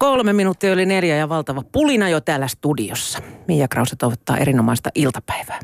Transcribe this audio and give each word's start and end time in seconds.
Kolme 0.00 0.32
minuuttia 0.32 0.72
yli 0.72 0.86
neljä 0.86 1.16
ja 1.16 1.28
valtava 1.28 1.62
pulina 1.72 2.08
jo 2.08 2.20
täällä 2.20 2.48
studiossa. 2.48 3.18
Mia 3.48 3.68
Krause 3.68 3.96
toivottaa 3.96 4.36
erinomaista 4.36 4.90
iltapäivää. 4.94 5.60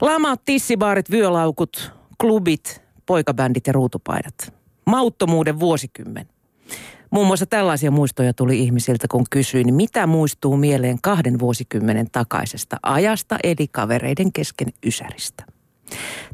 Lamaat, 0.00 0.40
tissibaarit, 0.44 1.10
vyölaukut, 1.10 1.92
klubit, 2.20 2.82
poikabändit 3.06 3.66
ja 3.66 3.72
ruutupaidat. 3.72 4.54
Mauttomuuden 4.86 5.60
vuosikymmen. 5.60 6.26
Muun 7.10 7.26
muassa 7.26 7.46
tällaisia 7.46 7.90
muistoja 7.90 8.34
tuli 8.34 8.58
ihmisiltä, 8.60 9.06
kun 9.10 9.24
kysyin, 9.30 9.74
mitä 9.74 10.06
muistuu 10.06 10.56
mieleen 10.56 10.98
kahden 11.02 11.38
vuosikymmenen 11.38 12.10
takaisesta 12.12 12.76
ajasta, 12.82 13.38
eli 13.42 13.68
kavereiden 13.68 14.32
kesken 14.32 14.68
Ysäristä. 14.86 15.44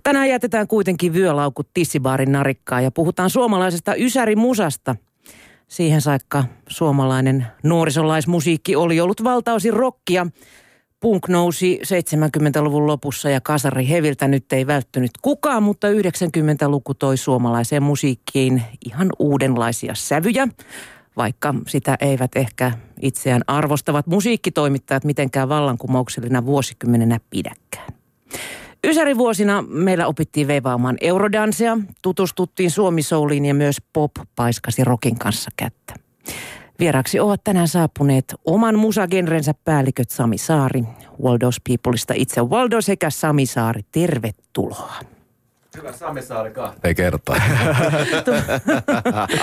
Tänään 0.02 0.28
jätetään 0.28 0.68
kuitenkin 0.68 1.12
vyölaukut 1.12 1.68
tissibaarin 1.74 2.32
narikkaa 2.32 2.80
ja 2.80 2.90
puhutaan 2.90 3.30
suomalaisesta 3.30 3.94
Ysäri-musasta. 3.94 4.96
Siihen 5.68 6.00
saakka 6.00 6.44
suomalainen 6.68 7.46
nuorisolaismusiikki 7.62 8.76
oli 8.76 9.00
ollut 9.00 9.24
valtaosin 9.24 9.72
rockia. 9.72 10.26
Punk 11.00 11.28
nousi 11.28 11.80
70-luvun 11.84 12.86
lopussa 12.86 13.30
ja 13.30 13.40
kasari 13.40 13.88
heviltä 13.88 14.28
nyt 14.28 14.52
ei 14.52 14.66
välttynyt 14.66 15.10
kukaan, 15.22 15.62
mutta 15.62 15.88
90-luku 15.88 16.94
toi 16.94 17.16
suomalaiseen 17.16 17.82
musiikkiin 17.82 18.62
ihan 18.86 19.08
uudenlaisia 19.18 19.94
sävyjä, 19.94 20.48
vaikka 21.16 21.54
sitä 21.66 21.96
eivät 22.00 22.30
ehkä 22.36 22.72
itseään 23.02 23.42
arvostavat 23.46 24.06
musiikkitoimittajat 24.06 25.04
mitenkään 25.04 25.48
vallankumouksellina 25.48 26.46
vuosikymmenenä 26.46 27.20
pidäkään. 27.30 27.92
Ysärivuosina 28.84 29.64
meillä 29.68 30.06
opittiin 30.06 30.48
veivaamaan 30.48 30.96
eurodansea, 31.00 31.78
tutustuttiin 32.02 32.70
suomisouliin 32.70 33.44
ja 33.44 33.54
myös 33.54 33.76
pop 33.92 34.10
paiskasi 34.36 34.84
rokin 34.84 35.18
kanssa 35.18 35.50
kättä. 35.56 35.94
Vieraksi 36.78 37.20
ovat 37.20 37.44
tänään 37.44 37.68
saapuneet 37.68 38.34
oman 38.44 38.78
musagenrensä 38.78 39.54
päälliköt 39.64 40.10
Sami 40.10 40.38
Saari, 40.38 40.82
Waldos 41.22 41.56
Peopleista 41.68 42.14
itse 42.16 42.40
Waldo 42.40 42.80
sekä 42.80 43.10
Sami 43.10 43.46
Saari. 43.46 43.80
Tervetuloa. 43.92 44.94
Hyvä 45.76 45.92
Sami 45.92 46.22
Saari 46.22 46.50
kahteen 46.50 46.94
kertaan. 46.94 47.42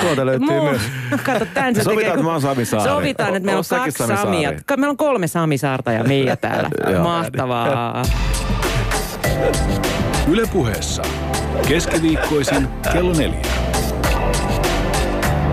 Tuolta 0.01 0.25
löytyy 0.25 0.47
Muu- 0.47 0.63
myös. 0.63 0.81
Kato, 1.23 1.45
tämän 1.53 1.75
se 1.75 1.83
Sovitaan, 1.83 1.97
tekee, 1.97 2.07
että 2.07 2.15
kun- 2.15 2.25
mä 2.25 2.31
oon 2.31 2.41
Sami 2.41 2.65
Saari. 2.65 2.89
Sovitaan, 2.89 3.35
että 3.35 3.45
meillä 3.45 3.59
on 3.59 3.65
kaksi 3.69 3.91
Sami 3.97 4.17
Samia. 4.17 4.51
Meillä 4.69 4.89
on 4.89 4.97
kolme 4.97 5.27
Sami 5.27 5.57
Saarta 5.57 5.91
ja 5.91 6.03
Mia 6.03 6.37
täällä. 6.37 6.69
Joo. 6.91 7.03
Mahtavaa. 9.39 9.81
Ylepuheessa 10.27 11.03
keskiviikkoisin 11.67 12.67
kello 12.93 13.13
neljä. 13.13 13.41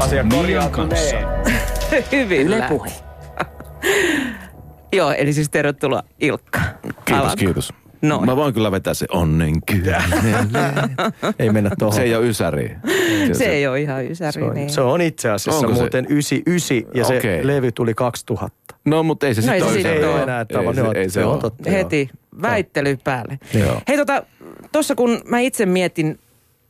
Asia 0.00 0.24
Mian 0.24 0.70
kanssa. 0.70 1.16
Hyvin. 2.12 2.40
Yle 2.46 2.64
puhe. 2.68 2.90
Joo, 4.92 5.12
eli 5.12 5.32
siis 5.32 5.50
tervetuloa 5.50 6.02
Ilkka. 6.20 6.60
Kiitos, 6.82 7.12
Alanko. 7.12 7.36
kiitos. 7.36 7.72
Noin. 8.02 8.26
Mä 8.26 8.36
voin 8.36 8.54
kyllä 8.54 8.70
vetää 8.72 8.94
se 8.94 9.06
onnen 9.12 9.54
kyllä. 9.66 10.02
Ei 11.38 11.50
mennä 11.50 11.70
tuohon. 11.78 11.94
Se 11.96 12.02
ei 12.02 12.14
ole 12.14 12.26
Ysäri. 12.26 12.76
Se 13.32 13.44
ei 13.44 13.66
ole 13.66 13.80
ihan 13.80 14.04
Ysäri. 14.06 14.32
se, 14.32 14.42
on, 14.42 14.54
niin. 14.54 14.70
se 14.70 14.80
on 14.80 15.00
itse 15.00 15.30
asiassa 15.30 15.58
Onko 15.60 15.74
se? 15.74 15.80
muuten 15.80 16.06
99 16.08 16.94
ja 16.94 17.04
se 17.04 17.16
Okei. 17.18 17.46
levy 17.46 17.72
tuli 17.72 17.94
2000. 17.94 18.56
No, 18.84 19.02
mutta 19.02 19.26
ei 19.26 19.34
se 19.34 19.46
No 19.46 19.52
ei 19.52 19.60
sitten 19.60 19.82
se 19.82 19.88
ole 19.88 19.92
sit 19.94 20.00
Se 20.00 20.04
ei 20.04 20.04
oo. 20.04 20.14
ole 20.14 20.22
enää 20.22 20.44
tava. 20.44 20.68
Ei 20.70 20.74
se- 20.74 20.82
no, 20.82 20.92
ei 20.92 21.10
se 21.10 21.12
se 21.12 21.24
on 21.24 21.38
totta. 21.38 21.70
Heti 21.70 22.10
väittely 22.42 22.98
päälle. 23.04 23.38
Joo. 23.54 23.80
Hei 23.88 23.96
tota, 23.96 24.22
tuossa 24.72 24.94
kun 24.94 25.20
mä 25.28 25.38
itse 25.40 25.66
mietin, 25.66 26.18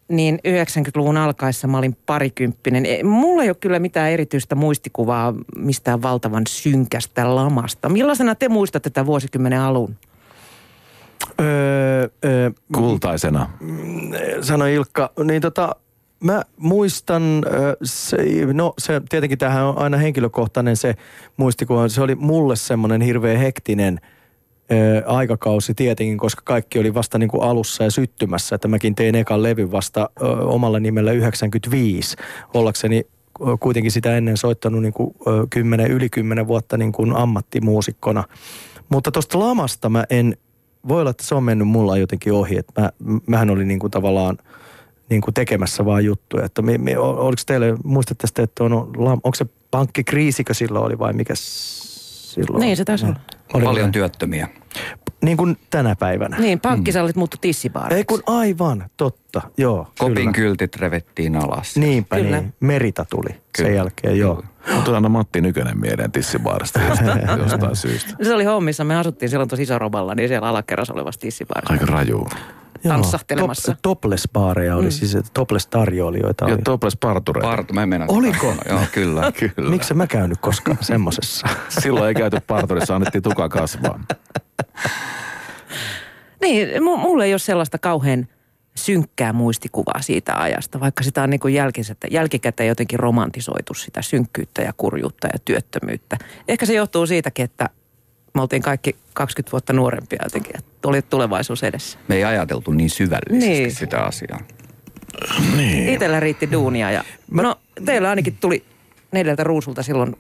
niin 0.09 0.39
90-luvun 0.49 1.17
alkaessa 1.17 1.67
mä 1.69 1.79
olin 1.79 1.97
parikymppinen. 2.07 2.87
E, 2.87 3.03
Mulla 3.03 3.43
ei 3.43 3.49
ole 3.49 3.57
kyllä 3.61 3.79
mitään 3.79 4.11
erityistä 4.11 4.55
muistikuvaa 4.55 5.35
mistään 5.57 6.03
valtavan 6.03 6.43
synkästä 6.49 7.35
lamasta. 7.35 7.89
Millaisena 7.89 8.35
te 8.35 8.49
muistatte 8.49 8.91
tätä 8.91 9.07
vuosikymmenen 9.07 9.61
alun? 9.61 9.97
Öö, 11.41 12.09
öö, 12.25 12.51
Kultaisena. 12.75 13.51
sano 14.41 14.67
Ilkka, 14.67 15.13
niin 15.25 15.43
tota, 15.43 15.77
mä 16.25 16.43
muistan, 16.57 17.23
se, 17.83 18.17
no 18.53 18.75
se 18.79 19.01
tietenkin 19.09 19.39
tähän 19.39 19.65
on 19.65 19.79
aina 19.79 19.97
henkilökohtainen 19.97 20.77
se 20.77 20.95
muistikuva. 21.37 21.89
Se 21.89 22.03
oli 22.03 22.15
mulle 22.15 22.57
semmoinen 22.57 23.01
hirveän 23.01 23.37
hektinen 23.37 24.01
ö, 24.73 25.03
aikakausi 25.07 25.75
tietenkin, 25.75 26.19
koska 26.19 26.43
kaikki 26.45 26.79
oli 26.79 26.95
vasta 26.95 27.19
niin 27.19 27.29
kuin 27.29 27.43
alussa 27.43 27.85
ja 27.85 27.91
syttymässä. 27.91 28.55
Että 28.55 28.69
mäkin 28.69 28.95
tein 28.95 29.15
ekan 29.15 29.43
levyn 29.43 29.73
vasta 29.73 30.11
ö, 30.23 30.25
omalla 30.27 30.81
nimellä 30.81 31.13
95, 31.13 32.17
ollakseni 32.55 33.07
kuitenkin 33.61 33.93
sitä 33.93 34.17
ennen 34.17 34.37
soittanut 34.37 34.83
niin 34.83 34.93
kuin, 34.93 35.15
ö, 35.27 35.47
10, 35.51 35.91
yli 35.91 36.09
10 36.09 36.47
vuotta 36.47 36.77
niin 36.77 36.93
kuin 36.93 37.17
ammattimuusikkona. 37.17 38.25
Mutta 38.89 39.11
tuosta 39.13 39.39
lamasta 39.39 39.89
mä 39.89 40.05
en, 40.11 40.37
voi 40.89 41.01
olla, 41.01 41.11
että 41.11 41.25
se 41.25 41.35
on 41.35 41.45
mennyt 41.45 41.69
mulla 41.69 41.97
jotenkin 41.97 42.33
ohi. 42.33 42.59
Että 42.59 42.81
mä, 42.81 42.91
mähän 43.27 43.51
olin 43.51 43.69
niin 43.69 43.81
kuin 43.81 43.91
tavallaan 43.91 44.39
niin 45.11 45.21
kuin 45.21 45.35
tekemässä 45.35 45.85
vaan 45.85 46.05
juttuja. 46.05 46.45
Että 46.45 46.63
me, 46.63 46.79
me, 46.79 46.99
oliko 46.99 47.43
teille, 47.47 47.77
muistatte 47.85 48.27
sitten, 48.27 48.43
että 48.43 48.65
on, 48.65 48.73
onko 48.97 49.35
se 49.35 49.47
pankkikriisikö 49.71 50.55
silloin 50.55 50.85
oli 50.85 50.99
vai 50.99 51.13
mikä 51.13 51.35
silloin? 51.37 52.61
Niin, 52.61 52.77
se 52.77 52.85
taisi 52.85 53.07
olla. 53.07 53.21
Oli 53.53 53.65
Paljon 53.65 53.93
työttömiä. 53.93 54.49
Niin 55.23 55.37
kuin 55.37 55.57
tänä 55.71 55.97
päivänä. 55.97 56.39
Niin, 56.39 56.61
pankkisallit 56.61 57.17
muuttu 57.17 57.37
tissibaareiksi. 57.41 57.97
Ei 57.97 58.05
kun 58.05 58.23
aivan, 58.27 58.91
totta, 58.97 59.43
joo. 59.57 59.89
Kopin 59.99 60.15
kyllä. 60.15 60.33
kyltit 60.33 60.77
revettiin 60.77 61.37
alas. 61.37 61.77
Niinpä 61.77 62.17
Kyllä. 62.17 62.41
niin, 62.41 62.55
Merita 62.61 63.07
tuli 63.11 63.29
sen 63.29 63.41
Kyllä. 63.57 63.71
jälkeen, 63.71 64.19
joo. 64.19 64.43
Mutta 64.75 64.95
aina 64.95 65.09
Matti 65.09 65.41
Nykänen 65.41 65.81
mieleen 65.81 66.13
tissibaarista 66.13 66.81
jostain, 66.89 67.21
jostain 67.43 67.77
syystä. 67.77 68.15
Se 68.23 68.35
oli 68.35 68.45
hommissa. 68.45 68.85
Me 68.85 68.97
asuttiin 68.97 69.29
silloin 69.29 69.49
tuossa 69.49 69.63
isoroballa, 69.63 70.15
niin 70.15 70.29
siellä 70.29 70.49
alakerrassa 70.49 70.95
olevassa 70.95 71.21
tissibaarissa. 71.21 71.73
Aika 71.73 71.87
raju. 71.87 72.27
Tanssahtelemassa. 72.89 73.77
Top, 73.83 74.01
topless-baareja 74.01 74.77
oli, 74.77 74.85
mm. 74.85 74.91
siis 74.91 75.17
topless-tarjoilijoita 75.35 76.49
Ja 76.49 76.55
oli. 76.55 76.63
topless 76.63 76.97
partureita. 76.97 77.49
Partu, 77.49 77.75
mä 77.75 77.83
en. 77.83 78.05
Oliko? 78.09 78.55
Joo, 78.69 78.81
kyllä. 78.93 79.33
Kyllä. 79.57 79.71
Miksi 79.71 79.95
mä 79.95 80.07
käynyt 80.07 80.39
koskaan 80.39 80.79
semmosessa? 80.81 81.47
Silloin 81.83 82.09
ei 82.09 82.15
käyty 82.15 82.39
parturissa, 82.47 82.95
annettiin 82.95 83.23
tuka 83.23 83.49
kasvaa. 83.49 84.01
Niin, 86.41 86.69
mu- 86.69 86.97
mulla 87.01 87.25
ei 87.25 87.33
ole 87.33 87.39
sellaista 87.39 87.79
kauhean 87.79 88.27
synkkää 88.77 89.33
muistikuvaa 89.33 90.03
siitä 90.03 90.37
ajasta, 90.37 90.81
vaikka 90.81 91.03
sitä 91.03 91.23
on 91.23 91.31
niin 91.31 91.41
kuin 91.41 91.55
jälkikäteen, 91.55 92.13
jälkikäteen 92.13 92.69
jotenkin 92.69 92.99
romantisoitu 92.99 93.75
sitä 93.75 94.03
synkkyyttä 94.03 94.63
ja 94.63 94.73
kurjuutta 94.77 95.27
ja 95.27 95.39
työttömyyttä. 95.45 96.17
Ehkä 96.49 96.67
se 96.67 96.75
johtuu 96.75 97.07
siitäkin, 97.07 97.45
että 97.45 97.69
me 98.35 98.41
oltiin 98.43 98.63
kaikki 98.63 98.97
20 99.15 99.53
vuotta 99.53 99.73
nuorempia 99.73 100.19
jotenkin, 100.23 100.57
että 100.59 100.89
oli 100.89 101.03
tulevaisuus 101.03 101.63
edessä. 101.63 101.99
Me 102.09 102.15
ei 102.17 102.25
ajateltu 102.25 102.71
niin 102.73 102.91
syvällisesti 102.91 103.49
Niin. 103.53 103.75
sitä 103.75 104.01
asiaa. 104.01 104.41
Niin. 105.57 105.89
Itellä 105.89 106.21
riitti 106.21 106.53
duunia 106.53 106.91
ja 106.91 107.05
no 107.31 107.57
teillä 107.85 108.11
ainakin 108.11 108.37
tuli 108.41 108.65
neljältä 109.13 109.45
ruusulta 109.45 109.83
silloin 109.83 110.17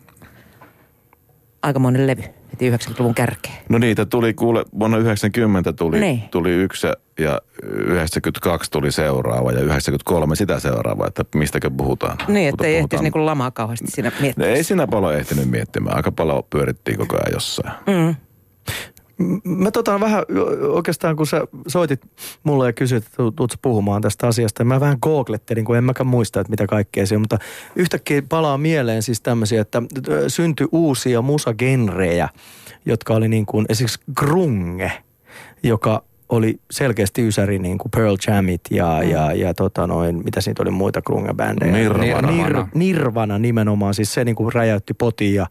aikamoinen 1.63 2.07
levy, 2.07 2.23
heti 2.53 2.71
90-luvun 2.71 3.15
kärkeen. 3.15 3.55
No 3.69 3.79
niitä 3.79 4.07
tuli 4.07 4.35
kuule, 4.35 4.65
vuonna 4.79 4.99
90 4.99 5.73
tuli, 5.73 6.01
Niin. 6.01 6.23
tuli 6.31 6.51
yksi 6.51 6.87
ja 7.21 7.41
92 7.63 8.71
tuli 8.71 8.93
seuraava 8.93 9.53
ja 9.53 9.61
93 9.61 10.37
sitä 10.37 10.61
seuraava, 10.61 11.07
että 11.07 11.25
mistäkö 11.35 11.71
puhutaan. 11.71 12.19
Niin, 12.29 12.49
että 12.49 12.67
ei 12.67 12.73
puhutaan- 12.73 12.85
ehtisi 12.85 13.03
niin 13.03 13.13
kuin 13.13 13.27
lamaa 13.27 13.51
kauheasti 13.51 13.87
siinä 13.91 14.09
No 14.11 14.17
miettiä. 14.21 14.47
ei 14.47 14.65
siinä 14.65 14.87
paljon 14.87 15.15
ehtinyt 15.15 15.51
miettimään, 15.51 15.97
aika 15.97 16.13
paljon 16.13 16.43
pyörittiin 16.51 16.99
koko 16.99 17.17
ajan 17.17 17.33
jossain. 17.33 17.73
Mm. 17.87 18.15
Mä 19.45 19.71
tota 19.71 20.01
vähän 20.01 20.25
oikeastaan, 20.73 21.17
kun 21.17 21.27
sä 21.27 21.41
soitit 21.69 22.01
mulle 22.43 22.67
ja 22.67 22.73
kysyit, 22.73 23.05
että 23.05 23.17
tu- 23.17 23.31
tuut 23.33 23.51
sä 23.51 23.59
puhumaan 23.63 24.03
tästä 24.03 24.27
asiasta, 24.27 24.61
ja 24.61 24.65
mä 24.65 24.81
vähän 24.81 24.99
googlettelin, 25.03 25.65
kun 25.65 25.77
en 25.77 25.85
mäkään 25.85 26.07
muista, 26.07 26.41
että 26.41 26.51
mitä 26.51 26.67
kaikkea 26.67 27.07
se 27.07 27.15
on, 27.15 27.21
mutta 27.21 27.39
yhtäkkiä 27.77 28.23
palaa 28.29 28.59
mieleen 28.59 29.03
siis 29.03 29.21
tämmöisiä, 29.21 29.61
että 29.61 29.83
syntyi 30.29 30.67
uusia 30.73 31.23
musagenrejä, 31.23 32.29
jotka 32.87 33.15
oli 33.15 33.29
niin 33.29 33.47
kuin 33.47 33.67
esimerkiksi 33.69 34.01
grunge, 34.17 34.93
joka 35.63 36.03
oli 36.31 36.61
selkeästi 36.71 37.29
ysäri 37.29 37.59
niin 37.59 37.79
kuin 37.79 37.91
Pearl 37.91 38.17
Jamit 38.27 38.61
ja, 38.71 39.01
mm. 39.03 39.11
ja, 39.11 39.33
ja 39.33 39.55
tota 39.55 39.87
noin, 39.87 40.25
mitä 40.25 40.41
siitä 40.41 40.63
oli 40.63 40.71
muita 40.71 41.01
grunge-bändejä. 41.11 41.73
Nirvana. 41.73 42.31
Nir, 42.31 42.65
Nirvana 42.75 43.39
nimenomaan, 43.39 43.95
siis 43.95 44.15
se 44.15 44.25
niin 44.25 44.37
kuin 44.37 44.53
räjäytti 44.53 44.95
potiin 44.95 45.35
ja, 45.35 45.47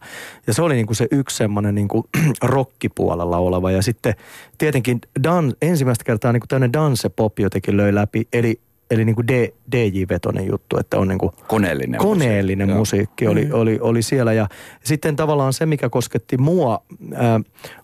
ja 0.46 0.54
se 0.54 0.62
oli 0.62 0.74
niin 0.74 0.86
kuin 0.86 0.96
se 0.96 1.06
yksi 1.10 1.36
semmoinen 1.36 1.74
niin 1.74 1.88
kuin 1.88 2.04
rockipuolella 2.42 3.38
oleva. 3.38 3.70
Ja 3.70 3.82
sitten 3.82 4.14
tietenkin 4.58 5.00
dan, 5.22 5.54
ensimmäistä 5.62 6.04
kertaa 6.04 6.32
niin 6.32 6.40
kuin 6.40 6.48
tämmöinen 6.48 6.72
dance-pop 6.72 7.38
jotenkin 7.38 7.76
löi 7.76 7.94
läpi, 7.94 8.28
eli, 8.32 8.60
eli 8.90 9.04
niin 9.04 9.16
kuin 9.16 9.28
D, 9.28 9.48
DJ-vetoinen 9.72 10.46
juttu, 10.46 10.78
että 10.78 10.98
on 10.98 11.08
niin 11.08 11.18
kuin 11.18 11.32
Koneellinen 11.46 12.00
koneellinen 12.00 12.68
musiikki, 12.70 12.78
musiikki 12.78 13.26
oli, 13.26 13.44
mm. 13.44 13.60
oli, 13.60 13.78
oli 13.80 14.02
siellä. 14.02 14.32
Ja 14.32 14.48
sitten 14.84 15.16
tavallaan 15.16 15.52
se, 15.52 15.66
mikä 15.66 15.88
kosketti 15.88 16.38
mua, 16.38 16.82
ää, 17.14 17.40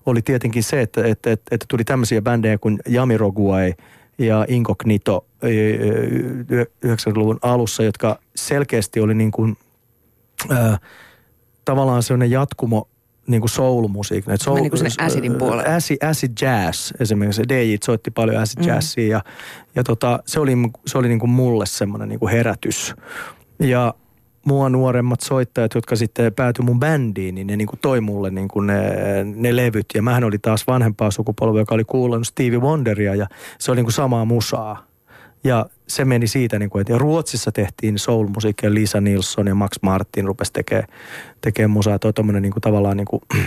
oli 0.06 0.22
tietenkin 0.22 0.62
se, 0.62 0.80
että, 0.80 1.04
että, 1.06 1.32
että, 1.32 1.54
että 1.54 1.66
tuli 1.68 1.84
tämmöisiä 1.84 2.22
bändejä 2.22 2.58
kuin 2.58 2.78
Jamiroguay 2.88 3.72
ja 4.18 4.44
Incognito 4.48 5.26
ää, 5.42 5.50
y- 5.50 6.64
90-luvun 6.86 7.38
alussa, 7.42 7.82
jotka 7.82 8.18
selkeästi 8.36 9.00
oli 9.00 9.14
niin 9.14 9.30
kuin, 9.30 9.56
ää, 10.50 10.78
tavallaan 11.64 12.02
sellainen 12.02 12.30
jatkumo 12.30 12.88
niin 13.26 13.40
kuin 13.40 13.50
soul-musiikille. 13.50 14.34
Et 14.34 14.40
Meni 14.54 14.70
kuin 14.70 14.78
sinne 14.78 15.04
acidin 15.06 15.34
puolelle. 15.34 15.74
Acid, 15.74 15.96
acid 16.08 16.32
jazz 16.40 16.92
esimerkiksi. 17.00 17.42
DJ 17.48 17.74
soitti 17.84 18.10
paljon 18.10 18.42
acid 18.42 18.60
Mm. 18.62 18.68
jazzia 18.68 19.08
ja, 19.08 19.20
ja 19.74 19.84
tota, 19.84 20.18
se 20.26 20.40
oli, 20.40 20.52
se 20.86 20.98
oli 20.98 21.08
niin 21.08 21.18
kuin 21.18 21.30
mulle 21.30 21.66
semmoinen 21.66 22.08
niin 22.08 22.18
kuin 22.18 22.32
herätys. 22.32 22.94
Ja 23.60 23.94
mua 24.46 24.68
nuoremmat 24.68 25.20
soittajat, 25.20 25.74
jotka 25.74 25.96
sitten 25.96 26.34
päätyi 26.34 26.64
mun 26.64 26.80
bändiin, 26.80 27.34
niin 27.34 27.46
ne 27.46 27.56
niin 27.56 27.68
kuin 27.68 27.78
toi 27.82 28.00
mulle 28.00 28.30
niin 28.30 28.48
kuin 28.48 28.66
ne, 28.66 28.80
ne 29.24 29.56
levyt. 29.56 29.86
Ja 29.94 30.02
mähän 30.02 30.24
oli 30.24 30.38
taas 30.38 30.66
vanhempaa 30.66 31.10
sukupolvea, 31.10 31.62
joka 31.62 31.74
oli 31.74 31.84
kuullut 31.84 32.26
Stevie 32.26 32.58
Wonderia 32.58 33.14
ja 33.14 33.26
se 33.58 33.70
oli 33.70 33.76
niin 33.76 33.84
kuin 33.84 33.92
samaa 33.92 34.24
musaa. 34.24 34.86
Ja 35.44 35.66
se 35.86 36.04
meni 36.04 36.26
siitä, 36.26 36.58
niin 36.58 36.70
kuin, 36.70 36.80
että 36.80 36.98
Ruotsissa 36.98 37.52
tehtiin 37.52 37.98
soul-musiikkia, 37.98 38.74
Lisa 38.74 39.00
Nilsson 39.00 39.46
ja 39.46 39.54
Max 39.54 39.72
Martin 39.82 40.24
rupesi 40.24 40.52
tekemään 40.52 40.88
tekee 41.40 41.66
musaa. 41.66 41.98
Tuo 41.98 42.12
tommonen 42.12 42.42
niin 42.42 42.52
kuin, 42.52 42.60
tavallaan 42.60 42.96
niin 42.96 43.06
kuin, 43.06 43.22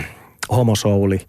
homosouli, 0.56 1.20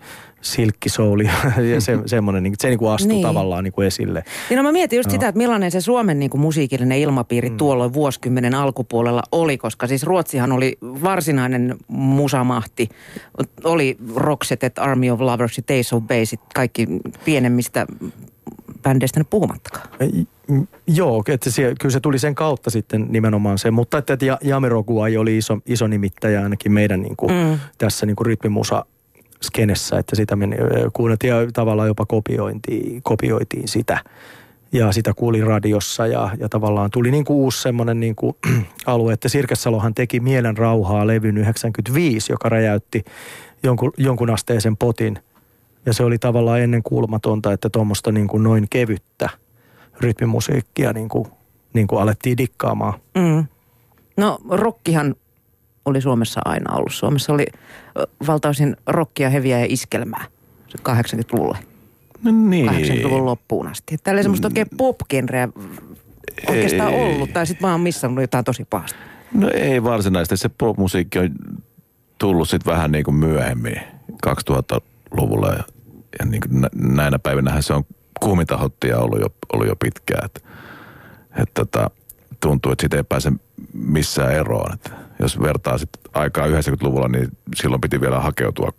silkkisouli 0.42 1.30
ja 1.74 1.82
se, 1.82 2.00
semmoinen, 2.06 2.44
niin, 2.44 2.54
se 2.60 2.68
niin 2.68 2.80
kuin 2.80 2.92
astui 2.92 3.14
Niin. 3.14 3.28
tavallaan 3.28 3.64
niin 3.64 3.72
kuin 3.72 3.88
esille. 3.88 4.24
Niin 4.50 4.58
no 4.58 4.64
mä 4.64 4.72
mietin 4.72 4.98
just 4.98 5.12
sitä, 5.12 5.28
että 5.28 5.38
millainen 5.38 5.72
se 5.72 5.82
Suomen 5.82 6.20
niin 6.20 6.30
kuin 6.30 6.42
musiikillinen 6.42 6.98
ilmapiiri 6.98 7.50
mm. 7.50 7.58
tuolloin 7.58 7.94
vuosikymmenen 7.94 8.56
alkupuolella 8.56 9.24
oli, 9.32 9.58
koska 9.58 9.88
siis 9.88 10.04
Ruotsihan 10.04 10.52
oli 10.52 10.78
varsinainen 10.82 11.76
musamahti. 11.88 12.90
Oli 13.64 13.98
Roxette, 14.16 14.72
Army 14.78 15.10
of 15.10 15.22
Lovers, 15.22 15.62
Days 15.70 15.94
of 15.94 16.04
Base, 16.04 16.38
kaikki 16.56 16.88
pienemmistä 17.26 17.86
bändeistä 18.82 19.20
nyt 19.20 19.30
puhumattakaan. 19.30 19.88
Ei, 20.00 20.12
mm, 20.50 20.68
Joo, 20.88 21.24
että 21.28 21.52
se, 21.52 21.74
kyllä 21.82 21.94
se 21.94 22.00
tuli 22.00 22.20
sen 22.20 22.36
kautta 22.36 22.70
sitten 22.70 23.06
nimenomaan 23.10 23.58
se, 23.58 23.72
mutta 23.72 23.98
että, 23.98 24.14
että 24.14 24.26
Ja- 24.26 24.38
Jamiroquai 24.44 25.18
oli 25.18 25.38
iso, 25.38 25.58
iso 25.66 25.88
nimittäjä 25.88 26.44
ainakin 26.44 26.72
meidän 26.72 27.02
niin 27.02 27.16
kuin, 27.16 27.32
Mm. 27.32 27.60
tässä 27.78 28.06
niin 28.06 28.16
kuin 28.16 28.26
rytmimusa 28.26 28.86
skenessä, 29.44 30.00
että 30.00 30.16
sitä 30.16 30.36
meni, 30.36 30.56
kuunneltiin 30.94 31.30
ja 31.34 31.38
tavallaan 31.54 31.88
jopa 31.88 32.06
kopiointiin, 32.06 33.02
kopioitiin 33.04 33.68
sitä. 33.68 34.00
Ja 34.74 34.92
sitä 34.92 35.14
kuuli 35.14 35.42
radiossa 35.42 36.08
ja, 36.08 36.30
ja 36.40 36.50
tavallaan 36.50 36.90
tuli 36.92 37.12
niin 37.12 37.26
kuin 37.26 37.38
uusi 37.38 37.62
semmoinen 37.62 38.00
niin 38.00 38.16
kuin 38.16 38.36
alue, 38.86 39.14
että 39.14 39.30
Sirkessalohan 39.30 39.94
teki 39.94 40.20
Mielen 40.20 40.58
rauhaa 40.58 41.08
levyn 41.08 41.38
95, 41.38 42.32
joka 42.34 42.50
räjäytti 42.50 43.04
jonkun, 43.64 43.92
jonkun 43.98 44.30
asteisen 44.30 44.78
potin. 44.78 45.20
Ja 45.86 45.94
se 45.94 46.04
oli 46.04 46.18
tavallaan 46.18 46.62
ennen 46.62 46.84
kuulumatonta, 46.84 47.54
että 47.54 47.70
tuommoista 47.70 48.12
niin 48.12 48.28
kuin 48.28 48.44
noin 48.44 48.68
kevyttä 48.70 49.30
rytmimusiikkia 50.00 50.94
niin 50.94 51.10
kuin, 51.10 51.26
niin 51.74 51.88
kuin 51.88 52.02
alettiin 52.02 52.38
dikkaamaan. 52.38 52.94
Mm. 53.16 53.46
No 54.18 54.40
rokkihan 54.50 55.16
oli 55.86 56.02
Suomessa 56.02 56.42
aina 56.46 56.76
ollut. 56.76 56.94
Suomessa 56.94 57.34
oli 57.34 57.46
valtaosin 58.28 58.78
rokkia, 58.88 59.30
heviä 59.30 59.60
ja 59.60 59.66
iskelmää 59.70 60.26
se 60.68 60.78
80-luvulla. 60.90 61.58
No 62.24 62.32
niin. 62.32 62.70
80-luvun 62.70 63.26
loppuun 63.26 63.68
asti. 63.68 63.98
Täällä 63.98 64.20
ei 64.20 64.24
semmoista 64.24 64.48
oikein 64.48 64.68
pop-genreä 64.78 65.50
oikeastaan 66.48 66.94
Ei. 66.94 67.02
ollut. 67.02 67.34
Tai 67.34 67.48
sitten 67.48 67.68
mä 67.68 67.72
oon 67.72 67.82
missannut 67.82 68.22
jotain 68.22 68.46
tosi 68.46 68.66
pahasta. 68.70 69.00
No 69.34 69.50
ei 69.54 69.84
varsinaisesti. 69.84 70.38
Se 70.38 70.50
popmusiikki 70.58 71.20
on 71.20 71.30
tullut 72.18 72.50
sitten 72.50 72.74
vähän 72.74 72.92
niin 72.92 73.04
kuin 73.04 73.16
myöhemmin 73.16 73.82
2000-luvulla. 75.12 75.48
Ja, 75.48 75.64
ja 76.20 76.26
niin 76.26 76.42
kuin 76.42 76.62
nä- 76.62 76.70
näinä 76.74 77.20
päivinähän 77.20 77.64
se 77.64 77.74
on 77.74 77.84
kuumitahottia 78.20 79.00
ollut 79.00 79.20
jo, 79.20 79.28
ollut 79.54 79.68
jo 79.68 79.76
pitkään. 79.76 80.26
Että 80.26 80.42
et 81.36 81.54
tota, 81.54 81.90
tuntuu, 82.40 82.72
että 82.72 82.82
siitä 82.82 82.98
ei 82.98 83.04
pääse 83.04 83.32
missään 83.74 84.34
eroon. 84.34 84.74
Et 84.74 84.92
jos 85.20 85.40
vertaa 85.40 85.78
sit 85.78 85.90
aikaa 86.14 86.48
90-luvulla, 86.48 87.08
niin 87.08 87.30
silloin 87.56 87.82
piti 87.82 88.02
vielä 88.02 88.20
hakeutua 88.20 88.74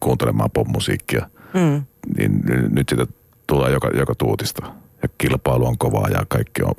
kuuntelemaan 0.00 0.50
popmusiikkia. 0.50 1.30
Mm. 1.54 1.82
Niin 2.16 2.42
nyt 2.68 2.88
sitä 2.88 3.06
tulee 3.46 3.70
joka, 3.70 3.88
joka 3.88 4.14
tuutista. 4.14 4.66
Ja 5.02 5.08
kilpailu 5.18 5.66
on 5.66 5.78
kovaa 5.78 6.08
ja 6.08 6.24
kaikki 6.28 6.62
on... 6.62 6.74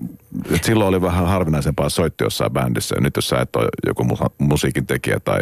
Et 0.51 0.63
silloin 0.63 0.87
oli 0.89 1.01
vähän 1.01 1.27
harvinaisempaa 1.27 1.89
soittaa 1.89 2.25
jossain 2.25 2.51
bändissä. 2.51 2.95
Ja 2.95 3.01
nyt 3.01 3.15
jos 3.15 3.29
sä 3.29 3.39
et 3.41 3.55
ole 3.55 3.67
joku 3.87 4.05
musiikin 4.37 4.87
tekijä 4.87 5.19
tai 5.19 5.39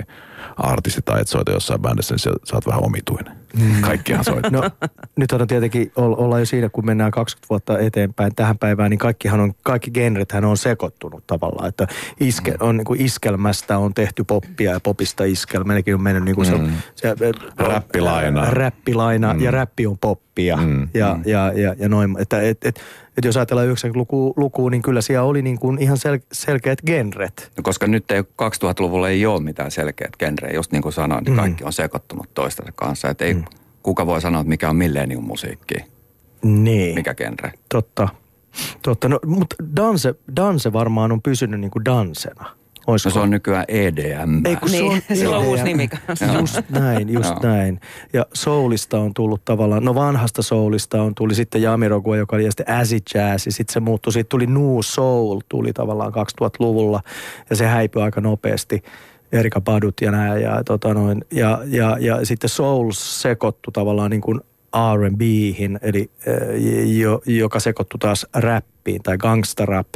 artisti 0.58 1.02
tai 1.06 1.22
et 1.22 1.28
soita 1.28 1.52
jossain 1.52 1.82
bändissä, 1.82 2.14
niin 2.14 2.20
sä, 2.20 2.32
oot 2.56 2.68
vähän 2.68 2.84
omituinen. 2.84 3.40
Kaikkihan 3.82 4.24
soittaa. 4.24 4.52
No 4.52 4.70
nyt 5.16 5.32
on 5.32 5.48
tietenkin, 5.48 5.92
ol- 5.96 6.16
ollaan 6.18 6.42
jo 6.42 6.46
siinä, 6.46 6.70
kun 6.70 6.86
mennään 6.86 7.12
20 7.12 7.50
vuotta 7.50 7.80
eteenpäin 7.80 8.36
tähän 8.36 8.58
päivään, 8.58 8.90
niin 8.90 8.98
kaikkihan 8.98 9.40
on, 9.40 9.54
kaikki 9.64 9.92
genrethän 9.92 10.46
on 10.46 10.58
sekoittunut 10.58 11.28
tavallaan. 11.28 11.68
Että 11.70 11.88
iske, 12.20 12.56
on 12.60 12.78
niin 12.78 12.86
kuin 12.86 13.02
iskelmästä 13.02 13.78
on 13.78 13.94
tehty 13.94 14.24
poppia 14.24 14.72
ja 14.72 14.80
popista 14.80 15.24
iskelmä. 15.24 15.74
Nekin 15.74 15.96
on 15.96 16.04
mennyt 16.04 16.24
niin 16.24 16.36
kuin 16.36 16.46
se, 16.46 16.58
Mm. 16.58 16.72
se, 16.96 17.16
Räppilaina. 17.58 18.46
Räppilaina 18.50 19.34
Mm. 19.34 19.40
ja 19.42 19.52
räppi 19.52 19.88
on 19.88 19.98
poppia 19.98 20.56
Mm, 20.58 20.88
ja, 20.94 21.14
mm. 21.16 21.22
ja, 21.26 21.52
ja, 21.56 21.76
ja 21.80 21.90
noin. 21.90 22.16
Että 22.20 22.42
et, 22.42 22.58
et, 22.66 22.80
et 23.20 23.26
jos 23.26 23.38
ajatellaan 23.38 23.68
90-lukua, 23.68 24.70
niin 24.70 24.82
kyllä 24.82 25.02
siellä 25.02 25.24
oli 25.28 25.42
niin 25.42 25.60
kuin 25.60 25.78
ihan 25.82 25.98
sel, 25.98 26.20
selkeät 26.32 26.80
genret. 26.86 27.52
No, 27.58 27.64
koska 27.64 27.88
nyt 27.88 28.12
ei 28.12 28.22
2000-luvulla 28.22 29.10
ei 29.10 29.26
ole 29.26 29.42
mitään 29.42 29.72
selkeät 29.72 30.16
genrejä. 30.20 30.54
Just 30.56 30.72
niin 30.72 30.82
kuin 30.82 30.94
sanoin, 30.94 31.24
niin 31.24 31.34
Mm. 31.34 31.40
kaikki 31.40 31.64
on 31.64 31.74
sekoittunut 31.74 32.30
toistensa 32.34 32.72
kanssa. 32.76 33.10
Että 33.10 33.26
ei, 33.26 33.36
kuka 33.84 34.06
voi 34.06 34.22
sanoa, 34.22 34.42
että 34.42 34.50
mikä 34.50 34.70
on 34.70 34.76
millennium 34.76 35.24
musiikki, 35.24 35.76
Niin. 36.44 36.96
mikä 36.96 37.14
genre. 37.16 37.52
Totta. 37.70 38.08
Totta. 38.82 39.10
No, 39.10 39.20
mutta 39.26 39.56
danse, 39.76 40.16
danse 40.36 40.74
varmaan 40.74 41.12
on 41.12 41.22
pysynyt 41.22 41.60
niin 41.60 41.72
kuin 41.72 41.86
dansena. 41.86 42.46
Olisiko? 42.92 43.10
No 43.10 43.14
se 43.14 43.20
on 43.20 43.30
nykyään 43.30 43.66
EDM. 43.68 44.46
Ei, 44.46 44.56
kun 44.56 44.70
se 44.70 44.78
Niin, 44.78 44.92
on 44.92 45.02
sillä 45.18 45.36
on 45.38 45.42
EDM. 45.44 45.50
uusi 45.52 45.64
nimi 45.64 45.88
kanssa. 45.88 46.26
Just 46.26 46.62
näin, 46.70 47.10
just 47.14 47.30
Joo. 47.30 47.40
näin. 47.44 47.80
Ja 48.14 48.26
soulista 48.34 49.00
on 49.00 49.14
tullut 49.14 49.46
tavallaan, 49.46 49.84
no 49.86 49.96
vanhasta 49.96 50.42
soulista 50.42 51.02
on 51.02 51.16
tuli 51.16 51.36
sitten 51.36 51.62
Jamiroquai, 51.62 52.18
joka 52.18 52.36
oli 52.36 52.46
ja 52.46 52.52
sitten 52.52 52.76
acid 52.76 53.02
jazz, 53.14 53.46
ja 53.46 53.52
sitten 53.52 53.74
se 53.74 53.80
muuttui, 53.80 54.14
sitten 54.14 54.30
tuli 54.30 54.48
new 54.48 54.78
soul, 54.82 55.40
tuli 55.50 55.74
tavallaan 55.74 56.14
2000-luvulla, 56.14 57.02
ja 57.50 57.56
se 57.56 57.66
häipyi 57.68 58.02
aika 58.02 58.22
nopeasti. 58.22 58.84
Erika 59.32 59.62
Badut 59.62 60.02
ja 60.02 60.12
näin, 60.12 60.42
ja, 60.44 60.64
tota 60.64 60.94
noin, 60.94 61.26
ja, 61.32 61.60
ja, 61.66 61.98
ja 62.00 62.26
sitten 62.26 62.50
soul 62.50 62.92
sekoittui 62.94 63.72
tavallaan 63.72 64.12
niin 64.12 64.22
kuin 64.22 64.40
R&Bhin, 64.98 65.80
eli 65.82 66.12
eh, 66.26 66.98
jo, 66.98 67.22
joka 67.26 67.60
sekoittui 67.60 68.00
taas 68.00 68.28
räppiin, 68.36 69.04
tai 69.04 69.18
gangsta 69.18 69.66
rap, 69.66 69.88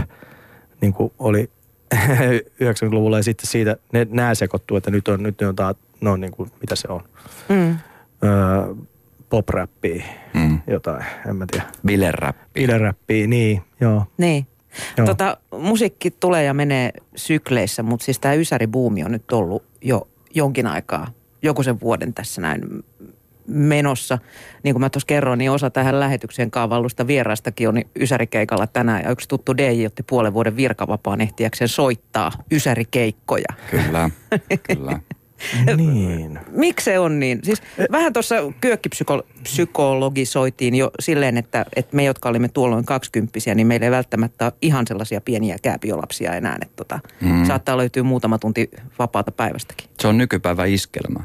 niin 0.81 0.93
kuin 0.93 1.13
oli 1.19 1.49
90-luvulla 2.63 3.17
ja 3.17 3.23
sitten 3.23 3.47
siitä 3.47 3.77
ne, 3.91 4.07
nämä 4.09 4.35
sekoittuu, 4.35 4.77
että 4.77 4.91
nyt 4.91 5.07
on, 5.07 5.23
nyt 5.23 5.41
ne 5.41 5.47
on 5.47 5.55
taas, 5.55 5.75
no 6.01 6.15
niin 6.15 6.31
kuin, 6.31 6.51
mitä 6.61 6.75
se 6.75 6.87
on, 6.87 7.01
Mm. 7.49 7.77
öö, 8.23 8.75
pop-räppiä, 9.29 10.03
Mm. 10.33 10.59
jotain, 10.67 11.05
en 11.29 11.35
mä 11.35 11.45
tiedä. 11.51 11.65
Bileräppi. 11.85 12.43
Bileräppiä, 12.53 13.27
niin, 13.27 13.61
joo. 13.81 14.05
Niin. 14.17 14.47
Joo. 14.97 15.07
Tota, 15.07 15.37
musiikki 15.59 16.11
tulee 16.11 16.43
ja 16.43 16.53
menee 16.53 16.91
sykleissä, 17.15 17.83
mutta 17.83 18.03
siis 18.05 18.19
tämä 18.19 18.33
Ysäri-buumi 18.33 19.05
on 19.05 19.11
nyt 19.11 19.31
ollut 19.31 19.63
jo 19.81 20.07
jonkin 20.35 20.67
aikaa, 20.67 21.07
joku 21.41 21.63
sen 21.63 21.79
vuoden 21.81 22.13
tässä 22.13 22.41
näin 22.41 22.61
menossa. 23.47 24.17
Niin 24.63 24.73
kuin 24.73 24.81
mä 24.81 24.89
tuossa 24.89 25.07
kerroin, 25.07 25.37
niin 25.37 25.51
osa 25.51 25.69
tähän 25.69 25.99
lähetykseen 25.99 26.51
kaavallusta 26.51 27.07
vieraistakin 27.07 27.69
on 27.69 27.81
Ysärikeikalla 27.99 28.67
tänään. 28.67 29.03
Ja 29.03 29.11
yksi 29.11 29.29
tuttu 29.29 29.57
DJ 29.57 29.85
otti 29.85 30.03
puolen 30.03 30.33
vuoden 30.33 30.55
virkavapaan 30.55 31.21
ehtiäkseen 31.21 31.69
soittaa 31.69 32.31
Ysärikeikkoja. 32.51 33.47
Kyllä, 33.71 34.09
kyllä. 34.67 34.99
Niin. 35.77 36.39
Miksi 36.51 36.85
se 36.85 36.99
on 36.99 37.19
niin? 37.19 37.39
Siis 37.43 37.61
vähän 37.91 38.13
tuossa 38.13 38.35
kyökkipsykologisoitiin 38.61 40.75
jo 40.75 40.91
silleen, 40.99 41.37
että, 41.37 41.65
että 41.75 41.95
me, 41.95 42.03
jotka 42.03 42.29
olimme 42.29 42.47
tuolloin 42.47 42.85
kaksikymppisiä, 42.85 43.55
niin 43.55 43.67
meillä 43.67 43.85
ei 43.85 43.91
välttämättä 43.91 44.45
ole 44.45 44.53
ihan 44.61 44.87
sellaisia 44.87 45.21
pieniä 45.21 45.57
kääpiolapsia 45.61 46.35
enää. 46.35 46.57
Että 46.61 46.75
tota, 46.75 46.99
mm. 47.21 47.45
Saattaa 47.45 47.77
löytyä 47.77 48.03
muutama 48.03 48.37
tunti 48.37 48.71
vapaata 48.99 49.31
päivästäkin. 49.31 49.89
Se 49.99 50.07
on 50.07 50.17
nykypäivä 50.17 50.65
iskelmä. 50.65 51.19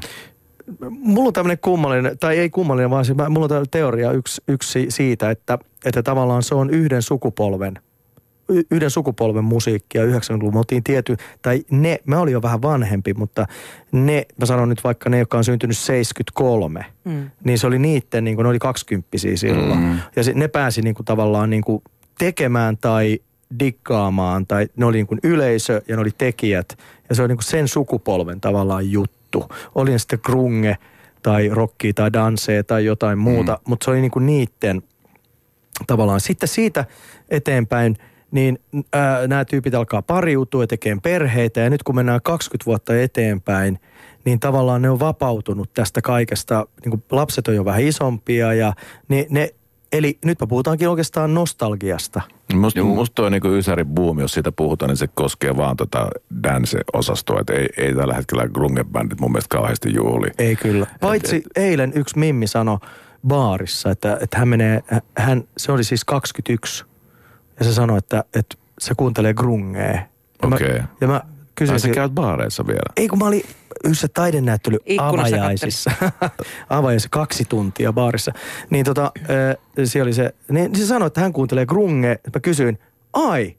Mulla 0.89 1.27
on 1.27 1.33
tämmöinen 1.33 1.59
kummallinen, 1.59 2.17
tai 2.19 2.37
ei 2.37 2.49
kummallinen, 2.49 2.89
vaan 2.89 3.05
siis 3.05 3.17
mä, 3.17 3.29
mulla 3.29 3.45
on 3.45 3.49
tämmöinen 3.49 3.69
teoria 3.71 4.11
yksi, 4.11 4.41
yksi 4.47 4.85
siitä, 4.89 5.29
että, 5.31 5.57
että 5.85 6.03
tavallaan 6.03 6.43
se 6.43 6.55
on 6.55 6.69
yhden 6.69 7.01
sukupolven 7.01 7.79
yhden 8.71 8.89
sukupolven 8.89 9.43
musiikkia 9.43 10.05
90-luvun. 10.05 10.53
Me 10.53 10.57
oltiin 10.59 10.83
tiety, 10.83 11.17
tai 11.41 11.63
ne, 11.69 11.99
mä 12.05 12.19
olin 12.19 12.31
jo 12.33 12.41
vähän 12.41 12.61
vanhempi, 12.61 13.13
mutta 13.13 13.45
ne, 13.91 14.25
mä 14.39 14.45
sanon 14.45 14.69
nyt 14.69 14.83
vaikka 14.83 15.09
ne, 15.09 15.19
jotka 15.19 15.37
on 15.37 15.43
syntynyt 15.43 15.77
73, 15.77 16.85
Mm. 17.05 17.29
niin 17.43 17.59
se 17.59 17.67
oli 17.67 17.79
niitten, 17.79 18.23
niin 18.23 18.35
kuin, 18.35 18.43
ne 18.43 18.49
oli 18.49 18.59
kaksikymppisiä 18.59 19.37
silloin. 19.37 19.79
Mm. 19.79 19.99
Ja 20.15 20.23
se, 20.23 20.33
ne 20.33 20.47
pääsi 20.47 20.81
niin 20.81 20.95
kuin, 20.95 21.05
tavallaan 21.05 21.49
niin 21.49 21.63
kuin, 21.63 21.83
tekemään 22.19 22.77
tai 22.77 23.19
dikkaamaan, 23.59 24.47
tai 24.47 24.67
ne 24.75 24.85
oli 24.85 24.97
niin 24.97 25.07
kuin 25.07 25.19
yleisö 25.23 25.81
ja 25.87 25.95
ne 25.95 26.01
oli 26.01 26.11
tekijät. 26.17 26.77
Ja 27.09 27.15
se 27.15 27.21
oli 27.21 27.27
niin 27.27 27.37
kuin 27.37 27.45
sen 27.45 27.67
sukupolven 27.67 28.41
tavallaan 28.41 28.91
juttu. 28.91 29.18
Oli 29.75 29.91
ne 29.91 29.99
sitten 29.99 30.19
grunge 30.23 30.77
tai 31.21 31.49
rockia 31.49 31.93
tai 31.93 32.13
dansee 32.13 32.63
tai 32.63 32.85
jotain 32.85 33.17
muuta, 33.17 33.53
mm. 33.53 33.69
mutta 33.69 33.83
se 33.83 33.91
oli 33.91 34.01
niin 34.01 34.11
kuin 34.11 34.25
niitten 34.25 34.81
tavallaan. 35.87 36.21
Sitten 36.21 36.49
siitä 36.49 36.85
eteenpäin, 37.29 37.97
niin 38.31 38.59
ää, 38.93 39.27
nämä 39.27 39.45
tyypit 39.45 39.75
alkaa 39.75 40.01
pariutua 40.01 40.63
ja 40.63 40.67
tekee 40.67 40.97
perheitä. 41.03 41.59
Ja 41.59 41.69
nyt 41.69 41.83
kun 41.83 41.95
mennään 41.95 42.21
20 42.23 42.65
vuotta 42.65 43.01
eteenpäin, 43.01 43.79
niin 44.25 44.39
tavallaan 44.39 44.81
ne 44.81 44.89
on 44.89 44.99
vapautunut 44.99 45.73
tästä 45.73 46.01
kaikesta. 46.01 46.65
Niin 46.85 46.89
kuin 46.89 47.03
lapset 47.11 47.47
on 47.47 47.55
jo 47.55 47.65
vähän 47.65 47.83
isompia 47.83 48.53
ja 48.53 48.73
ne, 49.07 49.25
ne 49.29 49.53
Eli 49.91 50.17
nyt 50.25 50.39
me 50.39 50.47
puhutaankin 50.47 50.89
oikeastaan 50.89 51.33
nostalgiasta. 51.33 52.21
Musta, 52.53 52.83
musta 52.83 53.15
toi 53.15 53.31
niinku 53.31 53.47
Ysäri 53.47 53.85
boom, 53.85 54.19
jos 54.19 54.33
siitä 54.33 54.51
puhutaan, 54.51 54.89
niin 54.89 54.97
se 54.97 55.07
koskee 55.07 55.57
vaan 55.57 55.77
tota 55.77 56.09
dance-osastoa. 56.43 57.41
Et 57.41 57.49
ei, 57.49 57.67
ei 57.77 57.95
tällä 57.95 58.13
hetkellä 58.13 58.43
grunge-bändit 58.43 59.19
mun 59.19 59.31
mielestä 59.31 59.55
kauheasti 59.55 59.93
juhli. 59.93 60.27
Ei 60.37 60.55
kyllä. 60.55 60.87
Paitsi 60.99 61.35
et, 61.35 61.43
et, 61.45 61.63
eilen 61.63 61.91
yksi 61.95 62.19
Mimmi 62.19 62.47
sanoi 62.47 62.77
baarissa, 63.27 63.91
että, 63.91 64.17
että 64.21 64.37
hän 64.37 64.47
menee, 64.47 64.83
hän, 65.17 65.43
se 65.57 65.71
oli 65.71 65.83
siis 65.83 66.05
21, 66.05 66.85
ja 67.59 67.65
se 67.65 67.73
sanoi, 67.73 67.97
että, 67.97 68.23
että 68.35 68.57
se 68.79 68.93
kuuntelee 68.97 69.33
grungea. 69.33 70.01
Okei. 70.43 70.67
Okay. 70.67 70.81
Ja 71.01 71.07
mä 71.07 71.21
kysyin... 71.55 71.79
sä 71.79 71.89
käyt 71.89 72.11
baareissa 72.11 72.67
vielä? 72.67 72.93
Ei, 72.97 73.07
kun 73.07 73.19
mä 73.19 73.25
olin 73.25 73.43
yhdessä 73.83 74.07
taidennäyttely 74.13 74.77
avajaisissa. 74.99 75.91
avajaisissa 76.69 77.09
kaksi 77.09 77.45
tuntia 77.49 77.93
baarissa. 77.93 78.31
Niin 78.69 78.85
tota, 78.85 79.11
äh, 79.17 79.57
siellä 79.83 80.07
oli 80.07 80.13
se, 80.13 80.33
niin 80.51 80.75
se 80.75 80.85
sanoi, 80.85 81.07
että 81.07 81.21
hän 81.21 81.33
kuuntelee 81.33 81.65
grunge. 81.65 82.19
Mä 82.33 82.39
kysyin, 82.41 82.79
ai, 83.13 83.55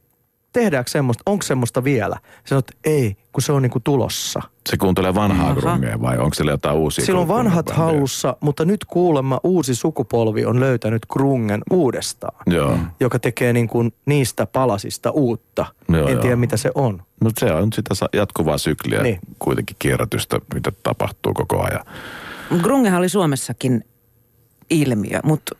tehdäänkö 0.52 0.90
semmoista, 0.90 1.22
onko 1.26 1.42
semmoista 1.42 1.84
vielä? 1.84 2.16
Se 2.22 2.48
sanoi, 2.48 2.58
että 2.58 2.72
ei, 2.84 3.16
kun 3.32 3.42
se 3.42 3.52
on 3.52 3.62
niinku 3.62 3.80
tulossa. 3.80 4.42
Se 4.68 4.76
kuuntelee 4.76 5.14
vanhaa 5.14 5.50
Aha. 5.50 5.60
grungea 5.60 6.00
vai 6.00 6.18
onko 6.18 6.34
siellä 6.34 6.52
jotain 6.52 6.76
uusia? 6.76 7.04
Sillä 7.04 7.20
on 7.20 7.28
vanhat 7.28 7.70
hallussa, 7.70 8.36
mutta 8.40 8.64
nyt 8.64 8.84
kuulemma 8.84 9.40
uusi 9.44 9.74
sukupolvi 9.74 10.44
on 10.44 10.60
löytänyt 10.60 11.06
grungen 11.06 11.62
uudestaan. 11.70 12.36
Joo. 12.46 12.78
Joka 13.00 13.18
tekee 13.18 13.52
niinku 13.52 13.84
niistä 14.06 14.46
palasista 14.46 15.10
uutta. 15.10 15.66
Joo, 15.88 16.06
en 16.06 16.12
joo. 16.12 16.22
tiedä 16.22 16.36
mitä 16.36 16.56
se 16.56 16.70
on. 16.74 17.02
Mutta 17.22 17.40
se 17.40 17.52
on 17.52 17.72
sitä 17.72 17.94
jatkuvaa 18.12 18.58
sykliä, 18.58 19.02
niin. 19.02 19.18
kuitenkin 19.38 19.76
kierrätystä, 19.78 20.40
mitä 20.54 20.72
tapahtuu 20.82 21.34
koko 21.34 21.62
ajan. 21.62 21.84
Grungehan 22.62 22.98
oli 22.98 23.08
Suomessakin 23.08 23.84
ilmiö, 24.70 25.20
mutta 25.24 25.56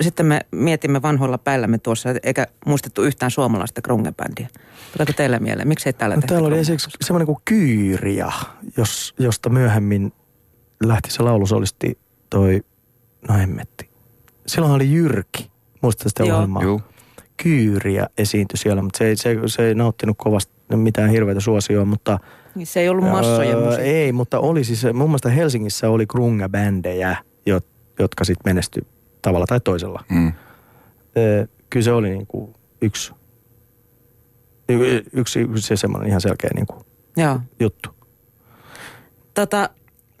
sitten 0.00 0.26
me 0.26 0.40
mietimme 0.50 1.02
vanhoilla 1.02 1.38
päällämme 1.38 1.78
tuossa, 1.78 2.08
eikä 2.22 2.46
muistettu 2.66 3.02
yhtään 3.02 3.30
suomalaista 3.30 3.82
grungebändiä. 3.82 4.48
Tuleeko 4.92 5.12
teille 5.12 5.38
mieleen? 5.38 5.68
Miksi 5.68 5.88
ei 5.88 5.92
täällä 5.92 6.16
no, 6.16 6.22
Täällä 6.26 6.48
oli 6.48 6.58
esimerkiksi 6.58 6.90
semmoinen 7.00 7.26
kuin 7.26 7.38
Kyyriä, 7.44 8.32
jos, 8.76 9.14
josta 9.18 9.48
myöhemmin 9.48 10.12
lähti 10.84 11.10
se 11.10 11.22
laulusolisti 11.22 11.98
toi, 12.30 12.60
no 13.28 13.34
hemmetti. 13.34 13.90
Silloin 14.46 14.72
oli 14.72 14.92
Jyrki, 14.92 15.50
muistatko 15.82 16.08
sitä 16.08 16.34
ohjelmaa? 16.34 16.62
Joo. 16.62 16.80
Kyyriä 17.36 18.06
esiintyi 18.18 18.58
siellä, 18.58 18.82
mutta 18.82 18.98
se 18.98 19.04
ei, 19.04 19.16
se, 19.16 19.36
se 19.46 19.68
ei 19.68 19.74
nauttinut 19.74 20.16
kovasti 20.18 20.52
mitään 20.76 21.10
hirveätä 21.10 21.40
suosioa, 21.40 21.84
mutta... 21.84 22.18
Niin 22.54 22.66
se 22.66 22.80
ei 22.80 22.88
ollut 22.88 23.04
massoja 23.04 23.56
öö, 23.56 23.78
Ei, 23.78 24.12
mutta 24.12 24.40
oli 24.40 24.64
siis, 24.64 24.84
mun 24.84 25.08
mielestä 25.08 25.30
Helsingissä 25.30 25.90
oli 25.90 26.06
grunge-bändejä, 26.06 27.16
jotka 27.98 28.24
sitten 28.24 28.50
menestyi 28.50 28.82
tavalla 29.28 29.46
tai 29.46 29.60
toisella. 29.60 30.04
Mm. 30.08 30.32
Kyllä 31.70 31.84
se 31.84 31.92
oli 31.92 32.10
niin 32.10 32.26
kuin 32.26 32.54
yksi, 32.82 33.12
yksi, 35.12 35.40
yksi 35.40 35.76
semmoinen 35.76 36.08
ihan 36.08 36.20
selkeä 36.20 36.50
niin 36.54 36.66
kuin 36.66 36.84
Joo. 37.16 37.40
juttu. 37.60 37.90
Tota, 39.34 39.70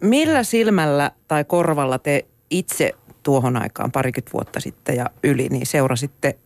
millä 0.02 0.42
silmällä 0.42 1.10
tai 1.28 1.44
korvalla 1.44 1.98
te 1.98 2.26
itse 2.50 2.92
tuohon 3.22 3.56
aikaan 3.56 3.92
parikymmentä 3.92 4.32
vuotta 4.32 4.60
sitten 4.60 4.96
ja 4.96 5.06
yli, 5.22 5.48
niin 5.48 5.66
seurasitte 5.66 6.38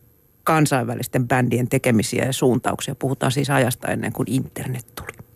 kansainvälisten 0.43 1.27
bändien 1.27 1.69
tekemisiä 1.69 2.25
ja 2.25 2.33
suuntauksia. 2.33 2.95
Puhutaan 2.95 3.31
siis 3.31 3.49
ajasta 3.49 3.87
ennen 3.87 4.13
kuin 4.13 4.31
internet 4.31 4.85
tuli. 4.95 5.27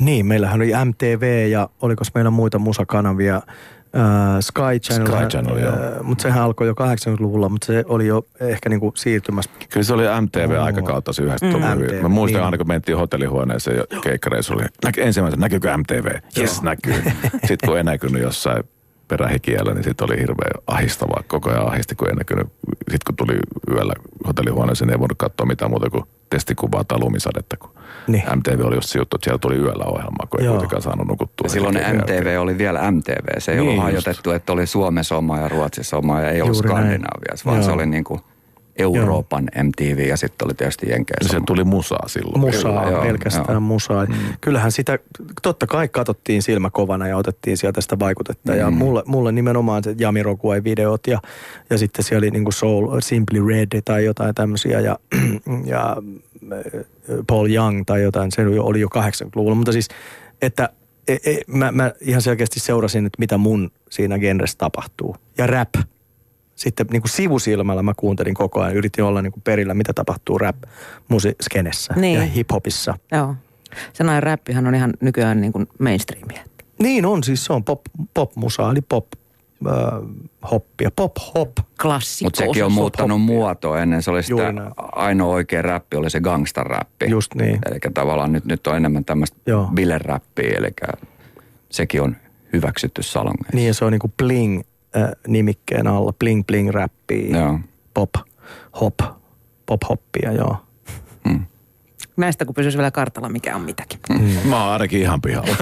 Niin, 0.00 0.26
meillähän 0.26 0.56
oli 0.56 0.72
MTV 0.84 1.48
ja 1.50 1.68
oliko 1.82 2.04
meillä 2.14 2.30
muita 2.30 2.58
musakanavia. 2.58 3.42
Uh, 3.94 4.40
Sky 4.40 4.80
Channel. 4.82 5.06
Sky 5.06 5.26
Channel, 5.28 5.56
uh, 5.56 5.60
joo. 5.60 6.02
Mutta 6.02 6.22
sehän 6.22 6.42
alkoi 6.42 6.66
jo 6.66 6.72
80-luvulla, 6.72 7.48
mutta 7.48 7.66
se 7.66 7.84
oli 7.88 8.06
jo 8.06 8.26
ehkä 8.40 8.68
niinku 8.68 8.92
siirtymässä. 8.96 9.50
Kyllä 9.72 9.84
se 9.84 9.94
oli 9.94 10.02
MTV-aikakautta 10.20 11.12
se 11.12 11.22
90 11.22 11.74
mm. 11.74 12.02
Mä 12.02 12.08
muistan 12.08 12.38
niin. 12.38 12.44
aina, 12.44 12.58
kun 12.58 12.68
mentiin 12.68 12.98
hotellihuoneeseen 12.98 13.76
ja 13.76 14.00
keikkareissa 14.00 14.54
oli, 14.54 14.62
näky, 14.84 15.02
ensimmäisenä 15.02 15.40
näkyykö 15.40 15.76
MTV? 15.76 16.06
Yes, 16.38 16.62
näkyy. 16.62 16.94
Sitten 17.48 17.68
kun 17.68 17.76
ei 17.76 17.84
näkynyt 17.84 18.22
jossain 18.22 18.64
perähikiellä, 19.08 19.74
niin 19.74 19.84
sitten 19.84 20.04
oli 20.04 20.20
hirveän 20.20 20.62
ahistavaa. 20.66 21.22
Koko 21.26 21.50
ajan 21.50 21.68
ahisti, 21.68 21.94
kun 21.94 22.08
ei 22.08 22.14
näkynyt. 22.14 22.46
Sitten 22.90 22.98
kun 23.06 23.16
tuli 23.16 23.38
yöllä 23.70 23.94
hotellihuoneeseen, 24.26 24.86
niin 24.86 24.94
ei 24.94 25.00
voinut 25.00 25.18
katsoa 25.18 25.46
mitään 25.46 25.70
muuta 25.70 25.90
kuin 25.90 26.04
testikuvaa 26.30 26.84
tai 26.84 26.98
lumisadetta, 26.98 27.56
kun 27.56 27.70
niin. 28.06 28.22
MTV 28.36 28.60
oli 28.64 28.74
just 28.74 28.88
se 28.88 28.98
juttu, 28.98 29.16
että 29.16 29.24
siellä 29.24 29.38
tuli 29.38 29.56
yöllä 29.56 29.84
ohjelmaa, 29.84 30.26
kun 30.30 30.40
ei 30.40 30.46
Joo. 30.46 30.52
kuitenkaan 30.54 30.82
saanut 30.82 31.06
nukuttua. 31.08 31.44
Ja 31.44 31.48
silloin 31.48 31.74
MTV 31.74 32.12
jälkeen. 32.14 32.40
oli 32.40 32.58
vielä 32.58 32.90
MTV. 32.90 33.26
Se 33.38 33.52
ei 33.52 33.58
niin 33.58 33.68
ollut 33.68 33.82
hajotettu, 33.82 34.30
että 34.30 34.52
oli 34.52 34.66
Suomessa 34.66 35.16
oma 35.16 35.38
ja 35.38 35.48
Ruotsissa 35.48 35.96
oma 35.96 36.20
ja 36.20 36.30
ei 36.30 36.42
ollut 36.42 36.56
Skandinaaviassa, 36.56 37.44
vaan 37.44 37.56
Joo. 37.56 37.64
se 37.66 37.72
oli 37.72 37.86
niin 37.86 38.04
kuin 38.04 38.20
Euroopan 38.76 39.48
joo. 39.54 39.64
MTV 39.64 40.08
ja 40.08 40.16
sitten 40.16 40.46
oli 40.46 40.54
tietysti 40.54 40.90
Jenkeissä. 40.90 41.38
Se 41.38 41.40
tuli 41.46 41.64
musaa 41.64 42.08
silloin. 42.08 42.40
Musaa, 42.40 42.84
Kyllä, 42.84 43.02
pelkästään 43.02 43.46
joo. 43.50 43.60
musaa. 43.60 44.04
Mm. 44.04 44.14
Kyllähän 44.40 44.72
sitä, 44.72 44.98
totta 45.42 45.66
kai 45.66 45.88
katsottiin 45.88 46.42
silmä 46.42 46.70
kovana 46.70 47.08
ja 47.08 47.16
otettiin 47.16 47.56
sieltä 47.56 47.80
sitä 47.80 47.98
vaikutetta. 47.98 48.52
Mm. 48.52 48.58
Ja 48.58 48.70
mulle, 48.70 49.02
mulle 49.06 49.32
nimenomaan 49.32 49.84
se 49.84 49.94
Jamiroquai-videot 49.98 51.06
ja, 51.06 51.20
ja 51.70 51.78
sitten 51.78 52.04
siellä 52.04 52.24
oli 52.24 52.30
niin 52.30 52.44
kuin 52.44 52.54
Soul, 52.54 53.00
Simply 53.00 53.48
Red 53.48 53.82
tai 53.84 54.04
jotain 54.04 54.34
tämmöisiä 54.34 54.80
ja, 54.80 54.98
ja 55.64 55.96
äh, 56.52 56.58
Paul 57.26 57.50
Young 57.50 57.82
tai 57.86 58.02
jotain, 58.02 58.32
se 58.32 58.46
oli 58.46 58.80
jo 58.80 58.88
80-luvulla. 58.88 59.54
Mutta 59.54 59.72
siis, 59.72 59.88
että 60.42 60.68
e, 61.08 61.14
e, 61.14 61.40
mä, 61.46 61.72
mä 61.72 61.92
ihan 62.00 62.22
selkeästi 62.22 62.60
seurasin, 62.60 63.06
että 63.06 63.20
mitä 63.20 63.38
mun 63.38 63.70
siinä 63.90 64.18
genressä 64.18 64.58
tapahtuu. 64.58 65.16
Ja 65.38 65.46
rap– 65.46 65.68
sitten 66.54 66.86
niin 66.92 67.02
kuin 67.02 67.10
sivusilmällä 67.10 67.82
mä 67.82 67.92
kuuntelin 67.96 68.34
koko 68.34 68.60
ajan, 68.60 68.76
yritin 68.76 69.04
olla 69.04 69.22
niin 69.22 69.32
kuin 69.32 69.42
perillä, 69.42 69.74
mitä 69.74 69.92
tapahtuu 69.92 70.38
rap-skenessä 70.38 71.94
niin. 71.96 72.18
ja 72.18 72.26
hiphopissa. 72.26 72.94
Joo. 73.12 73.34
Sanoin 73.92 74.22
räppihän 74.22 74.66
on 74.66 74.74
ihan 74.74 74.92
nykyään 75.00 75.40
niin 75.40 75.52
kuin 75.52 75.68
mainstreamia. 75.78 76.42
Niin 76.78 77.06
on, 77.06 77.22
siis 77.22 77.44
se 77.44 77.52
on 77.52 77.64
pop, 77.64 77.80
pop-musa, 78.14 78.70
eli 78.70 78.80
pop 78.80 79.06
äh, 79.66 79.72
hoppia, 80.50 80.90
pop 80.96 81.12
hop. 81.34 81.50
Klassikko. 81.82 82.26
Mutta 82.26 82.44
sekin 82.44 82.64
on 82.64 82.72
muuttanut 82.72 83.22
muotoa 83.22 83.80
ennen. 83.80 84.02
Se 84.02 84.10
oli 84.10 84.22
sitä 84.22 84.52
ainoa 84.76 85.34
oikea 85.34 85.62
räppi, 85.62 85.96
oli 85.96 86.10
se 86.10 86.20
gangsta-räppi. 86.20 87.08
Just 87.08 87.34
niin. 87.34 87.58
Eli 87.66 87.78
tavallaan 87.94 88.32
nyt, 88.32 88.44
nyt 88.44 88.66
on 88.66 88.76
enemmän 88.76 89.04
tämmöistä 89.04 89.36
bileräppiä, 89.74 90.54
eli 90.58 90.70
sekin 91.70 92.02
on 92.02 92.16
hyväksytty 92.52 93.02
salongeissa. 93.02 93.56
Niin 93.56 93.66
ja 93.66 93.74
se 93.74 93.84
on 93.84 93.92
niinku 93.92 94.12
bling 94.16 94.62
nimikkeen 95.26 95.86
alla. 95.86 96.12
Bling 96.12 96.46
bling 96.46 96.70
räppiä, 96.70 97.58
pop, 97.94 98.10
hop, 98.80 98.94
pop 99.66 99.80
hoppia, 99.88 100.32
joo. 100.32 100.56
Näistä 102.16 102.44
kun 102.44 102.54
pysyisi 102.54 102.78
vielä 102.78 102.90
kartalla, 102.90 103.28
mikä 103.28 103.56
on 103.56 103.62
mitäkin. 103.62 104.00
Mm. 104.08 104.48
Mä 104.48 104.64
oon 104.64 104.72
ainakin 104.72 105.00
ihan 105.00 105.20
pihalla. 105.20 105.56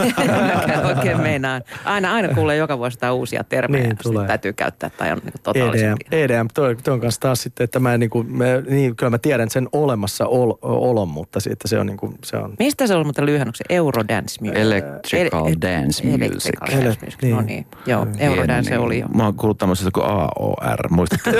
oikein 0.96 1.20
meinaan. 1.20 1.62
Aina, 1.84 2.14
aina 2.14 2.34
kuulee 2.34 2.56
joka 2.56 2.78
vuosi 2.78 2.94
sitä 2.94 3.12
uusia 3.12 3.44
termejä. 3.44 3.84
Niin, 3.84 3.96
tulee. 4.02 4.26
täytyy 4.26 4.52
käyttää 4.52 4.90
tai 4.90 5.12
on 5.12 5.20
niin 5.24 5.64
EDM, 5.64 5.96
EDM 6.12 6.46
toi, 6.54 6.76
toi 6.76 6.94
on 6.94 7.00
kanssa 7.00 7.20
taas 7.20 7.42
sitten, 7.42 7.64
että 7.64 7.80
mä 7.80 7.98
niin 7.98 8.10
kuin, 8.10 8.36
me, 8.36 8.62
niin, 8.68 8.96
kyllä 8.96 9.10
mä 9.10 9.18
tiedän 9.18 9.50
sen 9.50 9.68
olemassa 9.72 10.26
ol, 10.26 10.52
olon, 10.62 11.08
mutta 11.08 11.40
sitten 11.40 11.68
se 11.68 11.78
on 11.78 11.86
niin 11.86 11.96
kuin, 11.96 12.14
se 12.24 12.36
on... 12.36 12.54
Mistä 12.58 12.86
se 12.86 12.94
on 12.94 13.06
muuten 13.06 13.26
lyhennyksen? 13.26 13.66
Eurodance 13.68 14.40
Music. 14.40 14.58
Electrical 14.58 15.46
El- 15.46 15.54
Dance 15.62 16.04
Music. 16.04 16.22
Electrical 16.22 16.68
Dance 16.70 16.98
Music, 17.04 17.22
niin. 17.22 17.36
no 17.36 17.42
niin. 17.42 17.66
Joo, 17.86 18.06
Eurodance 18.18 18.70
niin. 18.70 18.80
oli 18.80 18.98
jo. 18.98 19.08
Mä 19.08 19.24
oon 19.24 19.34
kuullut 19.34 19.58
tämmöisestä 19.58 19.90
kuin 19.94 20.06
AOR, 20.06 20.88
muistatko? 20.90 21.30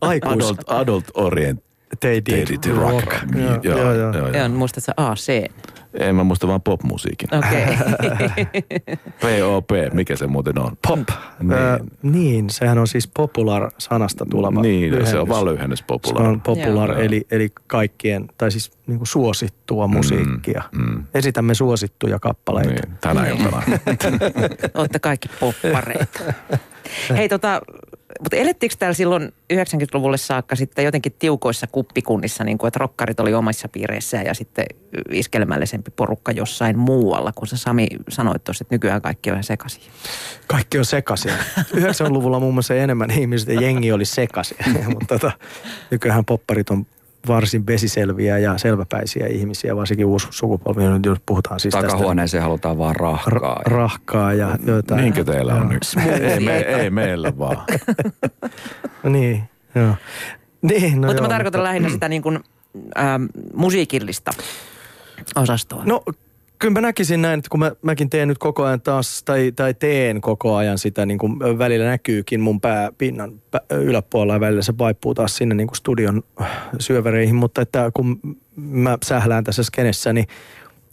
Adult, 0.32 0.60
adult 0.66 1.04
Orient 1.14 1.69
They 2.00 2.14
did, 2.14 2.22
They 2.24 2.44
did 2.46 2.76
rock. 2.76 3.12
rock. 3.12 3.34
Niin, 3.34 3.46
joo, 3.46 3.60
joo, 3.62 3.78
joo, 3.78 3.92
joo, 3.94 4.12
joo. 4.16 4.28
joo. 4.28 4.48
Muistatko 4.48 4.92
AC? 4.96 5.28
En 5.94 6.14
mä 6.16 6.24
muista 6.24 6.48
vaan 6.48 6.62
popmusiikin. 6.62 7.28
Okei. 7.34 7.66
Okay. 9.22 9.40
POP, 9.40 9.70
mikä 9.92 10.16
se 10.16 10.26
muuten 10.26 10.58
on? 10.58 10.76
Pop. 10.88 11.08
Niin. 11.40 11.52
Äh, 11.52 11.78
niin, 12.02 12.50
sehän 12.50 12.78
on 12.78 12.86
siis 12.86 13.08
popular-sanasta 13.08 14.26
tuleva 14.30 14.62
Niin, 14.62 14.90
lyhennys. 14.90 15.10
se 15.10 15.18
on 15.18 15.28
vaan 15.28 15.44
lyhennys 15.44 15.82
popular. 15.82 16.22
Se 16.22 16.28
on 16.28 16.40
popular, 16.40 17.00
eli, 17.00 17.26
eli 17.30 17.52
kaikkien, 17.66 18.28
tai 18.38 18.50
siis 18.50 18.72
niin 18.86 18.98
kuin 18.98 19.06
suosittua 19.06 19.86
mm, 19.86 19.92
musiikkia. 19.96 20.62
Mm, 20.72 20.82
mm. 20.90 21.04
Esitämme 21.14 21.54
suosittuja 21.54 22.18
kappaleita. 22.18 22.70
Niin, 22.70 22.96
tänä 23.00 23.26
iltana. 23.26 23.62
Olette 24.74 24.98
kaikki 24.98 25.28
poppareita. 25.40 26.20
Hei 27.16 27.28
tota, 27.28 27.60
mutta 28.20 28.36
elettiinkö 28.36 28.76
täällä 28.78 28.94
silloin 28.94 29.32
90-luvulle 29.52 30.16
saakka 30.16 30.56
sitten 30.56 30.84
jotenkin 30.84 31.12
tiukoissa 31.18 31.66
kuppikunnissa, 31.66 32.44
niin 32.44 32.58
kuin, 32.58 32.68
että 32.68 32.78
rokkarit 32.78 33.20
oli 33.20 33.34
omissa 33.34 33.68
piireissä 33.68 34.16
ja 34.16 34.34
sitten 34.34 34.64
iskelmällisempi 35.10 35.90
porukka 35.96 36.32
jossain 36.32 36.78
muualla, 36.78 37.32
kun 37.32 37.46
sä 37.46 37.56
Sami 37.56 37.86
sanoit 38.08 38.44
tuossa, 38.44 38.62
että 38.62 38.74
nykyään 38.74 39.02
kaikki 39.02 39.30
on 39.30 39.34
ihan 39.34 39.44
sekaisin. 39.44 39.82
Kaikki 40.46 40.78
on 40.78 40.84
sekaisin. 40.84 41.32
90-luvulla 41.58 42.40
muun 42.40 42.54
muassa 42.54 42.74
enemmän 42.74 43.10
ihmiset 43.10 43.48
ja 43.48 43.60
jengi 43.60 43.92
oli 43.92 44.04
sekaisin, 44.04 44.56
mutta 44.94 45.06
tota, 45.06 45.32
nykyään 45.90 46.24
popparit 46.24 46.70
on 46.70 46.86
varsin 47.28 47.66
vesiselviä 47.66 48.38
ja 48.38 48.58
selväpäisiä 48.58 49.26
ihmisiä, 49.26 49.76
varsinkin 49.76 50.06
uusi 50.06 50.26
sukupolvi, 50.30 50.82
jos 51.06 51.18
puhutaan 51.26 51.60
siis 51.60 51.72
Takahuoneeseen 51.72 52.42
halutaan 52.42 52.78
vaan 52.78 52.96
rahkaa. 52.96 53.56
Ra- 53.56 53.70
rahkaa 53.70 54.32
ja 54.32 54.58
jotain. 54.66 55.00
Niinkö 55.00 55.24
teillä 55.24 55.54
on 55.54 55.68
nyt? 55.68 55.82
ei, 56.20 56.40
me, 56.40 56.58
ei 56.58 56.90
meillä 56.90 57.38
vaan. 57.38 57.56
niin, 59.12 59.42
joo. 59.74 59.94
Niin, 60.62 61.00
no 61.00 61.06
Mutta 61.06 61.22
joo, 61.22 61.22
mä 61.22 61.28
tarkoitan 61.28 61.64
lähinnä 61.64 61.88
sitä 61.88 62.08
niin 62.08 62.22
kuin, 62.22 62.38
ähm, 62.98 63.24
musiikillista 63.54 64.30
osastoa. 65.36 65.82
No 65.84 66.02
kyllä 66.60 66.72
mä 66.72 66.80
näkisin 66.80 67.22
näin, 67.22 67.38
että 67.38 67.48
kun 67.50 67.60
mä, 67.60 67.72
mäkin 67.82 68.10
teen 68.10 68.28
nyt 68.28 68.38
koko 68.38 68.64
ajan 68.64 68.80
taas, 68.80 69.22
tai, 69.22 69.52
tai 69.56 69.74
teen 69.74 70.20
koko 70.20 70.56
ajan 70.56 70.78
sitä, 70.78 71.06
niin 71.06 71.18
kuin 71.18 71.38
välillä 71.38 71.86
näkyykin 71.86 72.40
mun 72.40 72.60
pääpinnan 72.60 73.32
pä, 73.50 73.60
yläpuolella 73.70 74.34
ja 74.34 74.40
välillä 74.40 74.62
se 74.62 74.78
vaippuu 74.78 75.14
taas 75.14 75.36
sinne 75.36 75.54
niin 75.54 75.66
kuin 75.66 75.76
studion 75.76 76.22
syövereihin, 76.78 77.34
mutta 77.34 77.62
että 77.62 77.90
kun 77.94 78.20
mä 78.56 78.98
sählään 79.04 79.44
tässä 79.44 79.62
skenessä, 79.62 80.12
niin 80.12 80.26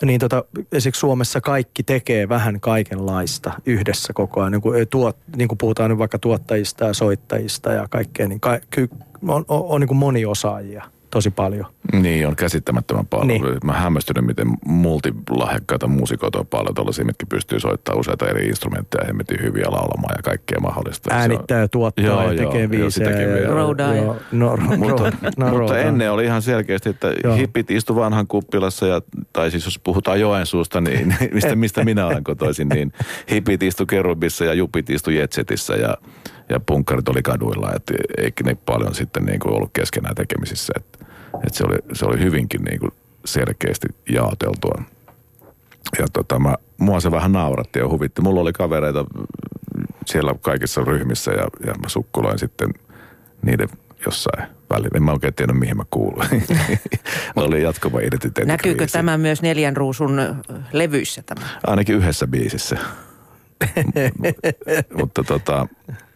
niin 0.05 0.19
tota, 0.19 0.43
esimerkiksi 0.71 0.99
Suomessa 0.99 1.41
kaikki 1.41 1.83
tekee 1.83 2.29
vähän 2.29 2.59
kaikenlaista 2.59 3.51
yhdessä 3.65 4.13
koko 4.13 4.41
ajan. 4.41 4.51
Niin 4.51 4.61
kuin, 4.61 4.87
tuot, 4.87 5.17
niin 5.35 5.47
kuin 5.47 5.57
puhutaan 5.57 5.89
nyt 5.89 5.99
vaikka 5.99 6.19
tuottajista 6.19 6.85
ja 6.85 6.93
soittajista 6.93 7.73
ja 7.73 7.87
kaikkea, 7.89 8.27
niin 8.27 8.39
ka, 8.39 8.59
ky, 8.69 8.89
on, 9.27 9.45
on, 9.47 9.63
on 9.63 9.81
niin 9.81 9.87
kuin 9.87 9.97
moniosaajia 9.97 10.83
tosi 11.11 11.29
paljon. 11.29 11.65
Niin, 11.93 12.27
on 12.27 12.35
käsittämättömän 12.35 13.05
paljon. 13.05 13.27
Niin. 13.27 13.57
Mä 13.63 13.73
hämmästynyt, 13.73 14.25
miten 14.25 14.47
multilahjakkaita 14.65 15.87
muusikoita 15.87 16.39
on 16.39 16.47
paljon 16.47 16.75
tuollaisia, 16.75 17.05
mitkä 17.05 17.25
pystyy 17.29 17.59
soittamaan 17.59 17.99
useita 17.99 18.27
eri 18.27 18.47
instrumentteja, 18.47 19.05
hemmetin 19.07 19.41
hyviä 19.41 19.65
laulamaan 19.69 20.15
ja 20.17 20.23
kaikkea 20.23 20.59
mahdollista. 20.59 21.13
Äänittää 21.13 21.59
ja 21.59 21.67
tuottaa 21.67 22.05
Joo, 22.05 22.21
ja 22.21 22.33
joo, 22.33 22.45
tekee 22.51 22.61
joo, 22.61 22.69
biisejä. 22.69 23.21
ja-. 23.21 23.47
Roudaa 23.53 23.93
ja- 23.95 24.03
joo, 24.03 24.15
No, 24.31 24.55
ro- 24.55 24.77
mutta, 24.77 25.11
no, 25.37 25.57
mutta 25.59 25.79
ennen 25.79 26.11
oli 26.11 26.25
ihan 26.25 26.41
selkeästi, 26.41 26.89
että 26.89 27.13
Joo. 27.23 27.35
hippit 27.35 27.71
istu 27.71 27.95
vanhan 27.95 28.27
kuppilassa, 28.27 28.87
ja, 28.87 29.01
tai 29.33 29.51
siis 29.51 29.65
jos 29.65 29.79
puhutaan 29.79 30.19
Joensuusta, 30.19 30.81
niin 30.81 31.15
mistä, 31.33 31.55
mistä 31.55 31.83
minä 31.83 32.05
olen 32.05 32.23
kotoisin, 32.23 32.69
niin 32.69 32.93
hippit 33.31 33.63
istu 33.63 33.85
kerubissa 33.85 34.45
ja 34.45 34.53
jupit 34.53 34.89
istu 34.89 35.09
jetsetissä 35.11 35.73
ja, 35.75 35.97
ja 36.49 36.59
punkkarit 36.59 37.09
oli 37.09 37.21
kaduilla. 37.21 37.71
Että 37.75 37.93
eikä 38.17 38.43
ne 38.43 38.55
paljon 38.55 38.95
sitten 38.95 39.25
niin 39.25 39.39
kuin 39.39 39.53
ollut 39.53 39.69
keskenään 39.73 40.15
tekemisissä. 40.15 40.73
Että, 40.75 41.05
että 41.33 41.57
se, 41.57 41.63
oli, 41.63 41.77
se 41.93 42.05
oli 42.05 42.19
hyvinkin 42.19 42.61
niin 42.61 42.79
kuin 42.79 42.91
selkeästi 43.25 43.87
jaoteltua. 44.09 44.83
Ja 45.99 46.07
tota, 46.13 46.39
mä, 46.39 46.55
mua 46.77 46.99
se 46.99 47.11
vähän 47.11 47.31
nauratti 47.31 47.79
ja 47.79 47.87
huvitti. 47.87 48.21
Mulla 48.21 48.41
oli 48.41 48.53
kavereita 48.53 49.05
siellä 50.05 50.35
kaikissa 50.41 50.81
ryhmissä 50.83 51.31
ja, 51.31 51.47
ja 51.65 51.73
mä 51.73 51.89
sukkuloin 51.89 52.39
sitten 52.39 52.69
niiden 53.41 53.69
jossain 54.05 54.47
välillä. 54.69 54.91
En 54.95 55.03
mä 55.03 55.11
oikein 55.11 55.33
tiedä, 55.33 55.53
mihin 55.53 55.77
mä 55.77 55.83
kuuluin. 55.89 56.43
oli 57.35 57.63
jatkuva 57.63 57.99
identiteetti. 57.99 58.45
Näkyykö 58.45 58.87
tämä 58.91 59.17
myös 59.17 59.41
neljän 59.41 59.77
ruusun 59.77 60.21
levyissä 60.71 61.23
tämä? 61.25 61.41
Ainakin 61.67 61.95
yhdessä 61.95 62.27
biisissä. 62.27 62.77
Mutta 64.99 65.23
tota, 65.23 65.67
ei, 65.89 66.06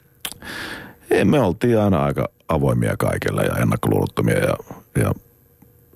me 1.26 1.40
oltiin 1.40 1.80
aina 1.80 2.04
aika 2.04 2.30
avoimia 2.48 2.96
kaikella 2.98 3.42
ja 3.42 3.56
ennakkoluulottomia 3.56 4.38
ja, 4.38 4.54
ja 4.98 5.14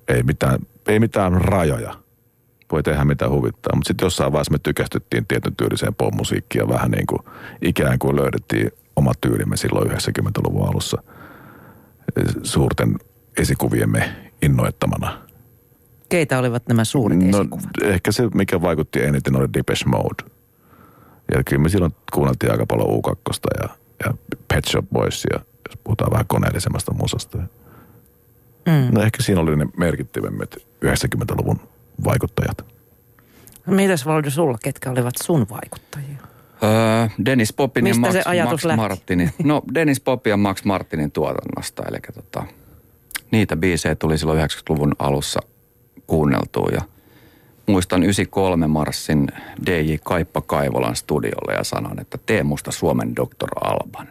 ei, 0.08 0.22
mitään, 0.22 0.58
ei 0.88 1.00
mitään 1.00 1.32
rajoja. 1.32 1.94
Voi 2.72 2.82
tehdä 2.82 3.04
mitä 3.04 3.28
huvittaa, 3.28 3.76
mutta 3.76 3.88
sitten 3.88 4.06
jossain 4.06 4.32
vaiheessa 4.32 4.52
me 4.52 4.58
tykästyttiin 4.62 5.26
tietyn 5.26 5.56
tyyliseen 5.56 5.94
popmusiikkiin 5.94 6.60
ja 6.62 6.68
vähän 6.68 6.90
niin 6.90 7.06
kuin 7.06 7.20
ikään 7.62 7.98
kuin 7.98 8.16
löydettiin 8.16 8.70
oma 8.96 9.12
tyylimme 9.20 9.56
silloin 9.56 9.90
90-luvun 9.90 10.68
alussa 10.68 11.02
suurten 12.42 12.96
esikuviemme 13.38 14.16
innoittamana. 14.42 15.22
Keitä 16.08 16.38
olivat 16.38 16.62
nämä 16.68 16.84
suuret 16.84 17.18
No 17.18 17.38
esikuvat? 17.38 17.64
ehkä 17.82 18.12
se, 18.12 18.28
mikä 18.34 18.62
vaikutti 18.62 19.02
eniten, 19.02 19.36
oli 19.36 19.48
Depeche 19.54 19.84
Mode. 19.88 20.30
Ja 21.34 21.42
kyllä 21.44 21.62
me 21.62 21.68
silloin 21.68 21.94
kuunneltiin 22.12 22.52
aika 22.52 22.66
paljon 22.66 22.88
U2 22.88 23.62
ja, 23.62 23.68
ja 24.04 24.14
Pet 24.48 24.64
Shop 24.64 24.84
Boys, 24.92 25.26
ja 25.32 25.40
jos 25.68 25.78
puhutaan 25.84 26.12
vähän 26.12 26.26
koneellisemmasta 26.26 26.94
musasta. 26.94 27.38
Mm. 28.66 28.88
No 28.94 29.02
ehkä 29.02 29.22
siinä 29.22 29.40
oli 29.40 29.56
ne 29.56 29.66
merkittävimmät 29.76 30.56
90-luvun 30.84 31.60
vaikuttajat. 32.04 32.66
Mitäs 33.66 34.06
Valdo 34.06 34.30
sulla, 34.30 34.58
ketkä 34.62 34.90
olivat 34.90 35.14
sun 35.22 35.46
vaikuttajia? 35.50 36.16
Öö, 36.62 37.08
Dennis 37.24 37.52
Poppin 37.52 37.86
ja 37.86 37.94
Max, 37.94 38.14
Max 38.14 38.64
lähti? 38.64 38.76
Martinin. 38.76 39.30
No 39.44 39.62
Dennis 39.74 40.00
Poppin 40.00 40.30
ja 40.30 40.36
Max 40.36 40.64
Martinin 40.64 41.10
tuotannosta. 41.12 41.82
Eli 41.88 41.98
tota, 42.14 42.44
niitä 43.30 43.56
biisejä 43.56 43.94
tuli 43.94 44.18
silloin 44.18 44.40
90-luvun 44.40 44.92
alussa 44.98 45.40
kuunneltua. 46.06 46.68
Ja 46.72 46.82
muistan 47.66 48.02
93 48.02 48.66
marssin 48.66 49.28
DJ 49.66 49.94
Kaippa 50.04 50.40
Kaivolan 50.40 50.96
studiolle 50.96 51.54
ja 51.54 51.64
sanon, 51.64 52.00
että 52.00 52.18
tee 52.26 52.42
musta 52.42 52.72
Suomen 52.72 53.16
Dr. 53.16 53.48
Alban. 53.64 54.08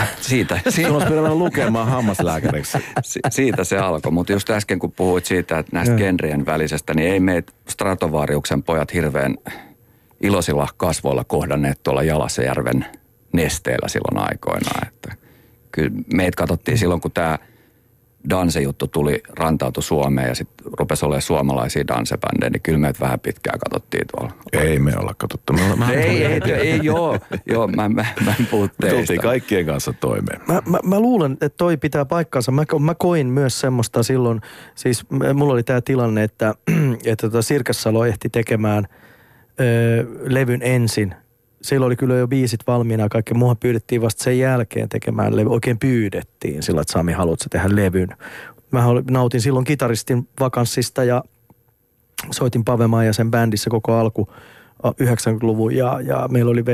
Siitä, 0.20 0.60
Sinun 0.68 0.92
olisi 0.92 1.08
pitänyt 1.08 1.32
lukemaan 1.32 1.88
hammaslääkäriksi. 1.88 2.78
Si- 3.02 3.20
siitä 3.30 3.64
se 3.64 3.78
alkoi, 3.78 4.12
mutta 4.12 4.32
just 4.32 4.50
äsken 4.50 4.78
kun 4.78 4.92
puhuit 4.92 5.24
siitä, 5.24 5.58
että 5.58 5.76
näistä 5.76 5.96
genrien 5.96 6.46
välisestä, 6.46 6.94
niin 6.94 7.12
ei 7.12 7.20
meitä 7.20 7.52
Stratovariuksen 7.68 8.62
pojat 8.62 8.94
hirveän 8.94 9.36
iloisilla 10.20 10.68
kasvoilla 10.76 11.24
kohdanneet 11.24 11.82
tuolla 11.82 12.02
Jalasjärven 12.02 12.86
nesteellä 13.32 13.88
silloin 13.88 14.28
aikoinaan. 14.30 14.88
Että 14.88 15.14
kyllä 15.72 15.90
meitä 16.14 16.36
katsottiin 16.36 16.78
silloin, 16.78 17.00
kun 17.00 17.12
tämä 17.12 17.38
Danse-juttu 18.30 18.86
tuli, 18.86 19.22
rantautui 19.38 19.82
Suomeen 19.82 20.28
ja 20.28 20.34
sitten 20.34 20.72
rupesi 20.78 21.04
olemaan 21.04 21.22
suomalaisia 21.22 21.86
dansebändejä, 21.88 22.50
niin 22.50 22.62
kyllä 22.62 22.78
meitä 22.78 23.00
vähän 23.00 23.20
pitkään 23.20 23.58
katsottiin 23.58 24.04
tuolla. 24.16 24.32
Ei 24.52 24.78
me 24.78 24.92
olla 24.98 25.14
katsottu. 25.18 25.52
Me 25.52 25.72
ollaan, 25.72 25.90
Ei, 25.94 26.24
ei, 26.24 26.40
ei, 26.52 26.70
ei 26.70 26.80
joo, 26.82 27.18
joo 27.46 27.66
mä, 27.68 27.88
mä, 27.88 28.04
mä 28.24 28.34
en 28.40 28.46
puhu 28.46 28.68
tultiin 28.68 29.06
teistä. 29.06 29.22
kaikkien 29.22 29.66
kanssa 29.66 29.92
toimeen. 29.92 30.40
Mä, 30.48 30.62
mä, 30.66 30.78
mä 30.84 31.00
luulen, 31.00 31.32
että 31.32 31.48
toi 31.56 31.76
pitää 31.76 32.04
paikkansa. 32.04 32.52
Mä, 32.52 32.64
mä 32.80 32.94
koin 32.94 33.26
myös 33.26 33.60
semmoista 33.60 34.02
silloin, 34.02 34.40
siis 34.74 35.06
mulla 35.34 35.52
oli 35.52 35.62
tämä 35.62 35.80
tilanne, 35.80 36.22
että, 36.22 36.54
että 37.06 37.26
tota 37.28 37.42
Sirkassalo 37.42 38.04
ehti 38.04 38.28
tekemään 38.28 38.86
ö, 39.60 40.06
levyn 40.28 40.62
ensin. 40.62 41.14
Silloin 41.62 41.86
oli 41.86 41.96
kyllä 41.96 42.14
jo 42.14 42.28
biisit 42.28 42.60
valmiina 42.66 43.02
ja 43.02 43.08
kaikki. 43.08 43.34
Mua 43.34 43.54
pyydettiin 43.54 44.02
vasta 44.02 44.24
sen 44.24 44.38
jälkeen 44.38 44.88
tekemään 44.88 45.36
levy. 45.36 45.50
Oikein 45.50 45.78
pyydettiin 45.78 46.62
sillä, 46.62 46.80
että 46.80 46.92
Sami, 46.92 47.12
haluatko 47.12 47.44
tehdä 47.50 47.68
levyn? 47.76 48.08
Mä 48.70 48.84
nautin 49.10 49.40
silloin 49.40 49.64
kitaristin 49.64 50.28
vakanssista 50.40 51.04
ja 51.04 51.24
soitin 52.30 52.64
Pavemaa 52.64 53.04
ja 53.04 53.12
sen 53.12 53.30
bändissä 53.30 53.70
koko 53.70 53.94
alku 53.94 54.28
ä, 54.86 54.88
90-luvun 54.88 55.74
ja, 55.74 56.00
ja 56.00 56.28
meillä 56.30 56.50
oli 56.50 56.64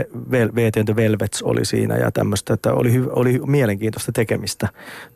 VT 0.55 0.85
the 0.85 0.97
Velvets 0.97 1.42
oli 1.42 1.64
siinä 1.64 1.97
ja 1.97 2.12
tämmöistä, 2.12 2.55
että 2.55 2.73
oli, 2.73 3.03
oli 3.11 3.40
mielenkiintoista 3.47 4.12
tekemistä 4.12 4.68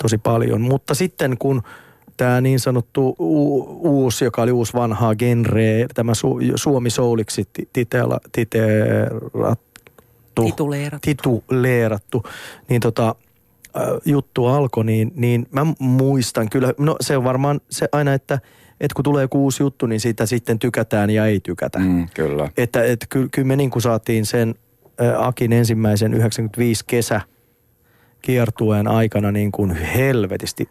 tosi 0.03 0.19
paljon. 0.19 0.61
Mutta 0.61 0.95
sitten 0.95 1.39
kun 1.39 1.63
tämä 2.17 2.41
niin 2.41 2.61
sanottu 2.61 3.09
u- 3.19 3.81
uusi, 3.91 4.25
joka 4.25 4.43
oli 4.43 4.53
uusi 4.53 4.75
vanhaa 4.75 5.15
genre, 5.15 5.87
tämä 5.95 6.13
su- 6.13 6.53
Suomi 6.55 6.91
Souliksi 6.91 7.45
ti- 7.53 7.69
titela, 7.73 8.19
titeerattu, 8.33 10.43
Tituleerattu. 10.45 11.07
tituleerattu, 11.07 12.23
niin 12.69 12.81
tota, 12.81 13.15
äh, 13.77 13.83
juttu 14.05 14.47
alkoi, 14.47 14.85
niin, 14.85 15.13
niin 15.15 15.47
mä 15.53 15.67
muistan 15.79 16.51
kyllä, 16.51 16.73
no 16.79 16.97
se 17.01 17.17
on 17.17 17.25
varmaan 17.25 17.61
se 17.71 17.89
aina, 17.93 18.15
että, 18.15 18.35
että 18.81 18.95
kun 18.95 19.05
tulee 19.05 19.23
joku 19.25 19.43
uusi 19.43 19.63
juttu, 19.63 19.87
niin 19.87 20.01
siitä 20.01 20.27
sitten 20.27 20.59
tykätään 20.59 21.11
ja 21.11 21.27
ei 21.27 21.41
tykätä. 21.41 21.79
Mm, 21.79 22.09
kyllä. 22.15 22.49
Että 22.57 22.85
et, 22.85 23.07
ky, 23.09 23.29
kyllä 23.33 23.49
me 23.49 23.57
niin 23.57 23.71
kuin 23.71 23.83
saatiin 23.83 24.27
sen 24.27 24.55
ä, 25.01 25.27
Akin 25.27 25.53
ensimmäisen 25.53 26.15
95 26.15 26.85
kesä 26.87 27.21
kiertueen 28.23 28.89
aikana 28.89 29.33
niin 29.33 29.53
kuin 29.53 29.71
helvetisti 29.71 30.69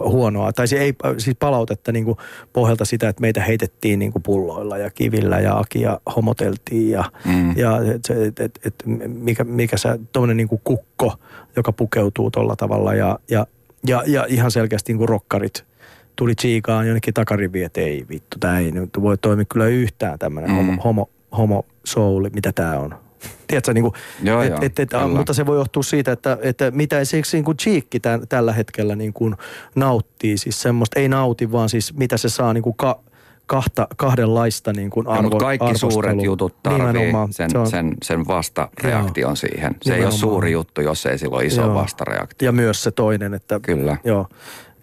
huonoa, 0.00 0.52
tai 0.52 0.68
se 0.68 0.76
ei, 0.76 0.94
ä, 1.04 1.14
siis 1.18 1.36
palautetta 1.40 1.92
niin 1.92 2.04
kuin 2.04 2.16
pohjalta 2.52 2.84
sitä, 2.84 3.08
että 3.08 3.20
meitä 3.20 3.40
heitettiin 3.42 3.98
niin 3.98 4.12
kuin 4.12 4.22
pulloilla 4.22 4.78
ja 4.78 4.90
kivillä 4.90 5.40
ja 5.40 5.58
Akia 5.58 6.00
homoteltiin 6.16 6.90
ja, 6.90 7.04
Mm. 7.24 7.56
ja 7.56 7.78
et, 7.94 8.10
et, 8.26 8.40
et, 8.40 8.60
et, 8.64 8.74
mikä, 9.06 9.44
mikä 9.44 9.76
se 9.76 9.88
tuommoinen 10.12 10.36
niin 10.36 10.48
kuin 10.48 10.60
kukko, 10.64 11.14
joka 11.56 11.72
pukeutuu 11.72 12.30
tuolla 12.30 12.56
tavalla 12.56 12.94
ja, 12.94 13.18
ja, 13.30 13.46
ja, 13.86 14.02
ja 14.06 14.26
ihan 14.28 14.50
selkeästi 14.50 14.92
niin 14.92 14.98
kuin 14.98 15.08
rokkarit 15.08 15.64
tuli 16.16 16.34
chiikaan 16.34 16.86
jonnekin 16.86 17.14
takariviin, 17.14 17.66
että 17.66 17.80
ei 17.80 18.06
vittu, 18.08 18.36
tämä 18.40 18.58
ei 18.58 18.70
nyt 18.70 18.90
voi 19.00 19.18
toimia 19.18 19.44
kyllä 19.44 19.66
yhtään 19.66 20.18
tämmöinen 20.18 20.50
Mm. 20.50 20.56
homo, 20.56 20.82
homo, 20.84 21.10
homo 21.36 21.64
souli, 21.84 22.30
mitä 22.34 22.52
tämä 22.52 22.78
on. 22.78 22.94
Tiedätkö, 23.46 23.74
niin 23.74 23.82
kuin, 23.82 23.94
Joo, 24.22 24.42
et, 24.42 24.50
joo, 24.50 24.58
et, 24.62 24.78
et, 24.78 24.90
mutta 25.16 25.34
se 25.34 25.46
voi 25.46 25.56
johtua 25.56 25.82
siitä, 25.82 26.12
että, 26.12 26.38
että 26.42 26.70
mitä 26.70 27.00
esimerkiksi 27.00 27.36
niin 27.36 27.44
kuin 27.44 27.56
Cheekki 27.56 28.00
tämän, 28.00 28.28
tällä 28.28 28.52
hetkellä 28.52 28.96
niin 28.96 29.12
kuin 29.12 29.34
nauttii, 29.74 30.38
siis 30.38 30.62
semmoista, 30.62 31.00
ei 31.00 31.08
nauti, 31.08 31.52
vaan 31.52 31.68
siis 31.68 31.94
mitä 31.96 32.16
se 32.16 32.28
saa 32.28 32.52
niin 32.52 32.62
kuin 32.62 32.76
ka, 32.76 33.00
kahta, 33.46 33.88
kahdenlaista 33.96 34.72
niin 34.72 34.90
kuin 34.90 35.06
Ja, 35.06 35.12
arvo, 35.12 35.22
mutta 35.22 35.38
kaikki 35.44 35.64
arvostelua. 35.66 35.92
suuret 35.92 36.22
jutut 36.22 36.62
tarvii 36.62 37.12
sen, 37.30 37.50
Se 37.50 37.58
on- 37.58 37.70
sen, 37.70 37.94
sen 38.02 38.26
vastareaktion 38.26 39.36
siihen. 39.36 39.76
Se 39.82 39.94
ei 39.94 40.04
ole 40.04 40.12
suuri 40.12 40.52
juttu, 40.52 40.80
jos 40.80 41.06
ei 41.06 41.18
sillä 41.18 41.36
ole 41.36 41.44
iso 41.44 41.62
Joo. 41.62 41.74
vastareaktio. 41.74 42.46
Ja 42.48 42.52
myös 42.52 42.82
se 42.82 42.90
toinen, 42.90 43.34
että 43.34 43.60
Kyllä. 43.62 43.96
Joo. 44.04 44.26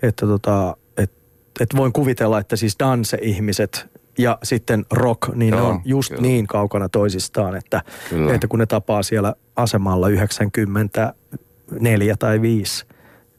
että 0.02 0.26
tota, 0.26 0.78
et, 0.98 1.12
et 1.60 1.70
voin 1.76 1.94
kuvitella, 1.94 2.40
että 2.40 2.56
siis 2.56 2.76
danse-ihmiset 2.80 3.88
ja 4.18 4.38
sitten 4.44 4.86
rock, 4.92 5.36
niin 5.36 5.52
Joo, 5.54 5.62
ne 5.62 5.68
on 5.68 5.82
just 5.86 6.10
kyllä. 6.10 6.22
niin 6.22 6.48
kaukana 6.48 6.90
toisistaan, 6.90 7.56
että, 7.56 7.82
Kyllä. 8.10 8.34
että 8.34 8.48
kun 8.48 8.60
ne 8.60 8.66
tapaa 8.66 9.04
siellä 9.04 9.34
asemalla 9.56 10.10
94 10.10 12.16
tai 12.20 12.42
5, 12.42 12.86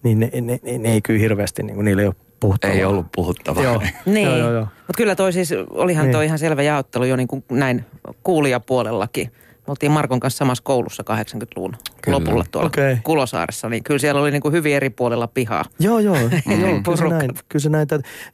niin 0.02 0.20
ne, 0.20 0.30
ne, 0.40 0.58
ne, 0.62 0.78
ne 0.78 0.92
ei 0.92 1.00
kyllä 1.02 1.20
hirveästi, 1.20 1.62
niin 1.62 1.85
niillä 1.85 2.02
ei 2.02 2.06
ole 2.08 2.14
puhuttavaa. 2.40 2.76
Ei 2.76 2.85
ollut 2.85 3.06
puhuttavaa. 3.14 3.62
Joo, 3.62 3.82
Niin, 4.06 4.28
joo, 4.28 4.37
joo, 4.38 4.52
joo. 4.52 4.62
mutta 4.62 4.96
kyllä 4.96 5.14
toi 5.14 5.32
siis, 5.32 5.54
olihan 5.70 6.04
Niin. 6.04 6.12
toi 6.12 6.24
ihan 6.24 6.38
selvä 6.38 6.62
jaottelu 6.62 7.04
jo 7.04 7.16
niin 7.16 7.28
kuin 7.28 7.44
näin 7.50 7.85
kuulijapuolellakin. 8.22 9.32
Me 9.66 9.70
oltiin 9.70 9.92
Markon 9.92 10.20
kanssa 10.20 10.38
samassa 10.38 10.64
koulussa 10.64 11.03
80-luvun 11.03 11.77
Kyllä. 12.03 12.18
lopulla 12.18 12.44
tuolla 12.51 12.66
Okei. 12.66 12.96
Kulosaaressa, 13.03 13.68
niin 13.68 13.85
kyllä 13.85 13.98
siellä 13.98 14.20
oli 14.20 14.31
niin 14.31 14.42
kuin 14.42 14.53
hyvin 14.53 14.77
eri 14.77 14.90
puolella 14.90 15.27
pihaa. 15.27 15.64
Joo, 15.79 15.98
joo, 15.98 16.16
joo 16.61 16.81
kyllä, 16.85 16.96
se 16.96 17.09
näin, 17.09 17.31
kyllä 17.48 17.62
se 17.62 17.68
näin. 17.68 17.87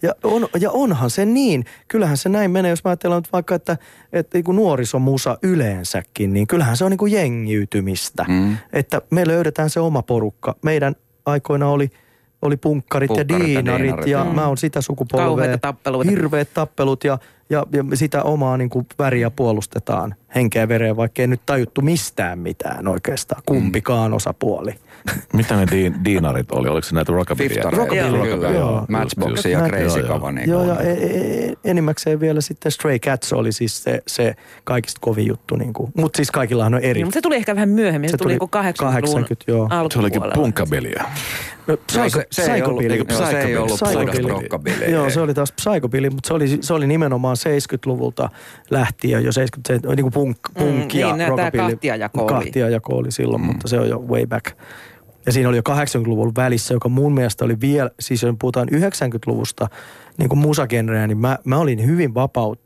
Ja, 0.02 0.14
on, 0.24 0.48
ja 0.60 0.70
onhan 0.70 1.10
se 1.10 1.24
niin, 1.24 1.64
kyllähän 1.88 2.16
se 2.16 2.28
näin 2.28 2.50
menee, 2.50 2.70
jos 2.70 2.84
mä 2.84 2.88
ajatellaan 2.90 3.22
nyt 3.22 3.32
vaikka, 3.32 3.54
että, 3.54 3.76
että 4.12 4.38
niin 4.38 4.44
kuin 4.44 4.56
nuorisomusa 4.56 5.38
yleensäkin, 5.42 6.32
niin 6.32 6.46
kyllähän 6.46 6.76
se 6.76 6.84
on 6.84 6.90
niin 6.90 6.98
kuin 6.98 7.12
jengiytymistä. 7.12 8.24
Mm. 8.28 8.56
Että 8.72 9.02
me 9.10 9.26
löydetään 9.26 9.70
se 9.70 9.80
oma 9.80 10.02
porukka. 10.02 10.56
Meidän 10.62 10.94
aikoina 11.26 11.68
oli, 11.68 11.90
oli 12.42 12.56
punkkarit, 12.56 13.08
Punkkarit 13.08 13.38
ja 13.40 13.46
diinarit 13.46 13.66
ja, 13.66 13.78
diinarit, 13.78 14.06
ja 14.06 14.24
mä 14.24 14.46
oon 14.46 14.58
sitä 14.58 14.80
sukupolvea. 14.80 15.26
Kauheita 15.26 15.58
tappeluita. 15.58 16.10
Hirveät 16.10 16.48
tappelut 16.54 17.04
ja, 17.04 17.18
ja, 17.50 17.66
ja 17.72 17.84
sitä 17.94 18.22
omaa 18.22 18.56
niin 18.56 18.70
kuin 18.70 18.86
väriä 18.98 19.30
puolustetaan 19.30 20.14
henkeä 20.34 20.62
ja 20.62 20.68
vereä, 20.68 20.96
vaikka 20.96 21.22
ei 21.22 21.28
nyt 21.28 21.40
tajuttu 21.46 21.80
mistään 21.80 22.38
mitään 22.38 22.88
oikeastaan, 22.88 23.42
kumpikaan 23.46 24.14
osapuoli. 24.14 24.74
Mitä 25.32 25.56
ne 25.56 25.66
diin, 25.70 26.04
diinarit 26.04 26.52
oli? 26.52 26.68
Oliko 26.68 26.84
se 26.84 26.94
näitä? 26.94 27.12
Fiftareita, 27.36 27.70
Rockabilly, 27.70 28.54
joo. 28.54 28.84
Matchboxia 28.88 29.58
ja 29.58 29.68
Crazy 29.68 29.84
joo, 29.84 29.96
joo. 29.96 30.08
Kava. 30.08 30.32
Niin 30.32 30.50
Joo, 30.50 30.64
ja 30.64 30.80
e- 30.80 30.92
e- 30.92 31.54
enimmäkseen 31.64 32.20
vielä 32.20 32.40
sitten 32.40 32.72
Stray 32.72 32.98
Cats 32.98 33.32
oli 33.32 33.52
siis 33.52 33.82
se, 33.82 34.02
se 34.06 34.36
kaikista 34.64 34.98
kovin 35.00 35.26
juttu. 35.26 35.56
Niin 35.56 35.72
mutta 35.96 36.16
siis 36.16 36.30
kaikillahan 36.30 36.74
on 36.74 36.80
eri. 36.80 36.94
Niin, 36.94 37.06
mutta 37.06 37.14
se 37.14 37.20
tuli 37.20 37.36
ehkä 37.36 37.54
vähän 37.54 37.68
myöhemmin, 37.68 38.10
se, 38.10 38.12
Se 38.12 38.16
tuli, 38.16 38.24
tuli 38.24 38.32
niin 38.32 38.50
kuin 38.50 38.64
80-luvun 38.64 39.24
80, 39.24 39.44
joo. 39.48 39.68
Se 39.92 39.98
olikin 39.98 40.22
alkupuolella. 40.22 41.08
No, 41.68 41.76
Joo, 41.94 42.08
se, 42.10 42.26
se, 42.32 42.54
ei 42.54 42.62
ollut, 42.62 42.78
psychobilly. 42.82 43.04
joo, 43.10 43.30
se 43.30 43.40
ei 43.40 43.56
ollut 43.56 43.80
Psychobilly. 43.82 44.84
Joo, 44.92 45.10
se 45.10 45.20
oli 45.20 45.34
taas 45.34 45.52
psychobilly, 45.52 46.10
mutta 46.10 46.28
se 46.28 46.34
oli, 46.34 46.58
se 46.60 46.74
oli 46.74 46.86
nimenomaan 46.86 47.36
70-luvulta 47.36 48.28
lähtien 48.70 49.24
jo 49.24 49.32
70, 49.32 49.88
niin 49.96 50.02
kuin 50.02 50.12
punk, 50.12 50.38
Mm, 50.48 50.64
punk 50.64 50.94
ja 50.94 51.16
niin, 51.16 51.28
rockabilly. 51.28 51.70
kahtiajako 51.70 52.20
oli. 52.22 52.28
Kahtiajako 52.28 52.96
oli 52.96 53.12
silloin, 53.12 53.42
mm. 53.42 53.46
mutta 53.46 53.68
se 53.68 53.80
on 53.80 53.88
jo 53.88 53.98
way 53.98 54.26
back. 54.26 54.46
Ja 55.26 55.32
siinä 55.32 55.48
oli 55.48 55.56
jo 55.56 55.62
80-luvun 55.68 56.32
välissä, 56.36 56.74
joka 56.74 56.88
mun 56.88 57.14
mielestä 57.14 57.44
oli 57.44 57.60
vielä, 57.60 57.90
siis 58.00 58.22
jos 58.22 58.34
puhutaan 58.38 58.68
90-luvusta 58.68 59.68
niin 60.18 60.28
kuin 60.28 60.38
musagenreä, 60.38 61.06
niin 61.06 61.18
mä, 61.18 61.38
mä 61.44 61.58
olin 61.58 61.86
hyvin 61.86 62.14
vapaut, 62.14 62.60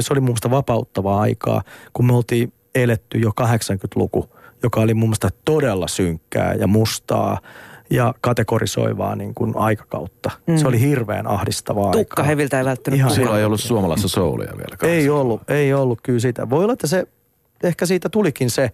se 0.00 0.12
oli 0.12 0.20
mun 0.20 0.28
mielestä 0.28 0.50
vapauttavaa 0.50 1.20
aikaa, 1.20 1.62
kun 1.92 2.06
me 2.06 2.12
oltiin 2.12 2.52
eletty 2.74 3.18
jo 3.18 3.30
80-luku, 3.40 4.36
joka 4.62 4.80
oli 4.80 4.94
mun 4.94 5.08
mielestä 5.08 5.28
todella 5.44 5.88
synkkää 5.88 6.54
ja 6.54 6.66
mustaa 6.66 7.38
ja 7.90 8.14
kategorisoivaa 8.20 9.16
niin 9.16 9.34
kuin 9.34 9.52
aikakautta. 9.56 10.30
Mm. 10.46 10.56
Se 10.56 10.68
oli 10.68 10.80
hirveän 10.80 11.26
ahdistavaa 11.26 11.92
Tukka 11.92 12.14
aikaa. 12.22 12.24
heviltä 12.24 12.58
ei 12.58 12.64
välttänyt 12.64 12.98
Ihan 12.98 13.10
Silloin 13.10 13.38
ei 13.38 13.44
ollut 13.44 13.60
suomalaisessa 13.60 14.08
soulia 14.08 14.52
vielä. 14.56 14.76
kanssa. 14.76 14.86
Ei 14.86 15.08
ollut, 15.10 15.50
ei 15.50 15.72
ollut 15.74 15.98
kyllä 16.02 16.18
sitä. 16.20 16.50
Voi 16.50 16.64
olla, 16.64 16.72
että 16.72 16.86
se, 16.86 17.06
ehkä 17.62 17.86
siitä 17.86 18.08
tulikin 18.08 18.50
se 18.50 18.70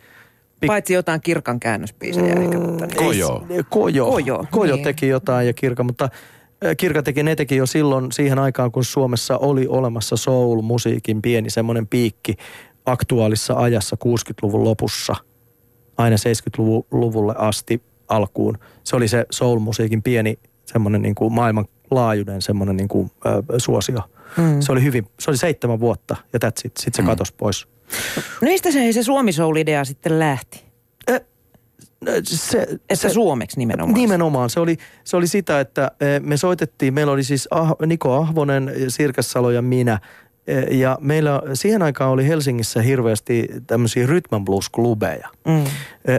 pik- 0.65 0.67
Paitsi 0.67 0.95
jotain 0.95 1.21
kirkan 1.21 1.61
käännösbiisejä. 1.61 2.35
Eikä, 2.35 2.59
tota, 2.59 2.87
niin. 2.87 2.97
Kojo. 2.97 3.47
Kojo. 3.69 4.11
Kojo, 4.11 4.45
Kojo 4.51 4.75
niin. 4.75 4.85
teki 4.85 5.09
jotain 5.09 5.47
ja 5.47 5.53
Kirka, 5.53 5.85
mutta 5.85 6.09
Kirka 6.77 7.03
teki, 7.03 7.23
ne 7.23 7.37
teki 7.37 7.57
jo 7.57 7.67
silloin 7.67 8.13
siihen 8.13 8.39
aikaan, 8.39 8.73
kun 8.73 8.85
Suomessa 8.85 9.39
oli 9.39 9.67
olemassa 9.67 10.17
soul-musiikin 10.17 11.23
pieni 11.23 11.51
semmoinen 11.51 11.87
piikki 11.87 12.35
aktuaalissa 12.87 13.55
ajassa 13.55 13.97
60-luvun 14.05 14.65
lopussa 14.65 15.17
aina 15.97 16.17
70-luvulle 16.17 17.35
asti 17.39 17.83
alkuun. 18.09 18.59
Se 18.85 18.97
oli 18.97 19.09
se 19.09 19.27
soul-musiikin 19.31 20.03
pieni 20.03 20.39
semmoinen 20.67 21.03
niin 21.03 21.15
kuin 21.15 21.33
maailmanlaajuinen 21.33 22.43
semmoinen 22.43 22.77
niin 22.77 22.89
kuin, 22.89 23.11
äh, 23.27 23.33
suosio. 23.59 24.01
Mm. 24.37 24.61
Se 24.61 24.73
oli 24.73 24.83
hyvin, 24.83 25.07
se 25.21 25.31
oli 25.31 25.39
seitsemän 25.39 25.81
vuotta 25.81 26.17
ja 26.33 26.39
that's 26.45 26.61
it. 26.65 26.77
Sitten 26.77 26.95
se 26.95 27.03
mm. 27.03 27.07
katosi 27.07 27.35
pois. 27.37 27.69
No 28.41 28.49
mistä 28.49 28.71
se, 28.71 28.93
se 28.93 29.03
Suomi 29.03 29.33
Soul-idea 29.33 29.85
sitten 29.85 30.19
lähti? 30.19 30.65
Äh, 31.11 31.21
se, 32.23 32.63
Että 32.63 32.95
se, 32.95 33.09
suomeksi 33.09 33.59
nimenomaan. 33.59 33.95
Nimenomaan. 33.95 34.51
Se 34.51 34.61
oli, 34.61 34.77
se 35.05 35.17
oli 35.17 35.27
sitä, 35.27 35.61
että 35.61 35.91
me 36.21 36.37
soitettiin, 36.37 36.95
meillä 36.95 37.13
oli 37.13 37.25
siis 37.25 37.49
ah, 37.51 37.73
Niko 37.87 38.15
Ahvonen, 38.15 38.73
Sirkassalo 38.89 39.51
ja 39.51 39.63
minä. 39.63 40.01
Eh, 40.47 40.79
Ja 40.79 40.99
meillä 41.01 41.43
siihen 41.55 41.83
aikaan 41.83 42.11
oli 42.11 42.29
Helsingissä 42.29 42.83
hirveästi 42.83 43.49
tämmöisiä 43.67 44.07
rhythm 44.07 44.45
blues-klubeja. 44.45 45.29
Mm. 45.47 45.65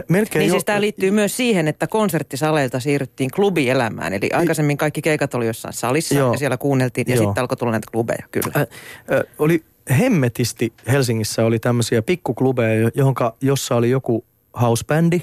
Melkein 0.08 0.40
Niin 0.40 0.48
jo- 0.48 0.52
siis 0.54 0.64
tämä 0.64 0.80
liittyy 0.80 1.10
myös 1.10 1.36
siihen, 1.36 1.68
että 1.68 1.86
konserttisaleilta 1.86 2.80
siirryttiin 2.80 3.30
klubielämään. 3.30 4.12
Eli 4.12 4.30
aikaisemmin 4.32 4.76
kaikki 4.76 5.02
keikat 5.02 5.34
oli 5.34 5.46
jossain 5.46 5.74
salissa 5.74 6.14
Joo. 6.14 6.32
ja 6.32 6.38
siellä 6.38 6.56
kuunneltiin 6.56 7.04
ja 7.08 7.14
Joo. 7.16 7.24
sitten 7.24 7.40
alkoi 7.40 7.56
tulla 7.56 7.72
näitä 7.72 7.88
klubeja, 7.92 8.26
kyllä. 8.30 8.52
Ö, 8.56 8.66
ö, 9.12 9.24
oli 9.38 9.64
hemmetisti 9.98 10.72
Helsingissä 10.88 11.44
oli 11.44 11.58
tämmöisiä 11.58 12.02
pikkuklubeja, 12.02 12.74
jo- 12.80 12.90
johonka, 12.94 13.36
jossa 13.40 13.76
oli 13.76 13.90
joku 13.90 14.24
housebändi 14.60 15.20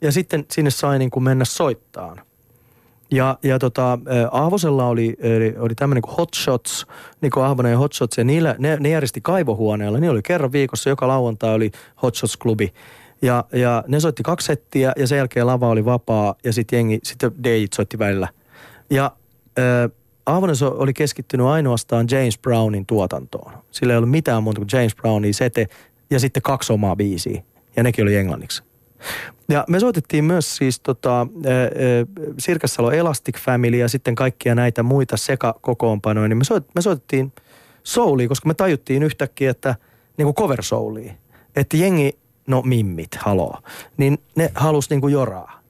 ja 0.00 0.12
sitten 0.12 0.44
sinne 0.50 0.70
sai 0.70 0.98
niin 0.98 1.10
kuin 1.10 1.22
mennä 1.22 1.44
soittaan. 1.44 2.20
Ja, 3.10 3.38
ja 3.42 3.58
tota, 3.58 3.92
ö, 3.92 4.28
Ahvosella 4.30 4.86
oli, 4.86 5.16
oli, 5.58 5.74
tämmöinen 5.74 6.02
kuin 6.02 6.16
Hot 6.16 6.34
Shots, 6.34 6.86
Niko 7.20 7.42
Ahvonen 7.42 7.72
ja 7.72 7.78
Hot 7.78 7.92
Shots, 7.92 8.18
ja 8.18 8.24
niillä, 8.24 8.54
ne, 8.58 8.76
ne 8.80 8.88
järjesti 8.88 9.20
kaivohuoneella. 9.20 9.98
Niillä 9.98 10.12
oli 10.12 10.22
kerran 10.22 10.52
viikossa, 10.52 10.90
joka 10.90 11.08
lauantai 11.08 11.54
oli 11.54 11.70
Hot 12.02 12.14
Shots-klubi. 12.14 12.72
Ja, 13.22 13.44
ja 13.52 13.84
ne 13.88 14.00
soitti 14.00 14.22
kaksi 14.22 14.46
settiä, 14.46 14.92
ja 14.96 15.06
sen 15.06 15.18
jälkeen 15.18 15.46
lava 15.46 15.68
oli 15.68 15.84
vapaa, 15.84 16.34
ja 16.44 16.52
sitten 16.52 16.76
jengi, 16.76 16.98
sitten 17.02 17.32
DJt 17.44 17.72
soitti 17.72 17.98
välillä. 17.98 18.28
Ja 18.90 19.12
ö, 19.58 19.88
Ahvonen 20.26 20.56
so- 20.56 20.74
oli 20.78 20.92
keskittynyt 20.92 21.46
ainoastaan 21.46 22.06
James 22.10 22.38
Brownin 22.38 22.86
tuotantoon. 22.86 23.52
Sillä 23.70 23.92
ei 23.92 23.96
ollut 23.96 24.10
mitään 24.10 24.42
muuta 24.42 24.60
kuin 24.60 24.68
James 24.72 24.94
Brownin 24.94 25.34
sete, 25.34 25.66
ja 26.10 26.20
sitten 26.20 26.42
kaksi 26.42 26.72
omaa 26.72 26.96
biisiä, 26.96 27.42
ja 27.76 27.82
nekin 27.82 28.02
oli 28.02 28.16
englanniksi. 28.16 28.69
Ja 29.48 29.64
me 29.68 29.80
soitettiin 29.80 30.24
myös 30.24 30.56
siis 30.56 30.80
tota, 30.80 31.26
Sirkassalo 32.38 32.90
Elastic 32.90 33.38
Family 33.38 33.76
ja 33.76 33.88
sitten 33.88 34.14
kaikkia 34.14 34.54
näitä 34.54 34.82
muita 34.82 35.16
sekakokoonpanoja, 35.16 36.28
niin 36.28 36.38
me, 36.38 36.44
soit, 36.44 36.74
me 36.74 36.82
soitettiin 36.82 37.32
soulia, 37.82 38.28
koska 38.28 38.48
me 38.48 38.54
tajuttiin 38.54 39.02
yhtäkkiä, 39.02 39.50
että 39.50 39.74
niin 40.16 40.26
kuin 40.26 40.34
cover 40.34 40.62
soulia, 40.62 41.12
että 41.56 41.76
jengi, 41.76 42.18
no 42.46 42.62
mimmit, 42.62 43.14
haloo, 43.14 43.58
niin 43.96 44.18
ne 44.36 44.50
halus 44.54 44.90
niin 44.90 45.00
kuin 45.00 45.12
joraa. 45.12 45.60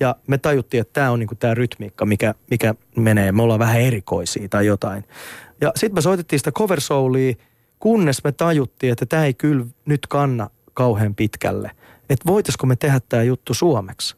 Ja 0.00 0.16
me 0.26 0.38
tajuttiin, 0.38 0.80
että 0.80 0.92
tämä 0.92 1.10
on 1.10 1.18
niin 1.18 1.28
tämä 1.38 1.54
rytmiikka, 1.54 2.06
mikä, 2.06 2.34
mikä 2.50 2.74
menee, 2.96 3.32
me 3.32 3.42
ollaan 3.42 3.60
vähän 3.60 3.80
erikoisia 3.80 4.48
tai 4.48 4.66
jotain. 4.66 5.04
Ja 5.60 5.72
sitten 5.76 5.94
me 5.94 6.00
soitettiin 6.00 6.40
sitä 6.40 6.52
cover 6.52 6.80
soulia, 6.80 7.34
kunnes 7.78 8.24
me 8.24 8.32
tajuttiin, 8.32 8.92
että 8.92 9.06
tämä 9.06 9.24
ei 9.24 9.34
kyllä 9.34 9.66
nyt 9.84 10.06
kanna 10.06 10.50
kauhean 10.74 11.14
pitkälle. 11.14 11.70
Että 12.10 12.26
voitaisiko 12.26 12.66
me 12.66 12.76
tehdä 12.76 13.00
tämä 13.08 13.22
juttu 13.22 13.54
suomeksi? 13.54 14.16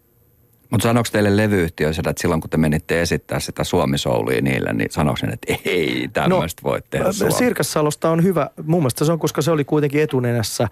Mutta 0.70 0.82
sanoiko 0.82 1.08
teille 1.12 1.36
levyyhtiöissä, 1.36 2.02
että 2.06 2.20
silloin 2.22 2.40
kun 2.40 2.50
te 2.50 2.56
menitte 2.56 3.00
esittää 3.00 3.40
sitä 3.40 3.64
suomisoulia 3.64 4.42
niille, 4.42 4.72
niin 4.72 4.90
sanoiko 4.90 5.26
ne, 5.26 5.32
että 5.32 5.54
ei 5.64 6.08
tämmöistä 6.12 6.62
no, 6.64 6.70
voi 6.70 6.82
tehdä 6.90 7.06
ä, 7.06 7.12
suomeksi? 7.12 7.38
Sirkassalosta 7.38 8.10
on 8.10 8.22
hyvä, 8.22 8.50
mun 8.62 8.80
mielestä 8.80 9.04
se 9.04 9.12
on, 9.12 9.18
koska 9.18 9.42
se 9.42 9.50
oli 9.50 9.64
kuitenkin 9.64 10.02
etunenässä, 10.02 10.68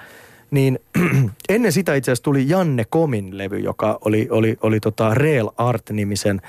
niin 0.50 0.78
ennen 1.48 1.72
sitä 1.72 1.94
itse 1.94 2.10
asiassa 2.10 2.24
tuli 2.24 2.48
Janne 2.48 2.84
Komin 2.84 3.38
levy, 3.38 3.58
joka 3.58 3.98
oli, 4.04 4.28
oli, 4.30 4.56
oli 4.62 4.80
tota 4.80 5.14
Real 5.14 5.50
Art-nimisen 5.56 6.40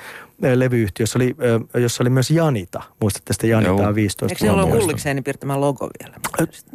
ä, 0.43 0.59
levyyhtiö, 0.59 1.03
jossa 1.03 1.19
oli, 1.19 1.35
ä, 1.75 1.79
jossa 1.79 2.03
oli 2.03 2.09
myös 2.09 2.31
Janita. 2.31 2.81
Muistatte 3.01 3.33
sitä 3.33 3.47
Janitaa 3.47 3.85
Joo. 3.85 3.95
15 3.95 4.33
Eikö 4.33 4.39
siellä 4.39 4.55
ollut 4.55 4.69
vuotta? 4.69 4.85
Ullikseenin 4.85 5.23
piirtämä 5.23 5.61
logo 5.61 5.89
vielä? 5.99 6.15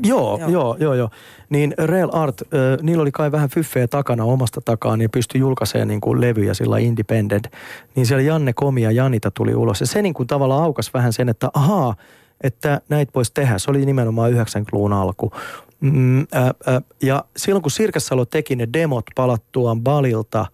Joo. 0.04 0.38
joo, 0.38 0.48
joo, 0.50 0.76
joo, 0.80 0.94
joo. 0.94 1.10
Niin 1.48 1.74
Real 1.78 2.10
Art, 2.12 2.42
äh, 2.42 2.48
niillä 2.82 3.02
oli 3.02 3.12
kai 3.12 3.32
vähän 3.32 3.48
fyffeä 3.48 3.88
takana 3.88 4.24
omasta 4.24 4.60
takaa, 4.60 4.96
niin 4.96 5.10
pystyi 5.10 5.40
julkaisemaan 5.40 5.88
niin 5.88 6.00
kuin 6.00 6.20
levyjä 6.20 6.54
sillä 6.54 6.78
independent. 6.78 7.46
Niin 7.94 8.06
siellä 8.06 8.22
Janne 8.22 8.52
Komi 8.52 8.82
ja 8.82 8.90
Janita 8.90 9.30
tuli 9.30 9.54
ulos. 9.54 9.80
Ja 9.80 9.86
se 9.86 10.02
niin 10.02 10.14
kuin 10.14 10.26
tavallaan 10.26 10.62
aukas 10.62 10.94
vähän 10.94 11.12
sen, 11.12 11.28
että 11.28 11.50
ahaa, 11.54 11.94
että 12.40 12.80
näitä 12.88 13.12
voisi 13.14 13.32
tehdä. 13.34 13.58
Se 13.58 13.70
oli 13.70 13.86
nimenomaan 13.86 14.32
90-luvun 14.32 14.92
alku. 14.92 15.32
Mm, 15.84 16.20
äh, 16.20 16.26
äh, 16.46 16.82
ja 17.02 17.24
silloin 17.36 17.62
kun 17.62 17.70
Sirkassalo 17.70 18.24
teki 18.24 18.56
ne 18.56 18.68
demot 18.72 19.04
palattuaan 19.14 19.80
Balilta 19.80 20.46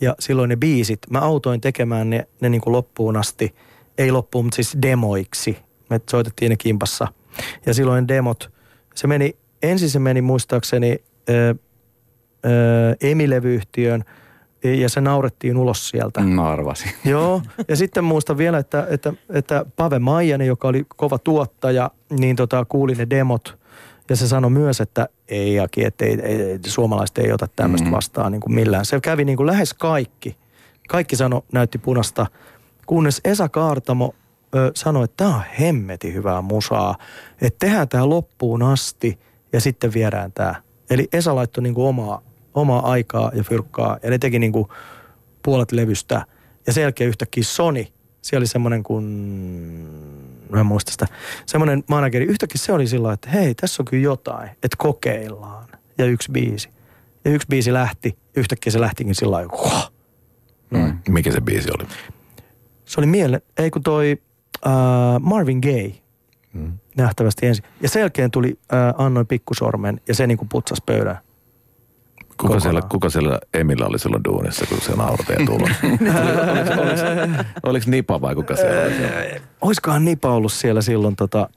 ja 0.00 0.14
silloin 0.18 0.48
ne 0.48 0.56
biisit, 0.56 0.98
mä 1.10 1.18
autoin 1.18 1.60
tekemään 1.60 2.10
ne, 2.10 2.28
ne 2.40 2.48
niin 2.48 2.60
kuin 2.60 2.72
loppuun 2.72 3.16
asti. 3.16 3.54
Ei 3.98 4.12
loppuun, 4.12 4.44
mutta 4.44 4.56
siis 4.56 4.76
demoiksi. 4.82 5.58
Me 5.90 6.00
soitettiin 6.10 6.50
ne 6.50 6.56
kimpassa. 6.56 7.08
Ja 7.66 7.74
silloin 7.74 8.02
ne 8.02 8.08
demot, 8.08 8.50
se 8.94 9.06
meni, 9.06 9.36
ensin 9.62 9.90
se 9.90 9.98
meni 9.98 10.22
muistaakseni 10.22 11.04
ö, 11.30 11.54
Emilevyyhtiön 13.00 14.04
ja 14.64 14.88
se 14.88 15.00
naurettiin 15.00 15.56
ulos 15.56 15.88
sieltä. 15.88 16.20
Mä 16.20 16.48
arvasin. 16.48 16.90
Joo, 17.04 17.42
ja 17.68 17.76
sitten 17.76 18.04
muistan 18.04 18.38
vielä, 18.38 18.58
että, 18.58 18.86
että, 18.90 19.12
että 19.28 19.66
Pave 19.76 19.98
Maijanen, 19.98 20.46
joka 20.46 20.68
oli 20.68 20.86
kova 20.96 21.18
tuottaja, 21.18 21.90
niin 22.20 22.36
tota, 22.36 22.64
kuuli 22.64 22.94
ne 22.94 23.06
demot. 23.10 23.58
Ja 24.08 24.16
se 24.16 24.28
sanoi 24.28 24.50
myös, 24.50 24.80
että 24.80 25.08
ei 25.28 25.54
Jaki, 25.54 25.84
että 25.84 26.04
ei, 26.04 26.20
ei, 26.20 26.58
suomalaiset 26.66 27.18
ei 27.18 27.32
ota 27.32 27.48
tämmöistä 27.56 27.90
vastaan 27.90 28.32
niin 28.32 28.40
kuin 28.40 28.54
millään. 28.54 28.84
Se 28.84 29.00
kävi 29.00 29.24
niin 29.24 29.36
kuin 29.36 29.46
lähes 29.46 29.74
kaikki. 29.74 30.36
Kaikki 30.88 31.16
sano, 31.16 31.44
näytti 31.52 31.78
punasta, 31.78 32.26
kunnes 32.86 33.20
Esa 33.24 33.48
Kaartamo 33.48 34.14
ö, 34.54 34.70
sanoi, 34.74 35.04
että 35.04 35.24
tämä 35.24 35.36
on 35.36 35.42
hemmeti 35.60 36.14
hyvää 36.14 36.42
musaa. 36.42 36.96
Että 37.40 37.66
tehdään 37.66 37.88
tämä 37.88 38.08
loppuun 38.08 38.62
asti 38.62 39.18
ja 39.52 39.60
sitten 39.60 39.94
viedään 39.94 40.32
tämä. 40.32 40.54
Eli 40.90 41.08
Esa 41.12 41.34
laittoi 41.34 41.62
niin 41.62 41.74
kuin 41.74 41.86
omaa, 41.88 42.22
omaa 42.54 42.90
aikaa 42.90 43.30
ja 43.34 43.44
fyrkkaa 43.44 43.98
ja 44.02 44.10
ne 44.10 44.18
teki 44.18 44.38
niin 44.38 44.52
kuin 44.52 44.68
puolet 45.42 45.72
levystä. 45.72 46.26
Ja 46.66 46.72
sen 46.72 46.82
jälkeen 46.82 47.08
yhtäkkiä 47.08 47.44
Sony, 47.44 47.86
siellä 48.22 48.40
oli 48.40 48.46
semmoinen 48.46 48.82
kuin, 48.82 49.06
mä 50.50 50.60
en 50.60 50.66
muista 50.66 50.92
sitä, 50.92 51.06
semmoinen 51.46 51.84
manageri, 51.88 52.24
yhtäkkiä 52.24 52.58
se 52.64 52.72
oli 52.72 52.86
sillä 52.86 53.12
että 53.12 53.30
hei, 53.30 53.54
tässä 53.54 53.82
on 53.82 53.84
kyllä 53.84 54.02
jotain, 54.02 54.48
että 54.50 54.76
kokeillaan. 54.78 55.68
Ja 55.98 56.04
yksi 56.04 56.32
biisi. 56.32 56.68
Ja 57.24 57.30
yksi 57.30 57.46
biisi 57.48 57.72
lähti, 57.72 58.18
yhtäkkiä 58.36 58.70
se 58.72 58.80
lähtikin 58.80 59.14
sillä 59.14 59.30
lailla, 59.36 59.90
Mm. 60.70 60.98
Mikä 61.08 61.32
se 61.32 61.40
biisi 61.40 61.68
oli? 61.78 61.88
se 62.84 63.00
oli 63.00 63.06
miele, 63.06 63.42
ei 63.58 63.70
kun 63.70 63.82
toi 63.82 64.18
äh, 64.66 64.72
Marvin 65.20 65.58
Gaye 65.58 65.92
Mm. 66.52 66.72
nähtävästi 66.96 67.46
ensin. 67.46 67.64
Ja 67.80 67.88
sen 67.88 68.00
jälkeen 68.00 68.30
tuli 68.30 68.58
äh, 68.72 68.94
Annoin 69.04 69.26
pikkusormen 69.26 70.00
ja 70.08 70.14
se 70.14 70.26
niinku 70.26 70.46
putsasi 70.50 70.82
pöydän. 70.86 71.18
Kuka 72.40 72.60
siellä, 72.60 72.82
kuka 72.82 73.08
siellä 73.10 73.38
Emillä 73.54 73.86
oli 73.86 73.98
silloin 73.98 74.24
duunissa, 74.24 74.66
kun 74.66 74.80
se 74.80 74.92
nauratee 74.92 75.36
tulla? 75.46 75.70
oliko, 75.82 76.82
oliko, 76.82 77.42
oliko 77.62 77.86
Nipa 77.90 78.20
vai 78.20 78.34
kuka 78.34 78.56
siellä 78.56 78.82
oli? 78.82 78.94
siellä? 78.94 79.40
Oiskohan 79.60 80.04
Nipa 80.04 80.30
ollut 80.30 80.52
siellä 80.52 80.82
silloin 80.82 81.16
tota, 81.16 81.48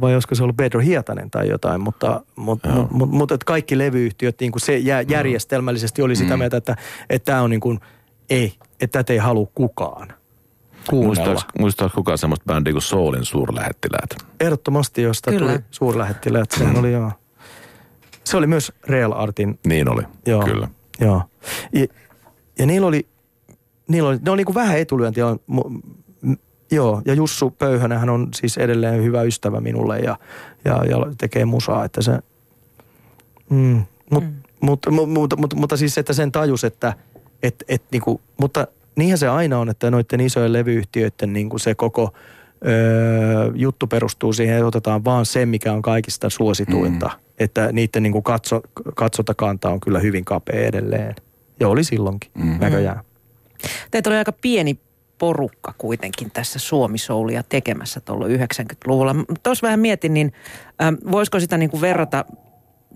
vai 0.00 0.14
olisiko 0.14 0.34
se 0.34 0.42
ollut 0.42 0.56
Pedro 0.56 0.80
Hietanen 0.80 1.30
tai 1.30 1.48
jotain, 1.48 1.80
mutta, 1.80 2.20
mutta, 2.36 2.68
Joo. 2.68 2.88
mutta, 2.90 3.16
mutta, 3.16 3.38
kaikki 3.46 3.78
levyyhtiöt 3.78 4.40
niin 4.40 4.52
kuin 4.52 4.60
se 4.60 4.78
jä, 4.78 5.00
järjestelmällisesti 5.08 6.02
oli 6.02 6.16
sitä 6.16 6.36
mieltä, 6.36 6.56
että, 6.56 6.76
että 7.10 7.32
tämä 7.32 7.42
on 7.42 7.50
niin 7.50 7.60
kuin, 7.60 7.80
ei, 8.30 8.54
että 8.80 8.98
tätä 8.98 9.12
ei 9.12 9.18
halua 9.18 9.46
kukaan 9.54 10.12
kuunnella. 10.90 11.42
Muistaaks 11.58 11.94
kukaan 11.94 12.18
semmoista 12.18 12.44
bändiä 12.46 12.72
kuin 12.72 12.82
Soulin 12.82 13.24
suurlähettiläät? 13.24 14.10
Ehdottomasti, 14.40 15.02
josta 15.02 15.30
Kyllä. 15.30 15.52
tuli 15.52 15.64
suurlähettiläät, 15.70 16.50
sehän 16.50 16.78
oli 16.78 16.92
joo. 16.92 17.12
Se 18.30 18.36
oli 18.36 18.46
myös 18.46 18.72
Real 18.88 19.12
Artin 19.12 19.58
Niin 19.66 19.88
oli, 19.88 20.02
Joo. 20.26 20.44
kyllä. 20.44 20.68
Joo. 21.00 21.22
Ja, 21.72 21.86
ja 22.58 22.66
niillä 22.66 22.86
oli, 22.86 23.06
niillä 23.88 24.08
oli, 24.08 24.18
ne 24.22 24.30
oli 24.30 24.36
niinku 24.36 24.54
vähän 24.54 24.78
etulyöntiä. 24.78 25.26
Joo, 26.72 27.02
ja 27.04 27.14
Jussu 27.14 27.50
Pöyhönen 27.50 27.98
hän 27.98 28.10
on 28.10 28.28
siis 28.34 28.58
edelleen 28.58 29.04
hyvä 29.04 29.22
ystävä 29.22 29.60
minulle 29.60 29.98
ja, 29.98 30.18
ja, 30.64 30.84
ja 30.84 30.96
tekee 31.18 31.44
musaa, 31.44 31.84
että 31.84 32.02
se... 32.02 32.18
Mm, 33.50 33.82
mut, 34.10 34.24
mm. 34.24 34.34
Mutta, 34.60 34.90
mu, 34.90 35.06
mutta, 35.06 35.36
mutta, 35.36 35.56
mutta 35.56 35.76
siis, 35.76 35.98
että 35.98 36.12
sen 36.12 36.32
tajus, 36.32 36.64
että 36.64 36.94
et, 37.42 37.64
et, 37.68 37.82
niinku, 37.92 38.20
mutta 38.40 38.66
niinhän 38.96 39.18
se 39.18 39.28
aina 39.28 39.58
on, 39.58 39.68
että 39.68 39.90
noiden 39.90 40.20
isojen 40.20 40.52
levyyhtiöiden 40.52 41.32
niinku 41.32 41.58
se 41.58 41.74
koko 41.74 42.12
öö, 42.66 43.52
juttu 43.54 43.86
perustuu 43.86 44.32
siihen, 44.32 44.56
että 44.56 44.66
otetaan 44.66 45.04
vaan 45.04 45.26
se, 45.26 45.46
mikä 45.46 45.72
on 45.72 45.82
kaikista 45.82 46.30
suosituinta. 46.30 47.06
Mm. 47.06 47.20
Että 47.38 47.72
niiden 47.72 48.02
niinku 48.02 48.22
katso, 48.22 48.60
katsontakanta 48.96 49.70
on 49.70 49.80
kyllä 49.80 49.98
hyvin 49.98 50.24
kapea 50.24 50.66
edelleen. 50.66 51.14
Ja 51.60 51.68
oli 51.68 51.84
silloinkin, 51.84 52.30
mm. 52.34 52.56
näköjään. 52.60 53.00
Teitä 53.90 54.10
oli 54.10 54.16
aika 54.16 54.32
pieni 54.32 54.78
porukka 55.18 55.74
kuitenkin 55.78 56.30
tässä 56.30 56.58
Suomi-soulia 56.58 57.42
tekemässä 57.42 58.00
tuolla 58.00 58.26
90-luvulla. 58.26 59.14
Tuossa 59.42 59.66
vähän 59.66 59.80
mietin, 59.80 60.14
niin 60.14 60.32
ähm, 60.82 60.94
voisiko 61.10 61.40
sitä 61.40 61.56
niin 61.56 61.70
kuin 61.70 61.80
verrata, 61.80 62.24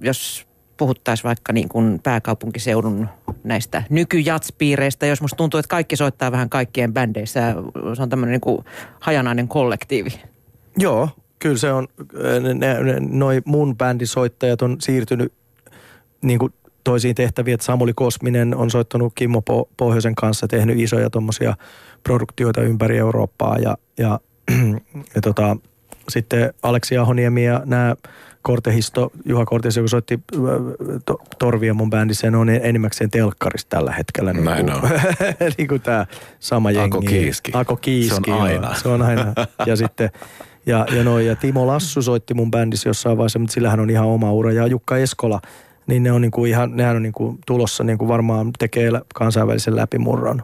jos 0.00 0.46
puhuttaisiin 0.76 1.24
vaikka 1.24 1.52
niin 1.52 1.68
kuin 1.68 2.00
pääkaupunkiseudun 2.02 3.08
näistä 3.44 3.82
nykyjatspiireistä, 3.90 5.06
jos 5.06 5.20
musta 5.20 5.37
tuntuu, 5.37 5.58
että 5.58 5.68
kaikki 5.68 5.96
soittaa 5.96 6.32
vähän 6.32 6.50
kaikkien 6.50 6.92
bändeissä. 6.92 7.54
Se 7.94 8.02
on 8.02 8.08
tämmöinen 8.08 8.32
niin 8.32 8.40
kuin 8.40 8.64
hajanainen 9.00 9.48
kollektiivi. 9.48 10.10
Joo, 10.78 11.08
kyllä 11.38 11.56
se 11.56 11.72
on, 11.72 11.88
ne, 12.40 12.54
ne, 12.54 12.82
ne, 12.82 12.96
noi 13.00 13.42
mun 13.44 13.76
bändisoittajat 13.76 14.62
on 14.62 14.76
siirtynyt 14.80 15.32
niin 16.22 16.38
kuin 16.38 16.52
toisiin 16.84 17.14
tehtäviin, 17.14 17.54
että 17.54 17.66
Samuli 17.66 17.92
Kosminen 17.92 18.56
on 18.56 18.70
soittanut 18.70 19.12
Kimmo 19.14 19.42
po- 19.50 19.68
Pohjoisen 19.76 20.14
kanssa, 20.14 20.48
tehnyt 20.48 20.78
isoja 20.78 21.10
tuommoisia 21.10 21.56
produktioita 22.02 22.62
ympäri 22.62 22.98
Eurooppaa 22.98 23.58
ja, 23.58 23.76
ja, 23.98 24.20
ja 25.14 25.20
tota, 25.22 25.56
sitten 26.08 26.54
Aleksi 26.62 26.98
Ahoniemi 26.98 27.44
ja 27.44 27.62
nämä 27.64 27.94
Kortehisto, 28.46 29.12
Juha 29.24 29.44
Kortehisto, 29.44 29.80
joka 29.80 29.88
soitti 29.88 30.20
ö, 30.35 30.38
to, 31.07 31.18
Torvia 31.38 31.74
mun 31.74 31.90
bändissä, 31.90 32.30
ne 32.30 32.37
on 32.37 32.48
enimmäkseen 32.48 33.11
telkkarissa 33.11 33.68
tällä 33.68 33.92
hetkellä. 33.92 34.33
Niin 34.33 34.44
Näin 34.44 34.66
kuin, 34.66 34.74
on. 34.76 34.90
niin 35.59 35.68
kuin 35.68 35.80
tämä 35.80 36.07
sama 36.40 36.70
jengi. 36.70 36.96
Ako 36.96 37.07
Kiiski. 37.07 37.52
Ako 37.54 37.76
Kiiski. 37.76 38.14
Se 38.24 38.33
on 38.33 38.38
joo. 38.38 38.40
aina. 38.40 38.74
Se 38.74 38.88
on 38.88 39.02
aina. 39.02 39.35
Ja 39.66 39.76
sitten, 39.76 40.11
ja, 40.66 40.87
ja, 40.92 41.04
noi, 41.04 41.26
ja 41.26 41.37
Timo 41.37 41.66
Lassu 41.66 42.02
soitti 42.02 42.35
mun 42.35 42.50
bändissä 42.50 42.88
jossain 42.88 43.16
vaiheessa, 43.16 43.38
mutta 43.38 43.54
sillähän 43.54 43.80
on 43.80 43.90
ihan 43.90 44.07
oma 44.07 44.33
ura. 44.33 44.52
Ja 44.52 44.66
Jukka 44.66 44.96
Eskola, 44.96 45.40
niin 45.87 46.02
ne 46.02 46.12
on 46.12 46.20
niinku 46.20 46.44
ihan, 46.44 46.76
nehän 46.76 46.96
on 46.96 47.02
niinku 47.02 47.38
tulossa 47.46 47.85
niinku 47.85 48.09
varmaan 48.09 48.50
tekee 48.59 48.90
kansainvälisen 49.14 49.76
läpimurron. 49.76 50.42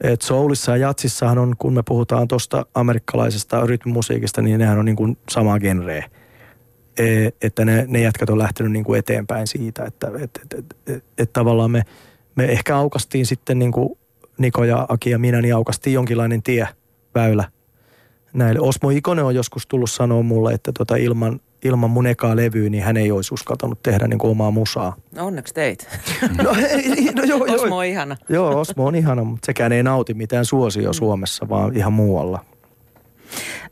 Et 0.00 0.22
soulissa 0.22 0.76
ja 0.76 0.76
jatsissahan 0.76 1.38
on, 1.38 1.54
kun 1.58 1.72
me 1.72 1.82
puhutaan 1.82 2.28
tuosta 2.28 2.66
amerikkalaisesta 2.74 3.66
rytmimusiikista, 3.66 4.42
niin 4.42 4.58
nehän 4.58 4.78
on 4.78 4.84
niinku 4.84 5.16
sama 5.30 5.58
genreä. 5.58 6.08
E, 6.98 7.28
että 7.42 7.64
ne, 7.64 7.84
ne 7.88 8.00
jätkät 8.00 8.30
on 8.30 8.38
lähtenyt 8.38 8.72
niinku 8.72 8.94
eteenpäin 8.94 9.46
siitä, 9.46 9.84
että 9.84 10.10
et, 10.18 10.40
et, 10.42 10.54
et, 10.58 10.76
et, 10.96 11.04
et 11.18 11.32
tavallaan 11.32 11.70
me, 11.70 11.82
me 12.34 12.44
ehkä 12.44 12.76
aukastiin 12.76 13.26
sitten 13.26 13.58
niinku 13.58 13.98
Niko 14.38 14.64
ja 14.64 14.86
Aki 14.88 15.10
ja 15.10 15.18
minä, 15.18 15.42
niin 15.42 15.54
aukastiin 15.54 15.94
jonkinlainen 15.94 16.42
tie, 16.42 16.68
väylä 17.14 17.44
näille. 18.32 18.60
Osmo 18.60 18.90
Ikonen 18.90 19.24
on 19.24 19.34
joskus 19.34 19.66
tullut 19.66 19.90
sanoa 19.90 20.22
mulle, 20.22 20.52
että 20.52 20.72
tota 20.72 20.96
ilman, 20.96 21.40
ilman 21.64 21.90
mun 21.90 22.06
ekaa 22.06 22.36
levyä, 22.36 22.70
niin 22.70 22.82
hän 22.82 22.96
ei 22.96 23.12
olisi 23.12 23.34
uskaltanut 23.34 23.82
tehdä 23.82 24.08
niin 24.08 24.26
omaa 24.26 24.50
musaa. 24.50 24.96
Onneksi 25.18 25.54
teit. 25.54 25.88
No, 26.42 26.54
ei, 26.68 27.12
no 27.14 27.24
joo, 27.24 27.46
joo. 27.46 27.62
Osmo 27.62 27.78
on 27.78 27.84
ihana. 27.84 28.16
Joo, 28.28 28.60
Osmo 28.60 28.86
on 28.86 28.94
ihana, 28.94 29.24
mutta 29.24 29.46
sekään 29.46 29.72
ei 29.72 29.82
nauti 29.82 30.14
mitään 30.14 30.44
suosio 30.44 30.92
Suomessa, 30.92 31.48
vaan 31.48 31.76
ihan 31.76 31.92
muualla. 31.92 32.44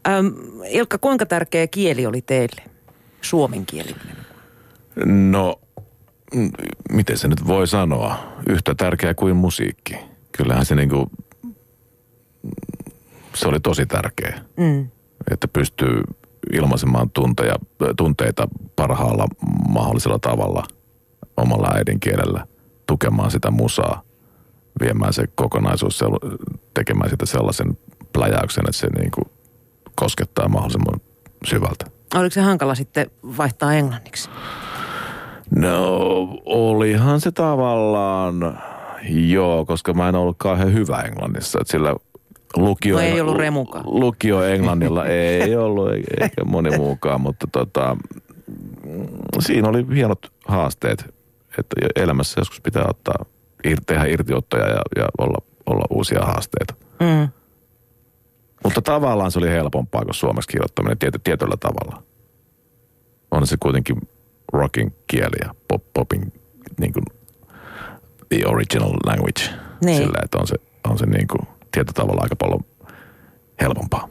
Ähm, 0.09 0.27
Ilkka, 0.69 0.99
kuinka 0.99 1.27
tärkeä 1.27 1.67
kieli 1.67 2.07
oli 2.07 2.23
teille? 2.23 2.74
Suomen 3.25 3.67
kieli. 3.67 3.95
No, 5.05 5.61
miten 6.91 7.19
se 7.19 7.29
nyt 7.29 7.47
voi 7.47 7.67
sanoa? 7.67 8.17
Yhtä 8.49 8.75
tärkeä 8.75 9.15
kuin 9.15 9.37
musiikki. 9.37 9.97
Kyllähän 10.33 10.65
se 10.65 10.75
niinku, 10.75 11.11
se 13.35 13.49
oli 13.49 13.61
tosi 13.61 13.87
tärkeä. 13.87 14.41
Mm. 14.57 14.89
Että 15.31 15.49
pystyy 15.49 16.03
ilmaisemaan 16.53 17.11
tunteja, 17.11 17.55
tunteita 17.97 18.49
parhaalla 18.77 19.27
mahdollisella 19.69 20.19
tavalla 20.19 20.65
omalla 21.37 21.71
äidinkielellä, 21.77 22.47
tukemaan 22.87 23.31
sitä 23.31 23.51
musaa, 23.51 24.03
viemään 24.81 25.13
se 25.13 25.25
kokonaisuus, 25.35 26.05
tekemään 26.75 27.11
sitä 27.11 27.27
sellaisen 27.27 27.79
pläjäyksen, 28.13 28.65
että 28.69 28.79
se 28.79 28.87
niinku 28.87 29.21
koskettaa 29.95 30.49
mahdollisimman 30.49 31.01
syvältä. 31.45 31.85
Oliko 32.15 32.31
se 32.35 32.41
hankala 32.41 32.75
sitten 32.75 33.11
vaihtaa 33.39 33.75
englanniksi? 33.75 34.31
No, 35.57 35.99
olihan 36.45 37.21
se 37.21 37.33
tavallaan, 37.33 38.59
joo, 39.11 39.65
koska 39.65 39.93
mä 39.95 40.09
en 40.09 40.15
ollut 40.15 40.37
kauhean 40.39 40.73
hyvä 40.73 41.01
englannissa. 41.01 41.59
Että 41.61 41.73
sillä 41.73 41.97
lukio, 42.57 42.95
No 42.97 43.01
ei 43.03 43.21
ollut 43.21 43.37
remukaan. 43.37 43.85
lukio 43.87 44.43
englannilla 44.43 45.07
ei 45.43 45.57
ollut, 45.57 45.93
e- 45.93 46.03
eikä 46.21 46.45
moni 46.45 46.77
muukaan, 46.77 47.21
mutta 47.21 47.47
tota, 47.53 47.97
siinä 49.41 49.69
oli 49.69 49.87
hienot 49.95 50.33
haasteet, 50.49 51.15
että 51.59 51.77
elämässä 51.97 52.41
joskus 52.41 52.61
pitää 52.61 52.85
ottaa, 52.89 53.25
tehdä 53.87 54.05
irtiottoja 54.05 54.69
ja, 54.69 54.81
ja 54.97 55.07
olla, 55.19 55.39
olla 55.67 55.85
uusia 55.91 56.21
haasteita. 56.21 56.75
Mm. 57.01 57.29
Mutta 58.65 58.83
tavallaan 58.83 59.33
se 59.33 59.39
oli 59.39 59.51
helpompaa 59.51 60.05
kuin 60.05 60.15
suomeksi 60.15 60.49
kirjoittaminen 60.49 60.99
tiety, 60.99 61.21
tietyllä 61.25 61.57
tavalla. 61.61 62.03
On 63.31 63.47
se 63.47 63.57
kuitenkin 63.61 63.97
rockin 64.53 64.95
kieli 65.07 65.37
ja 65.43 65.55
pop, 65.69 65.83
popin 65.95 66.33
niin 66.81 66.93
kuin 66.93 67.05
the 68.29 68.43
original 68.47 68.93
language. 69.07 69.43
Niin. 69.85 69.97
Sillä, 69.97 70.19
että 70.25 70.39
on 70.39 70.47
se, 70.47 70.55
on 70.91 70.99
se 70.99 71.07
niin 71.07 71.29
kuin 71.29 71.49
tietyllä 71.73 71.95
tavalla 71.95 72.23
aika 72.23 72.37
paljon 72.37 72.61
helpompaa. 73.61 74.09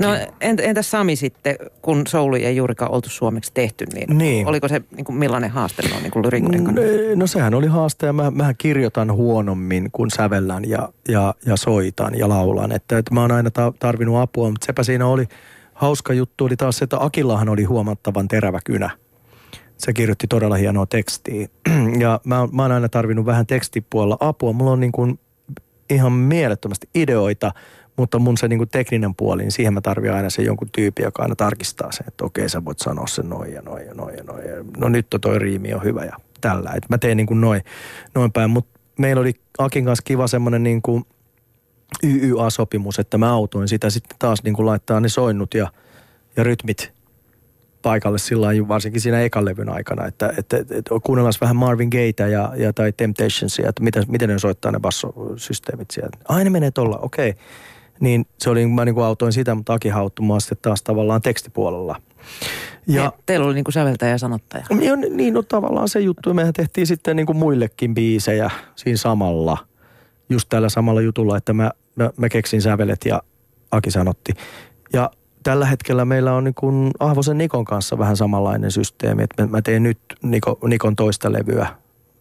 No 0.00 0.08
entä, 0.40 0.62
entäs 0.62 0.90
Sami 0.90 1.16
sitten, 1.16 1.56
kun 1.82 2.06
souli 2.06 2.44
ei 2.44 2.56
juurikaan 2.56 2.90
oltu 2.90 3.08
suomeksi 3.08 3.50
tehty, 3.54 3.84
niin, 3.94 4.18
Niin. 4.18 4.46
oliko 4.46 4.68
se 4.68 4.82
niin 4.96 5.04
kuin 5.04 5.16
millainen 5.16 5.50
haaste 5.50 5.88
noin 5.88 6.02
niin 6.02 6.10
kuin 6.10 6.24
lyrikoiden 6.24 6.64
kannalta? 6.64 6.90
No 7.16 7.26
sehän 7.26 7.54
oli 7.54 7.66
haaste 7.66 8.06
ja 8.06 8.12
mä, 8.12 8.30
mähän 8.30 8.54
kirjoitan 8.58 9.12
huonommin 9.12 9.88
kuin 9.92 10.10
sävellän 10.10 10.68
ja, 10.68 10.88
ja, 11.08 11.34
ja 11.46 11.56
soitan 11.56 12.18
ja 12.18 12.28
laulan. 12.28 12.72
Että, 12.72 12.98
että 12.98 13.14
mä 13.14 13.20
oon 13.20 13.32
aina 13.32 13.50
ta- 13.50 13.72
tarvinnut 13.78 14.16
apua, 14.16 14.50
mutta 14.50 14.66
sepä 14.66 14.82
siinä 14.82 15.06
oli 15.06 15.26
hauska 15.74 16.12
juttu 16.12 16.44
oli 16.44 16.56
taas 16.56 16.78
se, 16.78 16.84
että 16.84 16.96
Akillahan 17.00 17.48
oli 17.48 17.64
huomattavan 17.64 18.28
terävä 18.28 18.58
kynä. 18.64 18.90
Se 19.76 19.92
kirjoitti 19.92 20.26
todella 20.26 20.56
hienoa 20.56 20.86
tekstiä. 20.86 21.48
Ja 22.00 22.20
mä, 22.24 22.48
mä 22.52 22.62
oon 22.62 22.72
aina 22.72 22.88
tarvinnut 22.88 23.26
vähän 23.26 23.46
tekstipuolella 23.46 24.16
apua. 24.20 24.52
Mulla 24.52 24.70
on 24.70 24.80
niin 24.80 24.92
kuin 24.92 25.18
ihan 25.90 26.12
mielettömästi 26.12 26.88
ideoita, 26.94 27.52
mutta 28.00 28.18
mun 28.18 28.36
se 28.36 28.48
niin 28.48 28.68
tekninen 28.68 29.14
puoli, 29.14 29.42
niin 29.42 29.52
siihen 29.52 29.74
mä 29.74 29.80
tarvitsen 29.80 30.16
aina 30.16 30.30
se 30.30 30.42
jonkun 30.42 30.68
tyypin, 30.72 31.04
joka 31.04 31.22
aina 31.22 31.36
tarkistaa 31.36 31.92
sen, 31.92 32.04
että 32.08 32.24
okei 32.24 32.48
sä 32.48 32.64
voit 32.64 32.78
sanoa 32.78 33.06
sen 33.06 33.28
noin 33.28 33.52
ja 33.52 33.62
noin 33.62 33.86
ja 33.86 33.94
noin 33.94 34.16
ja 34.16 34.24
noin. 34.24 34.48
Ja 34.48 34.54
no 34.76 34.88
nyt 34.88 35.06
toi 35.20 35.38
riimi 35.38 35.74
on 35.74 35.84
hyvä 35.84 36.04
ja 36.04 36.16
tällä. 36.40 36.70
Et 36.76 36.88
mä 36.88 36.98
teen 36.98 37.16
niin 37.16 37.26
kuin 37.26 37.40
noin, 37.40 37.62
noin 38.14 38.32
päin, 38.32 38.50
mutta 38.50 38.80
meillä 38.98 39.20
oli 39.20 39.32
Akin 39.58 39.84
kanssa 39.84 40.02
kiva 40.04 40.26
semmoinen 40.26 40.62
niin 40.62 40.82
kuin 40.82 41.04
YYA-sopimus, 42.04 42.98
että 42.98 43.18
mä 43.18 43.32
autoin 43.32 43.68
sitä 43.68 43.90
sitten 43.90 44.16
taas 44.18 44.42
niin 44.42 44.54
kuin 44.54 44.66
laittaa 44.66 45.00
ne 45.00 45.08
soinnut 45.08 45.54
ja, 45.54 45.72
ja 46.36 46.44
rytmit 46.44 46.92
paikalle 47.82 48.18
sillä 48.18 48.48
varsinkin 48.68 49.00
siinä 49.00 49.20
ekan 49.20 49.44
levyn 49.44 49.68
aikana, 49.68 50.06
että, 50.06 50.34
että, 50.38 50.56
että, 50.56 50.76
että 50.76 50.90
kuunnellaan 51.02 51.34
vähän 51.40 51.56
Marvin 51.56 51.88
Gayetä 51.88 52.26
ja, 52.26 52.52
ja 52.56 52.72
tai 52.72 52.92
Temptationsia, 52.92 53.68
että 53.68 53.82
miten, 53.82 54.04
miten 54.08 54.28
ne 54.28 54.38
soittaa 54.38 54.72
ne 54.72 54.80
bassosysteemit 54.80 55.90
sieltä. 55.90 56.18
Ai 56.28 56.44
ne 56.44 56.50
menee 56.50 56.70
tolla, 56.70 56.98
okei. 56.98 57.34
Niin 58.00 58.26
se 58.38 58.50
oli, 58.50 58.66
mä 58.66 58.84
niin 58.84 58.94
kuin 58.94 59.04
autoin 59.04 59.32
sitä, 59.32 59.54
mutta 59.54 59.72
Aki 59.72 59.88
hauttui 59.88 60.26
mua 60.26 60.40
sitten 60.40 60.58
taas 60.62 60.82
tavallaan 60.82 61.22
tekstipuolella. 61.22 61.96
Ja, 62.86 63.02
Ja, 63.02 63.12
teillä 63.26 63.46
oli 63.46 63.54
niin 63.54 63.64
kuin 63.64 63.72
säveltäjä 63.72 64.12
ja 64.12 64.18
sanottaja. 64.18 64.64
ja 64.80 64.96
niin, 64.96 65.34
no 65.34 65.42
tavallaan 65.42 65.88
se 65.88 66.00
juttu. 66.00 66.34
Mehän 66.34 66.52
tehtiin 66.52 66.86
sitten 66.86 67.16
niin 67.16 67.26
kuin 67.26 67.36
muillekin 67.36 67.94
biisejä 67.94 68.50
siinä 68.76 68.96
samalla, 68.96 69.58
just 70.28 70.48
tällä 70.48 70.68
samalla 70.68 71.00
jutulla, 71.00 71.36
että 71.36 71.52
mä, 71.52 71.70
mä, 71.96 72.10
mä 72.16 72.28
keksin 72.28 72.62
sävelet 72.62 73.04
ja 73.04 73.22
Aki 73.70 73.90
sanotti. 73.90 74.32
Ja 74.92 75.10
tällä 75.42 75.66
hetkellä 75.66 76.04
meillä 76.04 76.34
on 76.34 76.44
niin 76.44 76.54
kuin 76.54 76.90
Ahvosen 77.00 77.38
Nikon 77.38 77.64
kanssa 77.64 77.98
vähän 77.98 78.16
samanlainen 78.16 78.70
systeemi, 78.70 79.22
että 79.22 79.42
mä, 79.42 79.48
mä 79.48 79.62
teen 79.62 79.82
nyt 79.82 79.98
Niko, 80.22 80.58
Nikon 80.66 80.96
toista 80.96 81.32
levyä, 81.32 81.66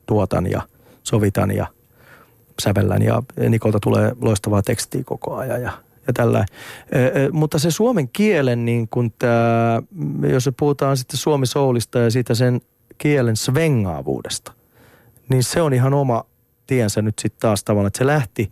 tuotan 0.06 0.52
ja 0.52 0.62
sovitan 1.04 1.52
ja 1.52 1.68
sävellän 2.60 3.02
ja 3.02 3.24
Nikolta 3.50 3.80
tulee 3.80 4.12
loistavaa 4.22 4.62
tekstiä 4.62 5.04
koko 5.06 5.36
ajan 5.36 5.62
ja, 5.62 5.72
ja 6.08 6.13
tällä. 6.13 6.45
Mutta 7.32 7.60
se 7.60 7.72
suomen 7.72 8.10
kielen, 8.10 8.65
niin 8.65 8.88
kun 8.88 9.12
tää, 9.19 9.82
jos 10.30 10.50
puhutaan 10.60 10.98
sitten 10.98 11.17
suomi 11.17 11.45
soulista 11.45 12.00
ja 12.00 12.12
siitä 12.12 12.36
sen 12.36 12.62
kielen 12.98 13.36
svengaavuudesta, 13.36 14.54
niin 15.30 15.43
se 15.43 15.62
on 15.62 15.74
ihan 15.74 15.93
oma 15.93 16.24
tiensä 16.67 17.02
nyt 17.02 17.19
sitten 17.19 17.39
taas 17.39 17.63
tavallaan, 17.63 17.88
että 17.88 17.98
se 17.98 18.08
lähti. 18.08 18.52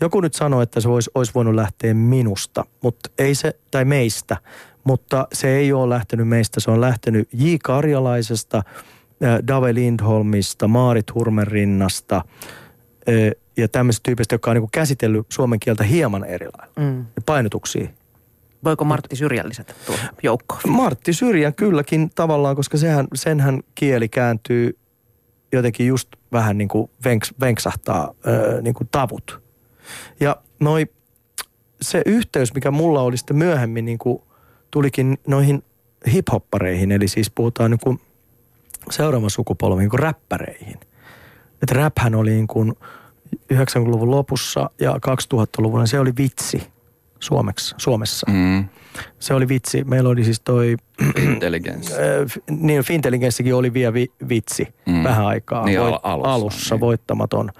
Joku 0.00 0.20
nyt 0.20 0.34
sanoi, 0.34 0.62
että 0.62 0.80
se 0.80 0.88
olisi, 0.88 1.10
olisi 1.14 1.32
voinut 1.34 1.54
lähteä 1.54 1.94
minusta, 1.94 2.64
mutta 2.82 3.10
ei 3.18 3.34
se, 3.34 3.56
tai 3.70 3.84
meistä, 3.84 4.36
mutta 4.84 5.28
se 5.32 5.56
ei 5.56 5.72
ole 5.72 5.94
lähtenyt 5.94 6.28
meistä. 6.28 6.60
Se 6.60 6.70
on 6.70 6.80
lähtenyt 6.80 7.28
J. 7.32 7.54
Karjalaisesta, 7.62 8.62
Dave 9.46 9.74
Lindholmista, 9.74 10.68
Maarit 10.68 11.14
Hurmerinnasta 11.14 12.16
äh, 12.16 12.22
ja 13.56 13.68
tämmöisistä 13.68 14.04
tyypistä, 14.04 14.34
jotka 14.34 14.50
on 14.50 14.56
niin 14.56 14.70
käsitellyt 14.72 15.26
suomen 15.28 15.60
kieltä 15.60 15.84
hieman 15.84 16.24
eri 16.24 16.46
lailla. 16.58 16.92
Mm. 16.92 17.06
Painotuksia. 17.26 17.88
Voiko 18.64 18.84
Martti 18.84 19.16
Syrjän 19.16 19.48
lisätä 19.48 19.74
tuohon 19.86 20.08
joukkoon? 20.22 20.60
Martti 20.68 21.12
Syrjän 21.12 21.54
kylläkin 21.54 22.10
tavallaan, 22.14 22.56
koska 22.56 22.76
sehän, 22.78 23.06
senhän 23.14 23.62
kieli 23.74 24.08
kääntyy 24.08 24.78
jotenkin 25.52 25.86
just 25.86 26.08
vähän 26.32 26.58
niin 26.58 26.68
kuin 26.68 26.90
venks, 27.04 27.34
venksahtaa 27.40 28.14
öö, 28.26 28.62
niin 28.62 28.74
kuin 28.74 28.88
tavut. 28.92 29.40
Ja 30.20 30.36
noi, 30.60 30.86
se 31.82 32.02
yhteys, 32.06 32.54
mikä 32.54 32.70
mulla 32.70 33.02
oli 33.02 33.16
sitten 33.16 33.36
myöhemmin, 33.36 33.84
niin 33.84 33.98
kuin 33.98 34.22
tulikin 34.70 35.18
noihin 35.26 35.62
hiphoppareihin, 36.12 36.92
eli 36.92 37.08
siis 37.08 37.30
puhutaan 37.30 37.70
niin 37.70 37.80
kuin 37.82 38.00
seuraavan 38.90 39.30
sukupolven 39.30 39.78
niin 39.78 39.90
kuin 39.90 40.00
räppäreihin. 40.00 40.80
Että 41.62 41.74
räphän 41.74 42.14
oli 42.14 42.30
niin 42.30 42.46
kuin 42.46 42.72
90-luvun 43.54 44.10
lopussa 44.10 44.70
ja 44.80 44.92
2000-luvulla, 44.92 45.86
se 45.86 46.00
oli 46.00 46.12
vitsi 46.18 46.62
Suomeksi, 47.20 47.74
Suomessa. 47.78 48.26
Mm. 48.30 48.64
Se 49.18 49.34
oli 49.34 49.48
vitsi. 49.48 49.84
Meillä 49.84 50.08
oli 50.08 50.24
siis 50.24 50.40
toi, 50.40 50.76
Intelligence. 51.22 51.94
äh, 51.96 52.56
niin 52.60 52.82
Fintelligenssikin 52.82 53.54
oli 53.54 53.72
vielä 53.72 53.92
vi, 53.92 54.06
vitsi 54.28 54.68
Mm. 54.86 55.04
vähän 55.04 55.26
aikaa. 55.26 55.64
Niin, 55.64 55.80
al- 55.80 55.98
alussa, 56.02 56.32
alussa 56.34 56.74
niin. 56.74 56.80
voittamaton. 56.80 57.50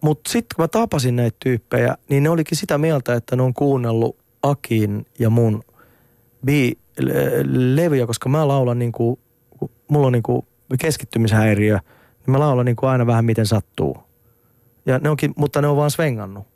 Mutta 0.00 0.30
sitten 0.30 0.56
kun 0.56 0.62
mä 0.62 0.68
tapasin 0.68 1.16
näitä 1.16 1.36
tyyppejä, 1.44 1.96
niin 2.08 2.22
ne 2.22 2.30
olikin 2.30 2.58
sitä 2.58 2.78
mieltä, 2.78 3.14
että 3.14 3.36
ne 3.36 3.42
on 3.42 3.54
kuunnellut 3.54 4.16
Akin 4.42 5.06
ja 5.18 5.30
mun 5.30 5.62
bi- 6.46 6.78
le- 6.98 7.44
levyjä, 7.76 8.06
koska 8.06 8.28
mä 8.28 8.48
laulan 8.48 8.78
niin 8.78 8.92
kuin, 8.92 9.18
mulla 9.88 10.06
on 10.06 10.12
niin 10.12 10.22
kuin 10.22 10.46
keskittymishäiriö, 10.80 11.78
niin 12.26 12.32
mä 12.32 12.38
laulan 12.38 12.66
niin 12.66 12.76
kuin 12.76 12.90
aina 12.90 13.06
vähän 13.06 13.24
miten 13.24 13.46
sattuu. 13.46 13.96
Ja 14.86 14.98
ne 14.98 15.10
onkin, 15.10 15.32
mutta 15.36 15.62
ne 15.62 15.68
on 15.68 15.76
vaan 15.76 15.90
svengannut. 15.90 16.46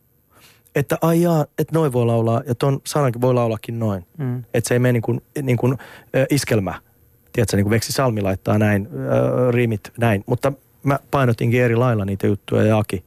Että 0.74 0.98
ai 1.02 1.22
jaa, 1.22 1.46
että 1.58 1.74
noin 1.74 1.92
voi 1.92 2.06
laulaa 2.06 2.42
ja 2.46 2.54
ton 2.54 2.80
sanankin 2.86 3.20
voi 3.20 3.34
laulakin 3.34 3.78
noin. 3.78 4.06
Mm. 4.18 4.44
Että 4.54 4.68
se 4.68 4.74
ei 4.74 4.78
mene 4.78 4.92
niin 4.92 5.02
kuin, 5.02 5.20
niin 5.42 5.56
kuin 5.56 5.78
ö, 6.16 6.26
iskelmä. 6.30 6.74
Tiedätkö, 7.32 7.56
niin 7.56 7.64
kuin 7.64 7.70
Veksi 7.70 7.92
Salmi 7.92 8.20
laittaa 8.20 8.58
näin, 8.58 8.88
ö, 8.92 9.50
riimit 9.50 9.92
näin. 9.98 10.24
Mutta 10.26 10.52
mä 10.82 10.98
painotinkin 11.10 11.62
eri 11.62 11.76
lailla 11.76 12.04
niitä 12.04 12.26
juttuja 12.26 12.62
ja 12.62 12.78
Aki. 12.78 13.04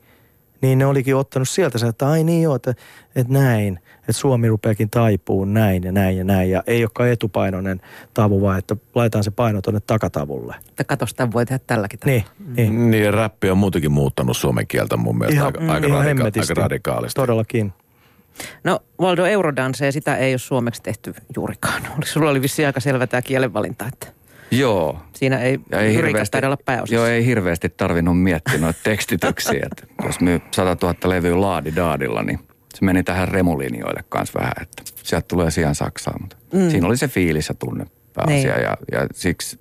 Niin 0.62 0.80
ne 0.80 0.86
olikin 0.86 1.15
ottanut 1.15 1.50
sieltä 1.50 1.78
sen, 1.78 1.89
että 1.89 2.10
ai 2.10 2.24
niin 2.24 2.41
joo, 2.43 2.56
että, 2.56 2.74
että 3.15 3.34
näin. 3.34 3.80
Että 4.00 4.12
Suomi 4.12 4.47
rupeakin 4.47 4.89
taipuun 4.89 5.54
näin 5.54 5.84
ja 5.84 5.91
näin 5.91 6.17
ja 6.17 6.24
näin. 6.24 6.50
Ja 6.52 6.63
ei 6.67 6.84
olekaan 6.84 7.10
etupainoinen 7.10 7.82
tavu, 8.13 8.41
vaan 8.41 8.58
että 8.60 8.76
laitetaan 8.95 9.24
se 9.24 9.32
paino 9.32 9.62
tuonne 9.62 9.80
takatavulle. 9.88 10.56
Että 10.69 10.84
katos, 10.84 11.13
tämän 11.13 11.34
voi 11.34 11.45
tehdä 11.45 11.60
tälläkin 11.67 12.00
tavalla. 12.00 12.21
Niin, 12.39 12.56
niin. 12.56 12.91
Niin, 12.91 13.13
räppi 13.13 13.50
on 13.50 13.58
muutenkin 13.58 13.91
muuttanut 13.91 14.38
suomen 14.38 14.67
kieltä 14.67 14.97
mun 14.97 15.17
mielestä 15.17 15.36
Ihan- 15.39 15.45
aika, 15.45 15.60
mm, 15.60 15.69
aika, 15.69 15.88
ihan 15.88 16.06
radika- 16.06 16.39
aika 16.39 16.54
radikaalisti. 16.62 17.21
Todellakin. 17.21 17.74
No 18.63 18.80
Waldo 19.02 19.26
Eurodance, 19.26 19.91
sitä 19.91 20.15
ei 20.15 20.34
ole 20.34 20.38
suomeksi 20.38 20.84
tehty 20.84 21.13
juurikaan. 21.36 21.82
Oli, 21.97 22.06
sulla 22.13 22.30
oli 22.30 22.41
vissiin 22.41 22.65
aika 22.65 22.80
selvä 22.80 23.08
tämä 23.08 23.21
kielenvalinta, 23.21 23.86
että 23.88 24.08
Joo. 24.52 25.00
siinä 25.16 25.40
ei, 25.40 25.60
Ja 25.72 25.80
ei 25.80 25.94
hirveästi, 25.94 26.32
taida 26.32 26.48
olla 26.48 26.58
pääosassa. 26.66 26.96
joo, 26.96 27.06
ei 27.06 27.26
hirveästi 27.26 27.70
tarvinnut 27.70 28.22
miettiä 28.22 28.58
noita 28.58 28.80
tekstityksiä. 28.84 29.68
että 29.72 30.06
jos 30.06 30.20
myy 30.20 30.42
100 30.52 30.88
000 30.88 31.10
levyä 31.10 31.42
laadidaadilla, 31.42 32.24
niin 32.24 32.40
se 32.74 32.86
meni 32.86 33.04
tähän 33.04 33.28
remulinjoille 33.28 34.04
kanssa 34.10 34.40
vähän, 34.40 34.54
että 34.62 34.84
sieltä 35.04 35.26
tulee 35.28 35.52
sijaan 35.52 35.76
Saksaa. 35.76 36.18
Mutta 36.22 36.38
mm. 36.54 36.70
Siinä 36.70 36.88
oli 36.88 36.98
se 36.98 37.08
fiilis 37.08 37.50
ja 37.50 37.56
tunne 37.56 37.86
pääasia 38.14 38.36
Niin. 38.56 38.64
ja, 38.64 38.78
ja 38.92 39.08
siksi 39.14 39.60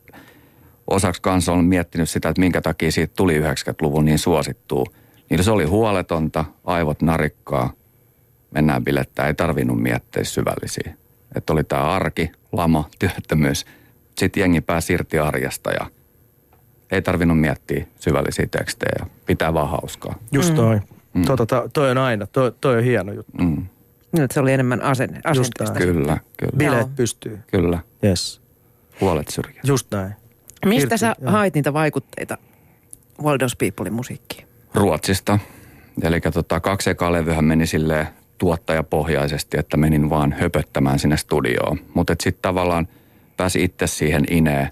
osaksi 0.87 1.23
kanssa 1.23 1.53
on 1.53 1.65
miettinyt 1.65 2.11
sitä, 2.11 2.29
että 2.29 2.41
minkä 2.41 2.61
takia 2.61 2.93
siitä 2.93 3.13
tuli 3.17 3.41
90-luvun 3.41 4.05
niin 4.05 4.19
suosittuu. 4.19 4.87
Niin 5.31 5.45
se 5.45 5.51
oli 5.51 5.65
huoletonta, 5.65 6.45
aivot 6.65 7.03
narikkaa, 7.03 7.73
mennään 8.51 8.85
bilettää, 8.85 9.27
ei 9.27 9.35
tarvinnut 9.35 9.83
miettiä 9.83 10.25
syvällisiä. 10.25 10.95
Että 11.37 11.53
oli 11.53 11.65
tämä 11.65 11.83
arki, 11.83 12.33
lama, 12.53 12.89
työttömyys. 12.99 13.67
Sitten 14.21 14.41
jengi 14.41 14.61
pääsi 14.61 14.93
irti 14.93 15.19
arjesta 15.19 15.71
ja 15.71 15.87
ei 16.91 17.03
tarvinnut 17.03 17.41
miettiä 17.41 17.87
syvällisiä 18.01 18.47
tekstejä 18.51 18.93
ja 18.99 19.07
pitää 19.27 19.55
vaan 19.55 19.69
hauskaa. 19.69 20.15
Just 20.33 20.55
toi. 20.55 20.81
Mm. 21.15 21.25
Tota, 21.25 21.69
toi 21.73 21.91
on 21.91 21.99
aina, 21.99 22.27
toi, 22.27 22.53
toi 22.61 22.77
on 22.77 22.85
hieno 22.85 23.13
juttu. 23.13 23.43
Mm. 23.43 23.67
Että 24.19 24.35
se 24.35 24.41
oli 24.41 24.53
enemmän 24.53 24.83
asenne, 24.83 25.21
asenteesta. 25.25 25.79
Kyllä, 25.79 26.19
kyllä, 26.37 26.53
Bileet 26.57 26.81
Joo. 26.81 26.91
pystyy. 26.97 27.39
kyllä. 27.47 27.79
Yes. 28.05 28.41
Huolet 29.01 29.29
syrjään. 29.29 29.61
Just 29.67 29.87
näin. 29.91 30.13
Mistä 30.67 30.87
Irti, 30.87 30.99
sä 30.99 31.15
joo. 31.21 31.33
hait 31.33 31.55
niitä 31.55 31.73
vaikutteita 31.73 32.39
Waldo's 33.23 33.57
Peoplein 33.59 33.93
musiikkiin? 33.93 34.47
Ruotsista. 34.75 35.39
Eli 36.03 36.21
tota, 36.21 36.61
kaksi 36.61 36.91
ekaa 36.91 37.13
levyhän 37.13 37.45
meni 37.45 37.67
silleen 37.67 38.07
tuottajapohjaisesti, 38.39 39.59
että 39.59 39.77
menin 39.77 40.11
vaan 40.11 40.33
höpöttämään 40.33 40.99
sinne 40.99 41.17
studioon. 41.17 41.79
Mutta 41.95 42.15
sitten 42.21 42.43
tavallaan 42.43 42.89
pääsi 43.41 43.65
itse 43.65 43.87
siihen 43.87 44.25
ineen, 44.31 44.69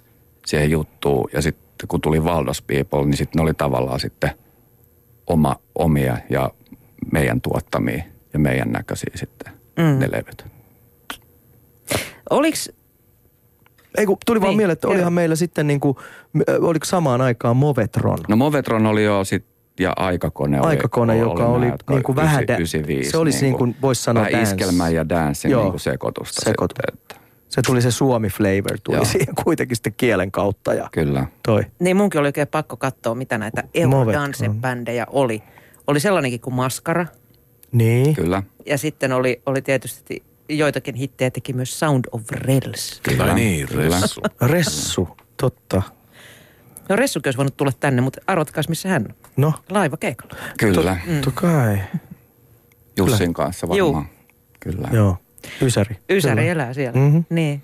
siihen 0.47 0.71
juttuun. 0.71 1.31
Ja 1.33 1.43
sitten 1.43 1.89
kun 1.89 2.01
tuli 2.01 2.25
Valdos 2.25 2.62
People, 2.62 3.05
niin 3.05 3.16
sitten 3.16 3.39
ne 3.39 3.43
oli 3.43 3.55
tavallaan 3.55 4.01
sitten 4.01 4.31
oma, 5.27 5.57
omia 5.75 6.16
ja 6.31 6.51
meidän 7.12 7.41
tuottamia 7.41 8.03
ja 8.33 8.39
meidän 8.39 8.73
näköisiä 8.73 9.12
sitten 9.14 9.53
mm. 9.77 9.99
ne 9.99 10.09
levyt. 10.11 10.47
Oliks, 12.31 12.71
Ei 13.99 14.07
kun 14.07 14.16
tuli 14.27 14.41
vaan 14.41 14.51
Niin, 14.51 14.57
mieleen, 14.57 14.73
että 14.73 14.89
olihan 14.89 15.12
meillä 15.12 15.37
sitten 15.37 15.66
niin 15.66 15.81
kuin, 15.81 15.97
oliko 16.61 16.85
samaan 16.87 17.21
aikaan 17.21 17.57
Movetron? 17.57 18.19
No 18.29 18.37
Movetron 18.37 18.87
oli 18.87 19.05
jo 19.05 19.25
sit 19.25 19.45
ja 19.81 19.93
Aikakone 19.97 20.61
oli. 20.61 20.69
Aikakone, 20.69 21.16
joka 21.16 21.47
oli 21.47 21.61
nämä, 21.61 21.75
jotka 21.75 21.95
niin 21.95 22.03
kuin 22.03 22.16
vähän 22.16 22.45
dä- 22.49 22.55
95, 22.55 23.11
se 23.11 23.19
olisi 23.19 23.45
niin 23.45 23.57
kuin 23.59 23.77
voisi 23.83 24.03
sanoa 24.03 24.21
vähän 24.25 24.33
dance. 24.41 24.51
iskelmän 24.55 24.95
ja 24.95 25.09
dancen 25.09 25.51
Joo. 25.51 25.62
niin 25.62 25.71
kuin 25.73 25.81
sekoitusta 25.81 26.41
Sekoitu. 26.45 26.75
sitten. 26.87 26.95
Että, 26.95 27.28
Se 27.49 27.62
tuli 27.62 27.82
se 27.82 27.90
Suomi 27.90 28.28
flavor 28.28 28.78
tuli 28.84 28.96
Joo. 28.96 29.05
siihen 29.05 29.34
kuitenkin 29.44 29.76
sitten 29.76 29.94
kielen 29.96 30.30
kautta 30.30 30.74
ja 30.74 30.88
kyllä. 30.92 31.26
toi. 31.42 31.62
Niin 31.78 31.96
munkin 31.96 32.20
oli 32.20 32.28
oikein 32.28 32.49
pakko 32.49 32.76
katsoa, 32.76 33.14
mitä 33.14 33.38
näitä 33.38 33.64
Eurodance-bändejä 33.74 35.07
oli. 35.11 35.42
Oli 35.86 36.01
sellainenkin 36.01 36.40
kuin 36.40 36.55
Maskara. 36.55 37.07
Niin. 37.72 38.14
Kyllä. 38.14 38.42
Ja 38.66 38.78
sitten 38.78 39.12
oli, 39.12 39.42
oli 39.46 39.62
tietysti 39.62 40.22
joitakin 40.49 40.94
hittejä 40.94 41.30
teki 41.30 41.53
myös 41.53 41.78
Sound 41.78 42.05
of 42.12 42.22
Rails. 42.30 43.01
Kyllä. 43.03 43.24
Tai 43.24 43.34
niin, 43.34 43.66
Kyllä. 43.68 43.96
Ressu. 44.01 44.20
Ressu, 44.40 45.09
totta. 45.36 45.82
No 46.88 46.96
Ressukin 46.96 47.28
olisi 47.28 47.36
voinut 47.36 47.57
tulla 47.57 47.72
tänne, 47.80 48.03
mutta 48.03 48.20
arvatkaas 48.26 48.68
missä 48.68 48.88
hän 48.88 49.05
on. 49.09 49.14
No, 49.36 49.53
Laiva 49.70 49.96
keikalla. 49.96 50.34
Kyllä. 50.59 50.96
totta 51.24 51.40
kai. 51.40 51.78
Jussin 52.96 53.34
kanssa 53.34 53.66
Juu. 53.74 53.86
varmaan. 53.94 54.09
Kyllä. 54.61 54.88
Joo, 54.92 55.16
Ysäri. 55.62 55.96
Ysäri 56.11 56.36
Kyllä. 56.36 56.53
elää 56.53 56.74
siellä. 56.74 57.01
Mhm. 57.01 57.18
Niin. 57.30 57.62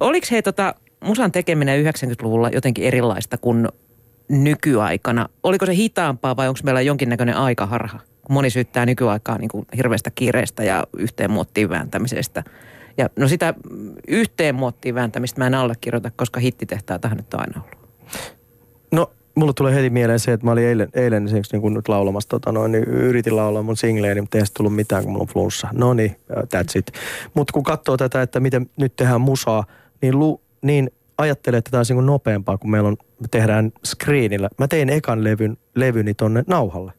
Oliko 0.00 0.26
hei 0.30 0.42
tota, 0.42 0.74
musan 1.04 1.32
tekeminen 1.32 1.84
90-luvulla 1.86 2.48
jotenkin 2.48 2.84
erilaista 2.84 3.38
kuin 3.38 3.68
nykyaikana? 4.28 5.28
Oliko 5.42 5.66
se 5.66 5.74
hitaampaa 5.74 6.36
vai 6.36 6.48
onko 6.48 6.60
meillä 6.64 6.80
jonkinnäköinen 6.80 7.36
aikaharha? 7.36 8.00
Moni 8.28 8.50
syyttää 8.50 8.86
nykyaikaa 8.86 9.38
niin 9.38 9.48
kuin 9.48 9.66
hirveästä 9.76 10.10
kiireestä 10.14 10.64
ja 10.64 10.84
yhteen 10.98 11.30
muottiin 11.30 11.68
vääntämisestä. 11.68 12.44
Ja 12.98 13.10
no 13.16 13.28
sitä 13.28 13.54
yhteen 14.08 14.54
muottiin 14.54 14.94
vääntämistä 14.94 15.40
mä 15.40 15.46
en 15.46 15.54
allekirjoita, 15.54 16.10
koska 16.16 16.40
hittitehtaatahan 16.40 17.16
nyt 17.16 17.34
on 17.34 17.40
aina 17.40 17.60
ollut. 17.62 17.88
Mulle 19.34 19.52
tulee 19.56 19.74
heti 19.74 19.90
mieleen 19.90 20.18
se, 20.18 20.32
että 20.32 20.46
mä 20.46 20.52
olin 20.52 20.64
eilen, 20.64 20.88
eilen 20.94 21.24
esimerkiksi 21.24 21.52
niin 21.52 21.62
kun 21.62 21.74
nyt 21.74 21.88
laulamassa, 21.88 22.28
tota 22.28 22.52
noin, 22.52 22.72
niin 22.72 22.84
yritin 22.84 23.36
laulaa 23.36 23.62
mun 23.62 23.76
singleeni, 23.76 24.20
mutta 24.20 24.38
ei 24.38 24.44
tullut 24.56 24.74
mitään, 24.74 25.02
kun 25.02 25.12
mulla 25.12 25.22
on 25.22 25.28
flunssa. 25.28 25.68
No 25.72 25.94
niin, 25.94 26.16
that's 26.32 26.78
it. 26.78 26.92
Mutta 27.34 27.52
kun 27.52 27.62
katsoo 27.62 27.96
tätä, 27.96 28.22
että 28.22 28.40
miten 28.40 28.70
nyt 28.76 28.96
tehdään 28.96 29.20
musaa, 29.20 29.64
niin, 30.02 30.18
lu, 30.18 30.40
niin 30.62 30.90
ajattelee, 31.18 31.58
että 31.58 31.70
tämä 31.70 31.78
olisi 31.78 31.94
niin 31.94 32.06
nopeampaa, 32.06 32.58
kun 32.58 32.70
meillä 32.70 32.88
on, 32.88 32.96
me 33.20 33.28
tehdään 33.30 33.72
screenillä. 33.86 34.48
Mä 34.58 34.68
tein 34.68 34.90
ekan 34.90 35.24
levyn, 35.24 35.56
levyni 35.74 36.14
tonne 36.14 36.44
nauhalle. 36.46 36.92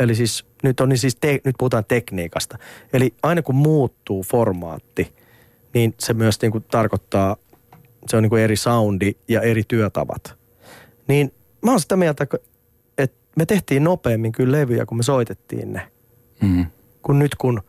Eli 0.00 0.14
siis 0.14 0.46
nyt, 0.62 0.80
on 0.80 0.88
niin 0.88 0.98
siis 0.98 1.16
te, 1.16 1.40
nyt 1.44 1.54
puhutaan 1.58 1.84
tekniikasta. 1.84 2.58
Eli 2.92 3.14
aina 3.22 3.42
kun 3.42 3.54
muuttuu 3.54 4.22
formaatti, 4.22 5.14
niin 5.74 5.94
se 5.98 6.14
myös 6.14 6.42
niin 6.42 6.52
kuin 6.52 6.64
tarkoittaa, 6.70 7.36
se 8.06 8.16
on 8.16 8.22
niin 8.22 8.30
kuin 8.30 8.42
eri 8.42 8.56
soundi 8.56 9.12
ja 9.28 9.40
eri 9.40 9.62
työtavat. 9.68 10.34
Niin 11.08 11.32
mä 11.64 11.70
oon 11.70 11.80
sitä 11.80 11.96
mieltä, 11.96 12.26
että 12.98 13.16
me 13.36 13.46
tehtiin 13.46 13.84
nopeammin 13.84 14.32
kyllä 14.32 14.58
levyjä, 14.58 14.86
kun 14.86 14.96
me 14.96 15.02
soitettiin 15.02 15.72
ne. 15.72 15.82
Mm. 16.42 16.66
Kun 17.02 17.18
nyt 17.18 17.34
kun 17.34 17.62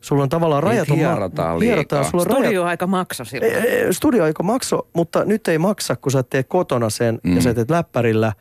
sulla 0.00 0.22
on 0.22 0.28
tavallaan 0.28 0.64
Niin, 0.64 0.70
rajaton... 0.70 0.98
ma- 0.98 1.04
hierotaan 1.08 1.60
hierotaan 1.60 2.00
liikaa. 2.00 2.10
sulla 2.10 2.22
on 2.22 2.26
rajat, 2.30 2.44
Studioaika 2.44 2.86
makso 2.86 3.24
silloin. 3.24 3.52
Ei, 3.52 3.60
ei, 3.60 3.94
studioaika 3.94 4.42
makso, 4.42 4.88
mutta 4.92 5.24
nyt 5.24 5.48
ei 5.48 5.58
maksa, 5.58 5.96
kun 5.96 6.12
sä 6.12 6.22
teet 6.22 6.46
kotona 6.48 6.90
sen 6.90 7.20
mm. 7.22 7.34
ja 7.36 7.42
sä 7.42 7.54
teet 7.54 7.70
läppärillä. 7.70 8.32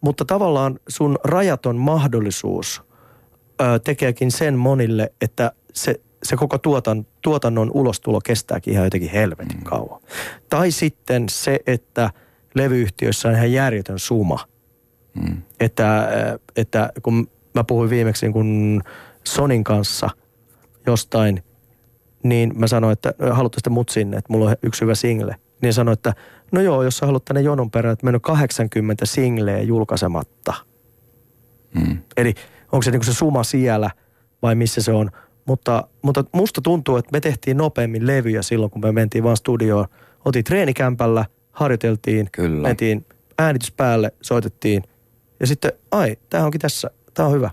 Mutta 0.00 0.24
tavallaan 0.24 0.78
sun 0.88 1.18
rajaton 1.24 1.76
mahdollisuus 1.76 2.82
ö, 3.60 3.78
tekeekin 3.84 4.30
sen 4.30 4.54
monille, 4.58 5.12
että 5.20 5.52
se, 5.72 6.00
se 6.22 6.36
koko 6.36 6.58
tuotan, 6.58 7.06
tuotannon 7.22 7.70
ulostulo 7.74 8.20
kestääkin 8.24 8.72
ihan 8.72 8.84
jotenkin 8.86 9.10
helvetin 9.10 9.58
mm. 9.58 9.64
kauan. 9.64 10.00
Tai 10.48 10.70
sitten 10.70 11.28
se, 11.28 11.60
että 11.66 12.10
levyyhtiöissä 12.54 13.28
on 13.28 13.34
ihan 13.34 13.52
järjetön 13.52 13.98
suma. 13.98 14.38
Mm. 15.14 15.42
Että, 15.60 16.00
ö, 16.00 16.38
että 16.56 16.92
kun 17.02 17.30
mä 17.54 17.64
puhuin 17.64 17.90
viimeksi 17.90 18.26
niin 18.26 18.32
kun 18.32 18.82
Sonin 19.24 19.64
kanssa 19.64 20.10
jostain, 20.86 21.42
niin 22.22 22.52
mä 22.58 22.66
sanoin, 22.66 22.92
että 22.92 23.14
haluatte 23.30 23.70
mut 23.70 23.88
sinne, 23.88 24.16
että 24.16 24.32
mulla 24.32 24.50
on 24.50 24.56
yksi 24.62 24.80
hyvä 24.80 24.94
single. 24.94 25.36
Niin 25.62 25.74
sanoin, 25.74 25.92
että 25.92 26.14
no 26.52 26.60
joo, 26.60 26.82
jos 26.82 26.96
sä 26.96 27.06
haluat 27.06 27.24
tänne 27.24 27.40
jonon 27.40 27.70
perään, 27.70 27.92
että 27.92 28.04
meillä 28.04 28.16
on 28.16 28.20
80 28.20 29.06
singleä 29.06 29.62
julkaisematta. 29.62 30.54
Mm. 31.74 31.98
Eli 32.16 32.34
onko 32.72 32.82
se 32.82 32.90
niinku 32.90 33.04
se 33.04 33.14
suma 33.14 33.44
siellä 33.44 33.90
vai 34.42 34.54
missä 34.54 34.82
se 34.82 34.92
on. 34.92 35.10
Mutta, 35.44 35.88
mutta 36.02 36.24
musta 36.32 36.60
tuntuu, 36.60 36.96
että 36.96 37.12
me 37.12 37.20
tehtiin 37.20 37.56
nopeammin 37.56 38.06
levyjä 38.06 38.42
silloin, 38.42 38.70
kun 38.70 38.82
me 38.84 38.92
mentiin 38.92 39.24
vaan 39.24 39.36
studioon. 39.36 39.86
Oltiin 40.24 40.44
treenikämpällä, 40.44 41.24
harjoiteltiin, 41.52 42.28
Kyllä. 42.32 42.68
mentiin 42.68 43.06
äänitys 43.38 43.72
päälle, 43.72 44.12
soitettiin. 44.22 44.82
Ja 45.40 45.46
sitten, 45.46 45.72
ai, 45.90 46.16
tämä 46.30 46.44
onkin 46.44 46.60
tässä, 46.60 46.90
tämä 47.14 47.26
on 47.26 47.34
hyvä. 47.34 47.50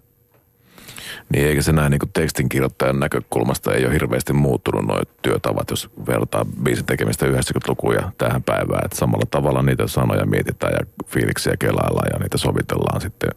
Niin 1.33 1.45
eikä 1.47 1.61
se 1.61 1.73
näin 1.73 1.91
niin 1.91 1.99
kuin 1.99 2.11
tekstinkirjoittajan 2.13 2.99
näkökulmasta 2.99 3.73
ei 3.73 3.85
ole 3.85 3.93
hirveästi 3.93 4.33
muuttunut 4.33 4.85
nuo 4.85 5.01
työtavat, 5.21 5.69
jos 5.69 5.89
vertaa 6.07 6.45
biisin 6.63 6.85
tekemistä 6.85 7.25
90-lukuun 7.25 7.95
ja 7.95 8.11
tähän 8.17 8.43
päivään. 8.43 8.85
Että 8.85 8.97
samalla 8.97 9.25
tavalla 9.31 9.61
niitä 9.61 9.87
sanoja 9.87 10.25
mietitään 10.25 10.73
ja 10.73 11.03
fiiliksiä 11.05 11.53
kelaillaan 11.59 12.09
ja 12.13 12.19
niitä 12.19 12.37
sovitellaan 12.37 13.01
sitten 13.01 13.29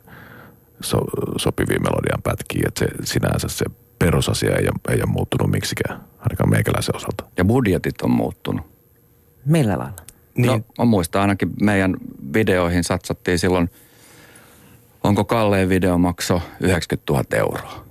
so, 0.81 0.99
sopiviin 1.37 1.83
melodian 1.83 2.23
pätkiin. 2.23 2.69
Että 2.69 2.85
se 2.85 2.89
sinänsä 3.05 3.49
se 3.49 3.65
perusasia 3.99 4.57
ei 4.57 4.65
ole, 4.65 4.95
ei 4.95 5.03
ole 5.03 5.13
muuttunut 5.13 5.51
miksikään, 5.51 6.01
ainakaan 6.19 6.51
meikäläisen 6.51 6.97
osalta. 6.97 7.25
Ja 7.37 7.45
budjetit 7.45 8.03
on 8.03 8.11
muuttunut. 8.11 8.67
Millä 9.47 9.79
lailla? 9.79 10.12
Niin, 10.37 10.47
No, 10.47 10.61
mä 10.78 10.85
muistan 10.85 11.22
ainakin 11.22 11.51
meidän 11.62 11.97
videoihin 12.35 12.85
satsattiin 12.85 13.39
silloin, 13.39 13.70
onko 15.05 15.24
kalleen 15.24 15.68
video 15.68 15.99
makso 15.99 16.43
90 16.61 17.12
000 17.12 17.24
euroa. 17.33 17.85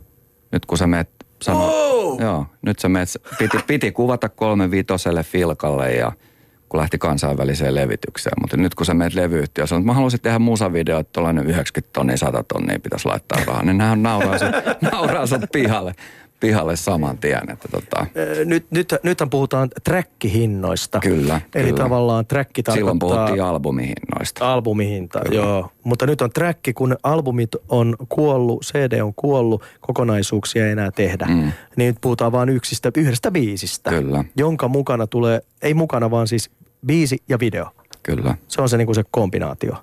Nyt 0.52 0.66
kun 0.66 0.78
sä 0.78 0.88
meet 0.88 1.10
sano, 1.42 1.70
Oh! 1.74 2.20
joo, 2.22 2.46
nyt 2.62 2.80
sä 2.80 2.89
meet, 2.89 3.10
piti, 3.38 3.58
piti 3.68 3.92
kuvata 3.92 4.30
kolme 4.30 4.72
vitoselle 4.72 5.24
filkalle 5.24 5.92
ja 5.92 6.12
kun 6.70 6.80
lähti 6.80 6.98
kansainväliseen 6.98 7.76
levitykseen. 7.76 8.34
Mutta 8.42 8.58
nyt 8.58 8.76
kun 8.76 8.86
sä 8.86 8.94
meet 8.94 9.14
levyyhtiöön, 9.14 9.68
sanot, 9.68 9.82
että 9.82 9.86
mä 9.88 9.94
haluaisin 9.94 10.22
tehdä 10.22 10.39
musavideo, 10.39 11.00
että 11.00 11.14
tuollainen 11.14 11.46
90 11.46 11.94
tonnia, 11.94 12.18
100 12.18 12.44
tonnia 12.44 12.80
pitäisi 12.80 13.08
laittaa 13.08 13.44
rahaa, 13.46 13.64
niin 13.66 13.78
nehän 13.78 14.04
nauraa 14.04 14.38
sut, 14.38 14.50
nauraa 14.92 15.26
sut 15.28 15.42
pihalle, 15.52 15.94
pihalle 16.42 16.76
saman 16.76 17.18
tien. 17.18 17.50
Että 17.50 17.68
tota, 17.68 18.06
nyt, 18.46 18.66
nyt, 18.72 18.96
nythän 19.04 19.30
puhutaan 19.30 19.70
träkkihinnoista. 19.84 21.00
Kyllä, 21.00 21.42
Eli 21.56 21.64
kyllä. 21.64 21.84
tavallaan 21.84 22.26
träkki 22.26 22.64
tarkoittaa... 22.64 22.76
silloin 22.76 23.00
puhuttiin 23.00 23.44
albumihinnoista. 23.44 24.54
Albumihinta, 24.54 25.22
joo. 25.32 25.72
Mutta 25.84 26.06
nyt 26.06 26.22
on 26.22 26.30
träkki, 26.30 26.74
kun 26.74 26.96
albumit 27.04 27.50
on 27.70 27.96
kuollut, 28.10 28.64
CD 28.64 29.00
on 29.00 29.14
kuollut, 29.16 29.64
kokonaisuuksia 29.82 30.66
ei 30.66 30.72
enää 30.72 30.92
tehdä. 30.92 31.26
Mm. 31.26 31.52
Niin 31.76 31.88
nyt 31.88 31.98
puhutaan 32.02 32.32
vain 32.32 32.50
yksistä, 32.50 32.92
yhdestä 32.98 33.32
biisistä. 33.32 33.89
Kyllä. 33.89 34.24
Jonka 34.38 34.68
mukana 34.68 35.08
tulee, 35.08 35.42
ei 35.62 35.74
mukana 35.74 36.12
vaan 36.12 36.28
siis 36.28 36.52
biisi 36.86 37.24
ja 37.30 37.39
video. 37.39 37.66
Kyllä. 38.04 38.36
Se 38.48 38.62
on 38.62 38.70
se, 38.70 38.78
niin 38.78 38.86
kuin 38.86 38.96
se 38.96 39.04
kombinaatio. 39.12 39.76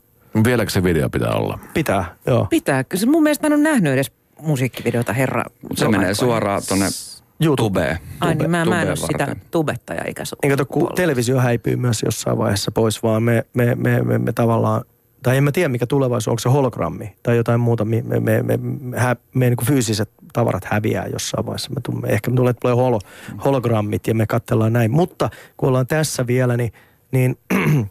Vieläkö 0.44 0.70
se 0.70 0.82
video 0.82 1.11
pitää 1.11 1.30
olla? 1.30 1.59
Pitää, 1.74 2.16
joo. 2.26 2.46
Pitää. 2.50 2.84
Kyllä 2.84 3.00
se 3.00 3.06
mun 3.06 3.22
mielestä 3.22 3.48
mä 3.48 3.54
en 3.54 3.61
ole 3.61 3.70
nähnyt 3.70 3.92
edes 3.92 4.12
musiikkivideota, 4.43 5.12
herra. 5.12 5.45
Se 5.74 5.89
menee 5.89 6.14
suoraan 6.14 6.62
tuonne 6.68 6.86
YouTube. 7.45 7.99
Ai 8.20 8.34
niin, 8.34 8.51
mä, 8.51 8.64
mä 8.64 8.82
en 8.82 8.89
ole 8.89 8.97
sitä 8.97 9.36
tubettaja 9.51 10.03
eikä 10.03 10.22
su- 10.22 10.39
Niin 10.43 10.51
kato, 10.51 10.66
kun 10.66 10.91
televisio 10.95 11.39
häipyy 11.41 11.76
myös 11.76 12.03
jossain 12.03 12.39
vaiheessa 12.39 12.70
pois, 12.70 13.03
vaan 13.03 13.22
me, 13.22 13.45
me, 13.55 13.74
me, 13.74 14.03
me, 14.03 14.18
me 14.18 14.32
tavallaan, 14.32 14.84
tai 15.22 15.36
en 15.36 15.45
mä 15.45 15.53
tiedä 15.53 15.68
mikä 15.68 15.86
tulevaisuus, 15.86 16.28
onko 16.28 16.39
se 16.39 16.49
hologrammi 16.49 17.16
tai 17.22 17.36
jotain 17.36 17.61
muuta, 17.61 17.84
me, 17.84 18.03
me, 18.03 18.20
me, 18.20 18.43
me, 18.43 18.57
me, 18.57 18.99
hä, 18.99 19.16
me 19.34 19.45
niin 19.47 19.57
kuin 19.57 19.66
fyysiset 19.66 20.11
tavarat 20.32 20.64
häviää 20.64 21.07
jossain 21.07 21.47
vaiheessa. 21.47 21.70
Me 21.70 21.80
tumme, 21.80 22.09
ehkä 22.09 22.30
me 22.30 22.36
tulee, 22.36 22.53
tulee 22.53 22.74
holo, 22.74 22.99
hologrammit 23.45 24.07
ja 24.07 24.14
me 24.14 24.26
katsellaan 24.26 24.72
näin. 24.72 24.91
Mutta 24.91 25.30
kun 25.57 25.68
ollaan 25.68 25.86
tässä 25.86 26.26
vielä, 26.26 26.57
niin, 26.57 26.72
niin 27.12 27.39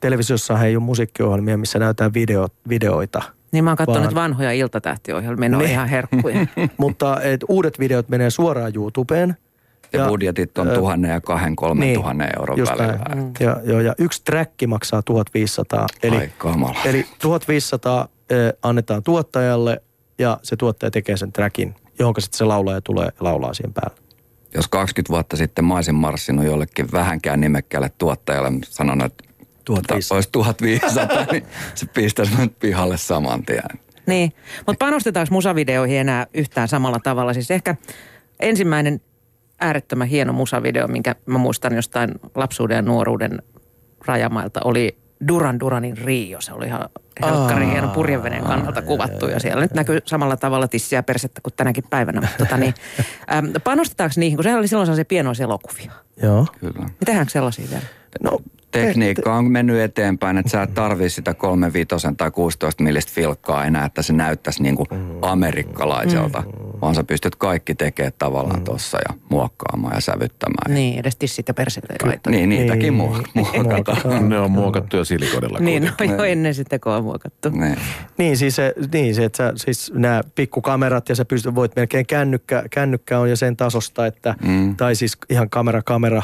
televisiossa 0.00 0.64
ei 0.64 0.76
ole 0.76 0.84
musiikkiohjelmia, 0.84 1.58
missä 1.58 1.78
näytetään 1.78 2.14
video, 2.14 2.48
videoita. 2.68 3.22
Niin 3.52 3.64
mä 3.64 3.70
oon 3.70 3.76
katsonut 3.76 4.14
Vaan- 4.14 4.30
vanhoja 4.30 4.52
iltatähtiohjelmia, 4.52 5.48
ne 5.48 5.56
on 5.56 5.62
Niin. 5.62 5.72
ihan 5.72 5.88
herkkuja. 5.88 6.46
Mutta 6.76 7.20
et 7.22 7.40
uudet 7.48 7.78
videot 7.78 8.08
menee 8.08 8.30
suoraan 8.30 8.72
YouTubeen. 8.74 9.36
Ja, 9.92 10.08
budjetit 10.08 10.58
on 10.58 10.68
tuhannen 10.68 11.10
ja 11.10 11.20
kahden, 11.20 11.56
kolmen 11.56 11.80
niin, 11.80 11.94
tuhannen 11.94 12.28
euron 12.38 12.58
välillä. 12.58 12.98
näin. 13.14 13.32
Ja, 13.40 13.60
ja, 13.64 13.80
ja 13.82 13.94
yksi 13.98 14.22
träkki 14.24 14.66
maksaa 14.66 15.02
1500. 15.02 15.86
Eli, 16.02 16.16
Ai 16.16 16.30
kamala. 16.38 16.78
eli 16.84 17.06
1500 17.22 18.08
ö, 18.32 18.52
annetaan 18.62 19.02
tuottajalle 19.02 19.82
ja 20.18 20.38
se 20.42 20.56
tuottaja 20.56 20.90
tekee 20.90 21.16
sen 21.16 21.32
trackin, 21.32 21.74
johon 21.98 22.14
sitten 22.18 22.38
se 22.38 22.44
laulaja 22.44 22.80
tulee 22.80 23.04
ja 23.06 23.12
laulaa 23.20 23.54
siihen 23.54 23.72
päälle. 23.74 23.96
Jos 24.54 24.68
20 24.68 25.12
vuotta 25.12 25.36
sitten 25.36 25.64
mä 25.64 25.74
olisin 25.74 25.94
marssinut 25.94 26.44
jollekin 26.44 26.92
vähänkään 26.92 27.40
nimekkäälle 27.40 27.90
tuottajalle 27.98 28.52
sanonut, 28.64 29.06
että 29.06 29.24
1500. 29.74 30.16
olisi 30.16 30.28
1500, 30.32 31.26
niin 31.32 31.44
se 31.74 31.86
pistäisi 31.86 32.32
mut 32.36 32.58
pihalle 32.58 32.96
saman 32.96 33.44
tien. 33.44 33.62
Niin, 34.06 34.32
mutta 34.66 34.84
panostetaanko 34.84 35.34
musavideoihin 35.34 35.98
enää 35.98 36.26
yhtään 36.34 36.68
samalla 36.68 36.98
tavalla? 37.02 37.32
Siis 37.32 37.50
ehkä 37.50 37.76
ensimmäinen 38.40 39.00
äärettömän 39.60 40.08
hieno 40.08 40.32
musavideo, 40.32 40.88
minkä 40.88 41.14
mä 41.26 41.38
muistan 41.38 41.74
jostain 41.74 42.10
lapsuuden 42.34 42.74
ja 42.74 42.82
nuoruuden 42.82 43.42
rajamailta, 44.06 44.60
oli 44.64 44.98
Duran 45.28 45.60
Duranin 45.60 45.98
Rio. 45.98 46.40
Se 46.40 46.52
oli 46.52 46.66
ihan 46.66 46.88
helkkari 47.22 47.66
hieno 47.66 47.88
purjeveneen 47.88 48.44
kannalta 48.44 48.82
kuvattu 48.82 49.26
ja 49.26 49.40
siellä 49.40 49.62
nyt 49.62 49.74
näkyy 49.74 50.00
samalla 50.04 50.36
tavalla 50.36 50.68
tissiä 50.68 51.02
persettä 51.02 51.40
kuin 51.40 51.54
tänäkin 51.56 51.84
päivänä. 51.90 52.20
Mutta 52.20 52.36
tota 52.38 52.56
niin, 52.56 52.74
äm, 53.34 53.52
panostetaanko 53.64 54.14
niihin, 54.16 54.36
kun 54.36 54.44
sehän 54.44 54.58
oli 54.58 54.68
silloin 54.68 54.86
sellaisia 54.86 55.04
pienoiselokuvia. 55.04 55.92
Joo. 56.22 56.46
Kyllä. 56.60 56.90
Tehdäänkö 57.04 57.32
sellaisia 57.32 57.66
vielä? 57.70 57.84
No, 58.22 58.38
Tekniikka 58.70 59.34
on 59.34 59.50
mennyt 59.50 59.80
eteenpäin, 59.80 60.38
että 60.38 60.50
sä 60.50 60.62
et 60.62 60.74
tarvii 60.74 61.10
sitä 61.10 61.34
35 61.34 62.06
tai 62.16 62.30
16 62.30 62.82
millistä 62.82 63.12
filkkaa 63.14 63.64
enää, 63.64 63.84
että 63.84 64.02
se 64.02 64.12
näyttäisi 64.12 64.62
niin 64.62 64.76
kuin 64.76 64.86
amerikkalaiselta, 65.22 66.42
vaan 66.82 66.94
sä 66.94 67.04
pystyt 67.04 67.36
kaikki 67.36 67.74
tekemään 67.74 68.12
tavallaan 68.18 68.62
tossa 68.64 68.98
ja 69.08 69.14
muokkaamaan 69.30 69.94
ja 69.94 70.00
sävyttämään. 70.00 70.74
Niin, 70.74 70.98
edes 70.98 71.16
tissit 71.16 71.48
ja 71.48 71.54
laita. 72.04 72.30
Niin, 72.30 72.48
niitäkin 72.48 72.98
Niin, 72.98 73.10
muok- 73.10 73.62
muokataan. 73.62 74.28
Ne 74.28 74.38
on 74.38 74.50
muokattu 74.50 74.96
jo 74.96 75.04
silikonilla. 75.04 75.58
Niin, 75.58 75.82
no 75.84 75.90
jo 76.16 76.24
ennen 76.24 76.54
sitä 76.54 76.68
tekoa 76.68 77.00
muokattu. 77.02 77.48
Niin. 77.50 77.76
Niin, 78.18 78.36
siis, 78.36 78.56
se, 78.56 78.74
niin 78.92 79.14
se, 79.14 79.24
että 79.24 79.36
sä, 79.36 79.52
siis 79.56 79.92
nämä 79.94 80.20
pikkukamerat 80.34 81.08
ja 81.08 81.14
sä 81.14 81.24
pystyt, 81.24 81.54
voit 81.54 81.76
melkein 81.76 82.06
kännykkä, 82.06 82.62
kännykkä 82.70 83.18
on 83.18 83.30
jo 83.30 83.36
sen 83.36 83.56
tasosta, 83.56 84.06
että, 84.06 84.34
Mm. 84.42 84.76
tai 84.76 84.94
siis 84.94 85.18
ihan 85.30 85.50
kamera 85.50 85.82
kamera 85.82 86.22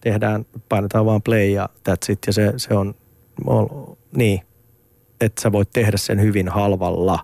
tehdään, 0.00 0.46
painetaan 0.68 1.06
vaan 1.06 1.22
play 1.22 1.44
ja 1.44 1.68
that's 1.88 2.12
it 2.12 2.18
ja 2.26 2.32
se, 2.32 2.52
se 2.56 2.74
on, 2.74 2.94
niin, 4.16 4.40
että 5.20 5.42
sä 5.42 5.52
voit 5.52 5.70
tehdä 5.72 5.96
sen 5.96 6.20
hyvin 6.20 6.48
halvalla, 6.48 7.18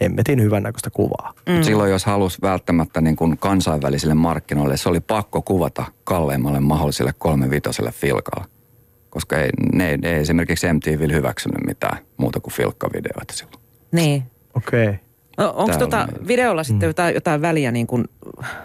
hemmetin 0.00 0.42
hyvännäköistä 0.42 0.90
kuvaa. 0.90 1.34
Mm. 1.48 1.62
Silloin 1.62 1.90
jos 1.90 2.04
halusi 2.04 2.38
välttämättä 2.42 3.00
niin 3.00 3.16
kuin 3.16 3.38
kansainvälisille 3.38 4.14
markkinoille, 4.14 4.76
se 4.76 4.88
oli 4.88 5.00
pakko 5.00 5.42
kuvata 5.42 5.84
kalleimmalle 6.04 6.60
mahdolliselle 6.60 7.14
kolmevitoselle 7.18 7.92
filkalla. 7.92 8.46
Koska 9.10 9.36
ei, 9.36 9.50
ne, 9.72 9.96
ne 9.96 10.12
ei 10.12 10.20
esimerkiksi 10.20 10.72
MTV 10.72 11.12
hyväksynyt 11.12 11.66
mitään 11.66 11.98
muuta 12.16 12.40
kuin 12.40 12.54
filkkavideoita 12.54 13.34
silloin. 13.34 13.62
Niin. 13.92 14.22
Okei. 14.54 14.86
Okay. 14.86 14.96
No, 15.38 15.52
onko 15.56 15.78
tota 15.78 16.00
on 16.00 16.28
videolla 16.28 16.64
sitten 16.64 16.86
jotain, 16.86 17.14
jotain 17.14 17.42
väliä 17.42 17.70
niin 17.70 17.86
kuin 17.86 18.04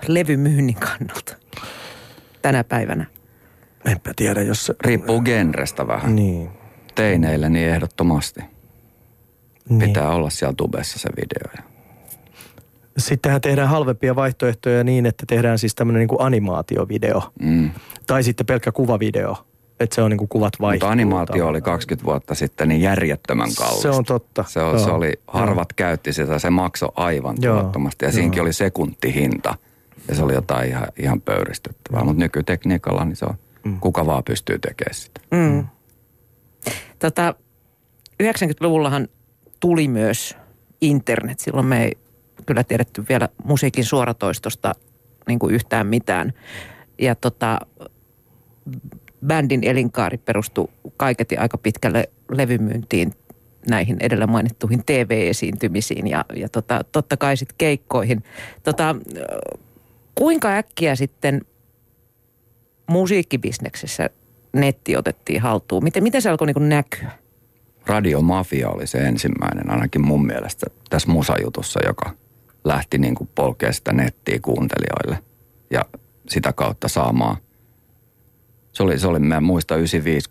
levymyynnin 0.08 0.76
kannalta 0.76 1.36
tänä 2.42 2.64
päivänä? 2.64 3.06
Enpä 3.86 4.14
tiedä, 4.16 4.42
jos. 4.42 4.72
Riippuu 4.82 5.22
genrestä 5.22 5.88
vähän. 5.88 6.16
Niin. 6.16 6.50
Teineillä 6.96 7.50
niin 7.50 7.70
ehdottomasti. 7.70 8.42
niin. 9.70 9.80
Pitää 9.80 10.10
olla 10.10 10.30
siellä 10.30 10.54
tubessa 10.58 11.00
se 11.00 11.10
video. 11.10 11.66
Sittenhän 12.98 13.42
tehdään 13.42 13.70
halvempia 13.70 14.16
vaihtoehtoja 14.16 14.84
niin, 14.84 15.06
että 15.06 15.24
tehdään 15.28 15.60
siis 15.60 15.76
tämmöinen 15.76 16.00
niin 16.00 16.08
kuin 16.08 16.22
animaatiovideo. 16.22 17.24
Mm. 17.42 17.72
Tai 18.08 18.24
sitten 18.24 18.46
pelkkä 18.46 18.72
kuvavideo. 18.72 19.46
Että 19.80 19.96
se 19.96 20.02
on 20.02 20.12
niin 20.12 20.18
kuin 20.18 20.30
kuvat 20.30 20.54
vaihtuu. 20.62 20.88
Mutta 20.88 20.92
animaatio 20.92 21.34
oli 21.34 21.62
tavallaan. 21.62 21.62
20 21.80 22.06
vuotta 22.06 22.36
sitten 22.36 22.70
niin 22.70 22.82
järjettömän 22.82 23.50
kallista. 23.58 23.82
Se 23.82 23.90
on 23.90 24.06
totta. 24.06 24.46
Se, 24.48 24.60
on, 24.62 24.80
se 24.80 24.90
oli, 24.90 25.14
harvat 25.28 25.74
käytti 25.74 26.14
sitä, 26.14 26.40
se 26.40 26.50
maksoi 26.50 26.90
aivan 26.96 27.38
Joo. 27.42 27.58
tuhottomasti. 27.58 28.06
Ja 28.06 28.12
siinäkin 28.12 28.42
oli 28.42 28.54
sekuntihinta. 28.54 29.56
Ja 30.08 30.16
se 30.16 30.24
oli 30.24 30.34
jotain 30.34 30.70
ihan, 30.70 30.88
ihan 30.98 31.22
pöyristyttävää. 31.22 32.04
Mutta 32.04 32.20
nykytekniikalla 32.20 33.06
niin 33.06 33.16
se 33.16 33.26
on, 33.26 33.36
Mm. 33.64 33.80
kuka 33.80 34.06
vaan 34.06 34.24
pystyy 34.24 34.60
tekemään 34.60 34.96
sitä. 34.96 35.22
Mm. 35.32 35.68
Tota, 37.00 37.36
90-luvullahan 38.24 39.08
tuli 39.60 39.88
myös 39.88 40.38
internet. 40.82 41.40
Silloin 41.40 41.66
me 41.66 41.84
ei 41.84 41.98
kyllä 42.46 42.64
tiedetty 42.64 43.06
vielä 43.10 43.30
musiikin 43.44 43.86
suoratoistosta 43.86 44.74
niin 45.28 45.40
kuin 45.40 45.56
yhtään 45.56 45.88
mitään. 45.88 46.34
Ja 47.00 47.16
tota, 47.16 47.60
bändin 49.28 49.64
elinkaari 49.64 50.18
perustui 50.18 50.68
kaiketi 50.98 51.38
aika 51.38 51.58
pitkälle 51.58 52.10
levymyyntiin 52.32 53.14
näihin 53.70 53.98
edellä 54.00 54.28
mainittuihin 54.28 54.84
TV-esiintymisiin 54.86 56.08
ja, 56.08 56.26
ja 56.36 56.50
tota, 56.50 56.86
totta 56.92 57.18
kai 57.18 57.38
sitten 57.38 57.58
keikkoihin. 57.58 58.24
Tota, 58.64 58.96
kuinka 60.16 60.58
äkkiä 60.58 60.96
sitten 60.96 61.42
musiikkibisneksessä 62.92 64.10
netti 64.54 64.98
otettiin 64.98 65.42
haltuun? 65.42 65.84
Miten, 65.84 66.04
miten 66.04 66.22
se 66.22 66.30
alkoi 66.30 66.48
niin 66.48 66.70
näkyä? 66.70 67.12
Radiomafia 67.86 68.70
oli 68.70 68.88
se 68.88 68.98
ensimmäinen, 68.98 69.70
ainakin 69.70 70.02
mun 70.02 70.26
mielestä 70.26 70.68
tässä 70.90 71.12
musajutussa, 71.12 71.80
joka 71.86 72.12
lähti 72.64 72.98
niin 72.98 73.16
kuin 73.16 73.30
polkea 73.36 73.74
sitä 73.74 73.94
nettiä 73.94 74.40
kuuntelijoille 74.42 75.24
ja 75.72 75.86
sitä 76.30 76.54
kautta 76.54 76.88
saamaan. 76.88 77.38
Se 78.74 78.84
oli, 78.84 79.00
se 79.00 79.08
oli 79.08 79.20
mä 79.20 79.42
muistan 79.42 79.78
95, 79.78 80.30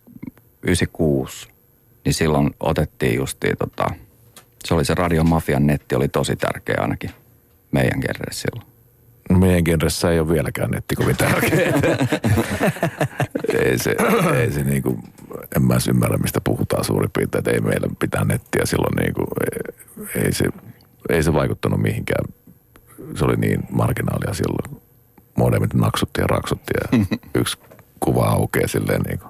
96, 0.62 1.48
niin 2.04 2.14
silloin 2.14 2.50
otettiin 2.61 3.16
justiin 3.16 3.56
tota, 3.58 3.86
se 4.64 4.74
oli 4.74 4.84
se 4.84 4.94
Radiomafian 4.94 5.66
netti 5.66 5.94
oli 5.94 6.08
tosi 6.08 6.36
tärkeä 6.36 6.76
ainakin 6.78 7.11
meidän 7.72 8.00
kerreessä 8.00 8.48
silloin. 8.50 8.69
No 9.31 9.39
meidän 9.39 9.64
genressä 9.64 10.11
ei 10.11 10.20
ole 10.20 10.28
vieläkään 10.28 10.70
netti 10.70 10.97
kovin 10.97 11.16
tärkeä. 11.16 11.72
ei 13.64 13.78
se, 13.78 13.97
ei 14.37 14.53
se 14.53 14.64
niinku, 14.64 14.99
en 15.57 15.62
mä 15.62 15.76
ymmärrä 15.89 16.16
mistä 16.16 16.41
puhutaan 16.45 16.85
suurin 16.85 17.11
piirtein, 17.18 17.41
että 17.41 17.51
ei 17.51 17.61
meillä 17.61 17.89
pitää 17.99 18.24
nettiä 18.24 18.62
silloin 18.64 18.97
niinku, 18.97 19.24
ei, 19.41 20.22
ei 20.24 20.33
se, 20.33 20.45
ei 21.09 21.22
se 21.22 21.33
vaikuttanut 21.33 21.81
mihinkään. 21.81 22.24
Se 23.14 23.24
oli 23.24 23.37
niin 23.37 23.61
marginaalia 23.70 24.35
silloin. 24.35 24.83
Modemit 25.37 25.74
naksutti 25.74 26.20
ja 26.20 26.26
raksutti 26.26 26.72
ja 26.74 26.99
yksi 27.41 27.59
kuva 28.01 28.24
aukeaa 28.24 28.68
silleen 28.68 29.01
niinku. 29.01 29.26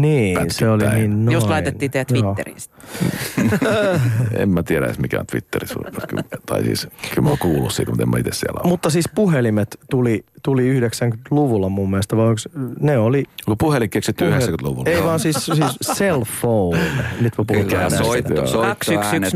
Niin, 0.00 0.38
se 0.50 0.68
oli 0.70 0.88
niin 0.94 1.24
noin. 1.24 1.34
Jos 1.34 1.44
laitettiin 1.48 1.90
teidät 1.90 2.10
Joo. 2.10 2.22
Twitteriin. 2.34 2.60
sitten. 2.60 3.58
En 4.42 4.48
mä 4.48 4.62
tiedä 4.62 4.86
edes 4.86 4.98
mikä 4.98 5.20
on 5.20 5.26
Twitterissä. 5.26 5.74
Kyllä- 6.08 6.22
tai 6.46 6.64
siis 6.64 6.88
kyllä 7.10 7.22
mä 7.22 7.28
oon 7.28 7.38
kuullut 7.38 7.72
siitä, 7.72 7.90
mutta 7.90 8.02
en 8.02 8.10
mä 8.10 8.18
itse 8.18 8.30
siellä 8.32 8.60
ole. 8.64 8.68
Mutta 8.68 8.90
siis 8.90 9.08
puhelimet 9.14 9.78
tuli, 9.90 10.24
tuli 10.42 10.80
90-luvulla 10.80 11.68
mun 11.68 11.90
mielestä, 11.90 12.16
vai 12.16 12.26
onko, 12.26 12.40
ne 12.80 12.98
oli... 12.98 13.24
Kun 13.44 13.58
puhelin 13.58 13.90
keksitty 13.90 14.24
Puhe- 14.24 14.38
90-luvulla. 14.38 14.90
Ei 14.90 15.02
vaan 15.04 15.20
siis, 15.20 15.36
siis 15.46 15.58
cell 15.98 16.22
phone. 16.40 16.80
Nyt 17.20 17.38
mä 17.38 17.44
puhun 17.46 17.66
näistä. 17.66 17.98
soitto, 18.04 18.46
soittoäänet 18.46 18.50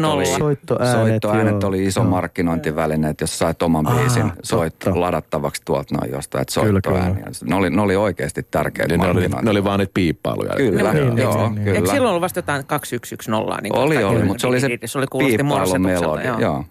oli, 0.05 0.25
2110. 0.25 0.39
Soittoäänet, 0.39 0.93
soittoäänet 1.23 1.65
oli 1.65 1.85
iso 1.85 2.01
Joo. 2.01 2.11
markkinointiväline, 2.11 3.09
että 3.11 3.23
jos 3.23 3.39
sait 3.39 3.63
oman 3.63 3.87
Ah, 3.87 3.97
biisin 4.01 4.33
soit, 4.43 4.79
totta. 4.79 5.01
ladattavaksi 5.01 5.63
tuolta 5.65 5.95
noin 5.97 6.11
jostain, 6.13 6.43
että 6.43 6.61
Kyllä, 6.61 6.73
soittoääniä. 6.85 7.25
Ne 7.45 7.55
oli, 7.55 7.71
ne 7.71 7.83
oli 7.83 7.97
oikeasti 7.97 8.43
tärkeitä 8.51 8.89
Niin 8.97 9.01
ne, 9.01 9.09
oli, 9.11 9.29
ne 9.43 9.51
oli 9.51 9.65
vaan 9.65 9.79
niitä 9.79 9.93
piippailuja. 10.03 10.55
Kyllä, 10.57 10.93
Niin, 10.93 11.05
niin, 11.05 11.15
niin, 11.15 11.23
joo, 11.23 11.37
niin, 11.37 11.55
niin. 11.55 11.65
kyllä. 11.65 11.77
Eikö 11.77 11.91
silloin 11.91 12.11
ollut 12.11 12.23
vasta 12.23 12.39
jotain 12.39 12.67
2110? 12.67 13.63
Niin 13.63 13.77
Oli, 13.79 14.05
oli, 14.05 14.25
mutta 14.25 14.41
se 14.41 14.47
oli 14.47 14.61
se 14.61 14.69
Se 14.85 14.99
oli 14.99 15.07
kuulosti 15.07 15.37
piippailumelodi. 15.37 15.79
morsetukselta, 15.79 16.29
Joo. 16.29 16.41
joo. 16.41 16.53
joo. 16.55 16.65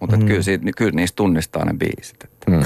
Mutta 0.00 0.16
mm. 0.16 0.26
kyllä, 0.26 0.42
siitä, 0.42 0.64
kyllä 0.76 0.92
niistä 0.92 1.16
tunnistaa 1.16 1.64
ne 1.64 1.74
biisit. 1.74 2.24
Että. 2.24 2.50
Mm. 2.50 2.62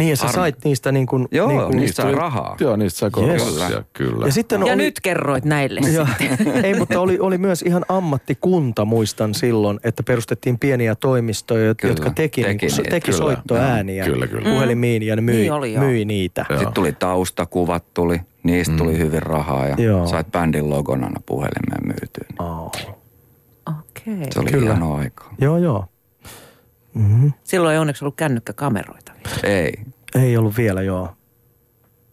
Niin, 0.00 0.10
ja 0.10 0.16
sä 0.16 0.22
Armi. 0.24 0.34
sait 0.34 0.56
niistä 0.64 0.92
niin 0.92 1.06
kuin... 1.06 1.28
Joo, 1.30 1.48
niin 1.48 1.60
kuin, 1.60 1.76
niistä 1.76 2.02
sai 2.02 2.14
rahaa. 2.14 2.56
Joo, 2.60 2.76
niistä 2.76 2.98
sai 2.98 3.10
korvauksia, 3.10 3.68
Yes. 3.76 3.84
kyllä. 3.92 4.26
Ja 4.26 4.32
sitten 4.32 4.60
Ja 4.60 4.72
oli, 4.72 4.76
nyt 4.82 5.00
kerroit 5.00 5.44
näille 5.44 5.80
sitten. 5.82 6.64
Ei, 6.64 6.74
mutta 6.74 7.00
oli, 7.00 7.18
oli 7.18 7.38
myös 7.38 7.62
ihan 7.62 7.84
ammattikunta, 7.88 8.84
muistan 8.84 9.34
silloin, 9.34 9.80
että 9.84 10.02
perustettiin 10.02 10.58
pieniä 10.58 10.94
toimistoja, 10.94 11.74
Kyllä, 11.74 11.92
jotka 11.92 12.10
teki, 12.10 12.42
teki 12.42 12.52
teki, 12.52 12.66
niin, 12.66 12.76
niitä, 12.76 12.90
teki 12.90 13.04
kyllä. 13.10 13.18
soittoääniä 13.18 14.04
kyllä, 14.04 14.26
kyllä. 14.26 14.50
puhelimiin 14.50 15.02
ja 15.02 15.16
ne 15.16 15.22
myi, 15.22 15.36
Niin 15.36 15.52
oli, 15.52 15.72
joo. 15.72 15.84
myi 15.84 16.04
niitä. 16.04 16.46
Joo. 16.48 16.58
Sitten 16.58 16.74
tuli 16.74 16.92
taustakuvat, 16.92 17.84
tuli, 17.94 18.20
niistä 18.42 18.76
tuli 18.76 18.98
hyvin 18.98 19.22
rahaa 19.22 19.66
ja 19.66 19.74
Joo. 19.78 20.06
sait 20.06 20.32
bändin 20.32 20.70
logon 20.70 21.04
aina 21.04 21.20
puhelimeen 21.26 21.86
myytyä. 21.86 22.26
Oh. 22.46 22.72
Okei. 23.66 24.26
Se 24.32 24.40
oli 24.40 24.50
Kyllä. 24.50 24.70
hieno 24.70 24.94
aika. 24.94 25.24
Joo, 25.40 25.58
joo. 25.58 25.84
Mm-hmm. 26.94 27.32
Silloin 27.44 27.72
ei 27.72 27.78
onneksi 27.78 28.04
ollut 28.04 28.16
kännykkäkameroita. 28.16 29.12
Ei. 29.42 29.72
Ei 30.14 30.36
ollut 30.36 30.56
vielä, 30.56 30.82
joo. 30.82 31.08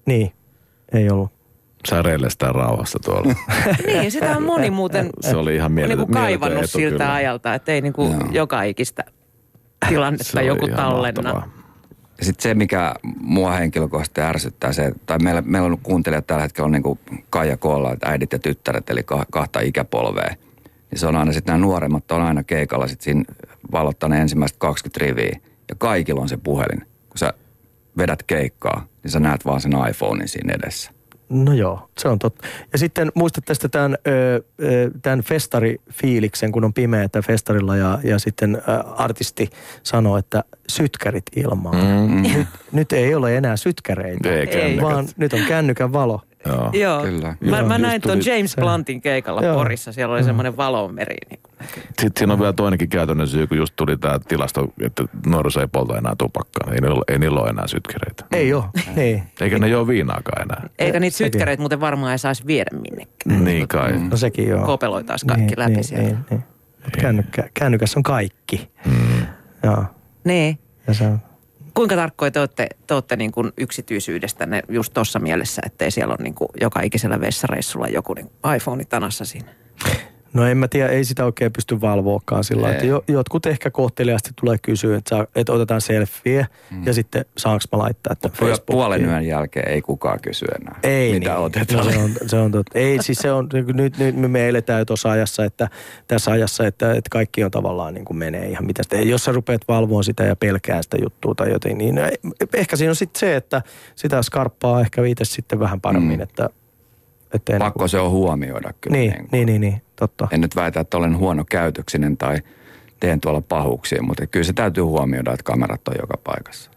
Niin, 0.05 0.31
ei 0.93 1.09
ollut. 1.09 1.31
Sai 1.87 2.03
reillestää 2.03 2.51
rauhassa 2.51 2.99
tuolla. 3.05 3.33
niin, 3.87 4.11
sitä 4.11 4.37
on 4.37 4.43
moni 4.43 4.69
muuten 4.69 5.09
Se 5.21 5.35
oli 5.35 5.55
ihan 5.55 5.65
on 5.65 5.71
mieletön, 5.71 5.97
niinku 5.97 6.13
kaivannut 6.13 6.41
mieletön 6.41 6.63
etu, 6.63 6.77
siltä 6.77 7.03
kyllä. 7.03 7.13
ajalta, 7.13 7.53
että 7.53 7.71
ei 7.71 7.81
niinku 7.81 8.03
Joo. 8.03 8.29
joka 8.31 8.63
ikistä 8.63 9.03
tilannetta 9.89 10.41
joku 10.41 10.67
tallenna. 10.67 11.33
mahtavaa. 11.33 11.57
Ja 12.19 12.25
sitten 12.25 12.43
se, 12.43 12.53
mikä 12.53 12.95
mua 13.21 13.51
henkilökohtaisesti 13.51 14.21
ärsyttää, 14.21 14.73
se, 14.73 14.91
tai 15.05 15.19
meillä, 15.19 15.41
meillä 15.41 15.65
on 15.65 15.77
kuuntelijat 15.83 16.27
tällä 16.27 16.41
hetkellä 16.41 16.65
on 16.65 16.71
niin 16.71 16.83
kuin 16.83 16.99
Kaija 17.29 17.57
Koolla, 17.57 17.93
että 17.93 18.09
äidit 18.09 18.31
ja 18.33 18.39
tyttäret, 18.39 18.89
eli 18.89 19.03
ka- 19.03 19.25
kahta 19.31 19.59
ikäpolvea. 19.59 20.35
Niin 20.91 20.99
se 20.99 21.07
on 21.07 21.15
aina 21.15 21.33
sitten 21.33 21.53
nämä 21.53 21.65
nuoremmat 21.65 22.11
on 22.11 22.21
aina 22.21 22.43
keikalla 22.43 22.87
sitten 22.87 23.03
siinä 23.03 23.23
valottaa 23.71 24.09
ne 24.09 24.21
ensimmäiset 24.21 24.57
20 24.57 25.05
riviä. 25.05 25.39
Ja 25.69 25.75
kaikilla 25.77 26.21
on 26.21 26.29
se 26.29 26.37
puhelin. 26.37 26.79
Kun 27.09 27.17
sä 27.17 27.33
vedät 27.97 28.23
keikkaa, 28.23 28.85
niin 29.03 29.11
sä 29.11 29.19
näet 29.19 29.45
vaan 29.45 29.61
sen 29.61 29.71
iPhonein 29.89 30.27
siinä 30.29 30.53
edessä. 30.53 30.91
No 31.29 31.53
joo, 31.53 31.89
se 31.97 32.07
on 32.07 32.19
totta. 32.19 32.47
Ja 32.71 32.77
sitten 32.77 33.11
muistat 33.15 33.45
tästä 33.45 33.69
tämän, 33.69 33.97
tämän 35.01 35.21
festarifiiliksen, 35.21 36.51
kun 36.51 36.63
on 36.63 36.73
pimeätä 36.73 37.21
festarilla 37.21 37.75
ja, 37.75 37.99
ja 38.03 38.19
sitten 38.19 38.61
artisti 38.97 39.49
sanoo, 39.83 40.17
että 40.17 40.43
sytkärit 40.69 41.23
ilmaan. 41.35 42.09
Mm. 42.11 42.21
Nyt, 42.21 42.47
nyt 42.71 42.91
ei 42.91 43.15
ole 43.15 43.37
enää 43.37 43.57
sytkäreitä, 43.57 44.29
Ei 44.29 44.47
kännykät. 44.47 44.83
vaan 44.83 45.07
nyt 45.17 45.33
on 45.33 45.39
kännykän 45.47 45.93
valo. 45.93 46.21
Joo. 46.45 46.69
Joo. 46.73 47.01
Kyllä. 47.01 47.35
Mä, 47.41 47.57
Joo, 47.57 47.67
mä 47.67 47.77
näin 47.77 48.01
tuon 48.01 48.19
James 48.25 48.55
Bluntin 48.55 49.01
keikalla 49.01 49.41
Joo. 49.41 49.55
Porissa. 49.55 49.91
Siellä 49.91 50.15
oli 50.15 50.23
semmoinen 50.23 50.57
valomeri. 50.57 51.15
Niin. 51.29 51.39
Sitten 51.87 52.11
siinä 52.17 52.33
on 52.33 52.39
vielä 52.39 52.53
toinenkin 52.53 52.89
käytännön 52.89 53.27
syy, 53.27 53.47
kun 53.47 53.57
just 53.57 53.73
tuli 53.75 53.97
tämä 53.97 54.19
tilasto, 54.27 54.73
että 54.81 55.03
nuoriso 55.25 55.61
ei 55.61 55.67
polta 55.67 55.97
enää 55.97 56.13
tupakkaa. 56.17 56.73
Ei 56.73 56.81
niillä, 56.81 57.03
ei 57.07 57.19
niillä 57.19 57.39
ole 57.39 57.49
enää 57.49 57.67
sytkereitä. 57.67 58.25
Ei 58.31 58.53
ole, 58.53 58.63
niin. 58.95 59.23
Eikä 59.41 59.59
ne 59.59 59.67
juo 59.67 59.87
viinaakaan 59.87 60.41
enää. 60.41 60.69
Eikä 60.79 60.99
niitä 60.99 61.17
Sekin. 61.17 61.33
sytkäreitä 61.33 61.61
muuten 61.61 61.79
varmaan 61.79 62.11
ei 62.11 62.19
saisi 62.19 62.47
viedä 62.47 62.71
minnekään. 62.71 63.43
Niin 63.43 63.67
kai. 63.67 63.99
No 63.99 64.17
sekin 64.17 64.47
joo. 64.47 64.65
Kopeloitaisiin 64.65 65.27
kaikki 65.27 65.45
niin, 65.45 65.59
läpi 65.59 65.71
niin, 65.71 65.83
sieltä. 65.83 66.07
Niin, 66.07 66.25
niin. 66.29 66.43
Mut 66.83 66.97
kännykkä, 66.97 67.49
kännykässä 67.53 67.99
on 67.99 68.03
kaikki. 68.03 68.69
Mm. 68.85 69.25
Joo. 69.63 69.85
Niin. 70.23 70.59
Ja 70.87 70.93
se 70.93 71.03
on, 71.03 71.19
Kuinka 71.77 71.95
tarkkoja 71.95 72.31
te 72.31 72.39
olette, 72.39 72.67
te 72.87 72.93
olette 72.93 73.15
niin 73.15 73.31
kuin 73.31 73.51
yksityisyydestänne 73.57 74.61
just 74.69 74.93
tuossa 74.93 75.19
mielessä, 75.19 75.61
ettei 75.65 75.91
siellä 75.91 76.11
ole 76.11 76.23
niin 76.23 76.33
kuin 76.33 76.49
joka 76.61 76.81
ikisellä 76.81 77.21
vessareissulla 77.21 77.87
joku 77.87 78.13
niin 78.13 78.31
iPhone 78.55 78.85
tanassa 78.85 79.25
siinä? 79.25 79.51
No 80.37 80.45
en 80.45 80.57
mä 80.57 80.67
tiedä, 80.67 80.89
ei 80.89 81.05
sitä 81.05 81.25
oikein 81.25 81.53
pysty 81.53 81.81
valvoakaan 81.81 82.43
sillä 82.43 82.71
että 82.71 82.85
jotkut 83.07 83.45
ehkä 83.45 83.69
kohteliaasti 83.71 84.29
tulee 84.41 84.57
kysyä, 84.61 84.97
että, 84.97 85.15
saa, 85.15 85.25
että 85.35 85.53
otetaan 85.53 85.81
selfie 85.81 86.47
mm. 86.71 86.85
ja 86.85 86.93
sitten 86.93 87.25
saanko 87.37 87.63
mä 87.71 87.77
laittaa, 87.77 88.13
että 88.13 88.29
Facebookiin. 88.29 88.65
Puolen 88.65 89.05
yön 89.05 89.25
jälkeen 89.27 89.69
ei 89.69 89.81
kukaan 89.81 90.19
kysy 90.21 90.45
enää, 90.61 90.79
Ei 90.83 91.13
mitä 91.13 91.29
niin. 91.29 91.39
otetaan. 91.39 91.85
No, 91.85 91.91
se 91.91 91.97
on, 91.97 92.11
se 92.27 92.35
on 92.37 92.51
totta. 92.51 92.79
Ei 92.79 93.03
siis 93.03 93.17
se 93.17 93.31
on, 93.31 93.49
nyt, 93.73 93.97
nyt 93.97 94.31
me 94.31 94.49
eletään 94.49 94.79
jo 94.79 94.85
tuossa 94.85 95.11
ajassa, 95.11 95.45
että 95.45 95.69
tässä 96.07 96.31
ajassa, 96.31 96.67
että, 96.67 96.91
että 96.91 97.09
kaikki 97.11 97.43
on 97.43 97.51
tavallaan 97.51 97.93
niin 97.93 98.05
kuin 98.05 98.17
menee 98.17 98.49
ihan 98.49 98.65
mitä 98.65 98.83
sitä. 98.83 98.95
Jos 98.97 99.23
sä 99.23 99.31
rupeat 99.31 99.61
valvoa 99.67 100.03
sitä 100.03 100.23
ja 100.23 100.35
pelkää 100.35 100.81
sitä 100.81 100.97
juttua 101.03 101.35
tai 101.35 101.51
jotain, 101.51 101.77
niin 101.77 101.95
eh- 101.97 102.47
ehkä 102.53 102.75
siinä 102.75 102.91
on 102.91 102.95
sitten 102.95 103.19
se, 103.19 103.35
että 103.35 103.61
sitä 103.95 104.21
skarppaa 104.21 104.81
ehkä 104.81 105.05
itse 105.05 105.25
sitten 105.25 105.59
vähän 105.59 105.81
paremmin, 105.81 106.19
Mm. 106.19 106.23
että, 106.23 106.49
että 107.33 107.53
en, 107.53 107.59
Pakko 107.59 107.87
se 107.87 107.99
on 107.99 108.11
huomioida 108.11 108.73
kyllä. 108.81 108.97
niin, 108.97 109.13
kuin. 109.13 109.27
niin, 109.31 109.45
niin, 109.45 109.61
niin, 109.61 109.81
totta. 109.95 110.27
En 110.31 110.41
nyt 110.41 110.55
väitä, 110.55 110.79
että 110.79 110.97
olen 110.97 111.17
huono 111.17 111.45
käytöksinen 111.49 112.17
tai 112.17 112.37
teen 112.99 113.21
tuolla 113.21 113.41
pahuuksia, 113.41 114.03
mutta 114.03 114.27
kyllä 114.27 114.43
se 114.43 114.53
täytyy 114.53 114.83
huomioida, 114.83 115.33
että 115.33 115.43
kamerat 115.43 115.87
on 115.87 115.95
joka 115.99 116.17
paikassa. 116.23 116.71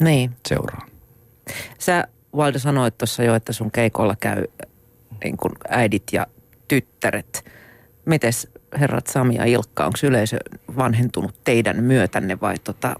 Niin. 0.00 0.30
Seuraa. 0.48 0.86
Sä, 1.78 2.08
Valde, 2.36 2.58
sanoit 2.58 2.98
tuossa 2.98 3.22
jo, 3.22 3.34
että 3.34 3.52
sun 3.52 3.70
keikolla 3.70 4.16
käy 4.20 4.44
niin 5.24 5.36
kuin 5.36 5.52
äidit 5.68 6.02
ja 6.12 6.26
tyttäret. 6.68 7.44
Mites 8.04 8.48
herrat 8.80 9.06
Sami 9.06 9.34
ja 9.34 9.44
Ilkka, 9.44 9.86
onko 9.86 9.98
yleisö 10.02 10.36
vanhentunut 10.76 11.34
teidän 11.44 11.84
myötänne 11.84 12.40
vai 12.40 12.54
tota, 12.64 12.96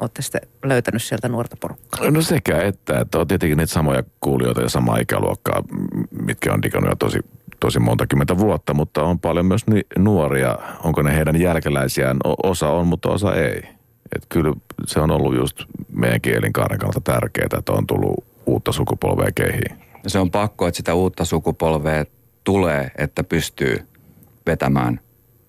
olette 0.00 0.22
sitten 0.22 0.40
löytänyt 0.64 1.02
sieltä 1.02 1.28
nuorta 1.28 1.56
porukkaa? 1.60 2.10
No 2.10 2.22
sekä 2.22 2.62
että, 2.62 3.00
että 3.00 3.18
on 3.18 3.28
tietenkin 3.28 3.58
niitä 3.58 3.72
samoja 3.72 4.02
kuulijoita 4.20 4.60
ja 4.60 4.68
samaa 4.68 4.98
ikäluokkaa, 4.98 5.62
mitkä 6.22 6.52
on 6.52 6.62
digannut 6.62 6.90
jo 6.90 6.96
tosi, 6.96 7.18
tosi 7.60 7.78
monta 7.78 8.06
kymmentä 8.06 8.38
vuotta, 8.38 8.74
mutta 8.74 9.02
on 9.02 9.20
paljon 9.20 9.46
myös 9.46 9.66
ni- 9.66 9.86
nuoria. 9.98 10.58
Onko 10.84 11.02
ne 11.02 11.16
heidän 11.16 11.40
jälkeläisiään? 11.40 12.16
O- 12.24 12.50
osa 12.50 12.68
on, 12.68 12.86
mutta 12.86 13.08
osa 13.08 13.34
ei. 13.34 13.62
Et 14.16 14.26
kyllä 14.28 14.52
se 14.86 15.00
on 15.00 15.10
ollut 15.10 15.36
just 15.36 15.60
meidänkin 15.92 16.34
elinkaaren 16.34 16.78
kannalta 16.78 17.00
tärkeää, 17.00 17.48
että 17.58 17.72
on 17.72 17.86
tullut 17.86 18.24
uutta 18.46 18.72
sukupolvea 18.72 19.28
kehiin. 19.34 19.78
Se 20.06 20.18
on 20.18 20.30
pakko, 20.30 20.66
että 20.66 20.76
sitä 20.76 20.94
uutta 20.94 21.24
sukupolvea 21.24 22.04
tulee, 22.44 22.90
että 22.98 23.24
pystyy 23.24 23.88
vetämään 24.46 25.00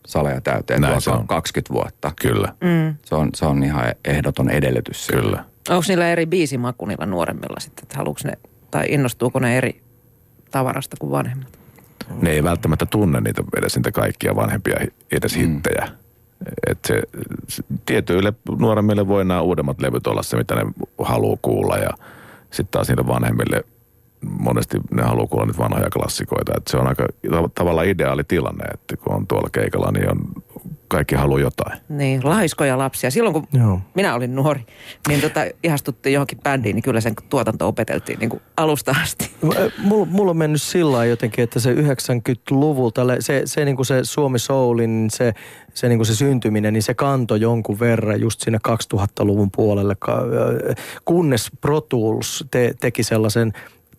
saleja 0.06 0.42
täyteen 0.42 0.82
Näin 0.82 1.02
se 1.02 1.12
on. 1.12 1.28
20 1.28 1.74
vuotta. 1.74 2.12
Kyllä, 2.22 2.54
Mm. 2.62 2.96
Se 3.06 3.16
on, 3.16 3.30
se 3.36 3.46
on 3.46 3.64
ihan 3.64 3.84
ehdoton 4.06 4.50
edellytys. 4.50 5.06
sille. 5.06 5.22
kyllä. 5.22 5.46
Onko 5.70 5.84
niillä 5.88 6.10
eri 6.10 6.26
biisimaku 6.26 6.86
niillä 6.86 7.06
nuoremmilla 7.06 7.60
sitten, 7.60 7.84
että 7.84 7.98
haluuks 7.98 8.26
ne, 8.26 8.34
tai 8.72 8.86
innostuuko 8.90 9.40
ne 9.40 9.58
eri 9.58 9.82
tavarasta 10.52 10.98
kuin 11.00 11.12
vanhemmat? 11.12 11.60
Ne 12.22 12.32
ei 12.32 12.44
välttämättä 12.44 12.86
tunne 12.86 13.22
niitä 13.22 13.44
edes 13.58 13.76
niitä 13.76 13.92
kaikkia 13.92 14.36
vanhempia 14.36 14.76
edes 15.12 15.36
hittejä. 15.36 15.88
Et 16.68 16.80
se, 16.88 17.02
se, 17.48 17.64
tietyille 17.86 18.34
nuoremmille 18.60 19.08
voi 19.08 19.26
nämä 19.26 19.42
uudemmat 19.42 19.82
levyt 19.82 20.08
olla 20.08 20.24
se, 20.24 20.38
mitä 20.38 20.56
ne 20.56 20.62
haluaa 21.04 21.38
kuulla 21.42 21.78
ja 21.78 21.90
sitten 22.52 22.72
taas 22.72 22.88
niille 22.88 23.08
vanhemmille 23.08 23.64
monesti 24.40 24.78
ne 24.92 25.02
haluaa 25.04 25.28
kuulla 25.28 25.46
niitä 25.46 25.60
vanhoja 25.60 25.90
klassikoita. 25.90 26.54
Et 26.58 26.68
se 26.68 26.78
on 26.78 26.88
aika 26.88 27.08
tav- 27.28 27.50
tavallaan 27.56 27.88
ideaali 27.88 28.24
tilanne, 28.24 28.66
että 28.74 28.98
kun 28.98 29.16
on 29.16 29.28
tuolla 29.28 29.50
keikalla, 29.52 29.92
niin 29.92 30.12
on, 30.12 30.20
kaikki 30.88 31.16
haluaa 31.16 31.40
jotain. 31.40 31.80
Niin, 31.90 32.22
laiskoja 32.24 32.78
lapsia. 32.78 33.12
Silloin 33.12 33.34
kun 33.34 33.48
Joo. 33.54 33.80
minä 33.94 34.16
olin 34.16 34.36
nuori, 34.36 34.66
niin 35.08 35.22
tota, 35.22 35.40
ihastuttiin 35.64 36.14
johonkin 36.14 36.40
bändiin, 36.44 36.76
niin 36.76 36.84
kyllä 36.84 37.02
sen 37.02 37.14
tuotanto 37.30 37.68
opeteltiin 37.68 38.20
niin 38.20 38.30
kuin 38.30 38.42
alusta 38.58 38.96
asti. 39.04 39.32
Mulla, 39.78 40.06
mulla 40.06 40.32
on 40.32 40.38
mennyt 40.38 40.62
sillä 40.62 41.06
jotenkin, 41.06 41.44
että 41.44 41.60
se 41.60 41.74
90-luvulta, 41.74 43.08
le- 43.08 43.22
se, 43.22 43.42
se, 43.46 43.66
niin 43.66 43.76
kuin 43.76 43.86
se 43.86 44.00
Suomi 44.04 44.40
Soulin, 44.40 45.08
se, 45.12 45.34
se, 45.74 45.90
niin 45.90 45.98
kuin 45.98 46.08
se 46.08 46.16
syntyminen, 46.16 46.74
niin 46.74 46.84
se 46.84 46.94
kantoi 46.94 47.42
jonkun 47.42 47.80
verran 47.80 48.22
just 48.22 48.42
siinä 48.42 48.60
2000-luvun 48.68 49.50
puolelle, 49.56 49.96
kunnes 51.06 51.52
Pro 51.62 51.82
Tools 51.82 52.46
te, 52.52 52.74
teki 52.80 53.04
sellaisen 53.04 53.54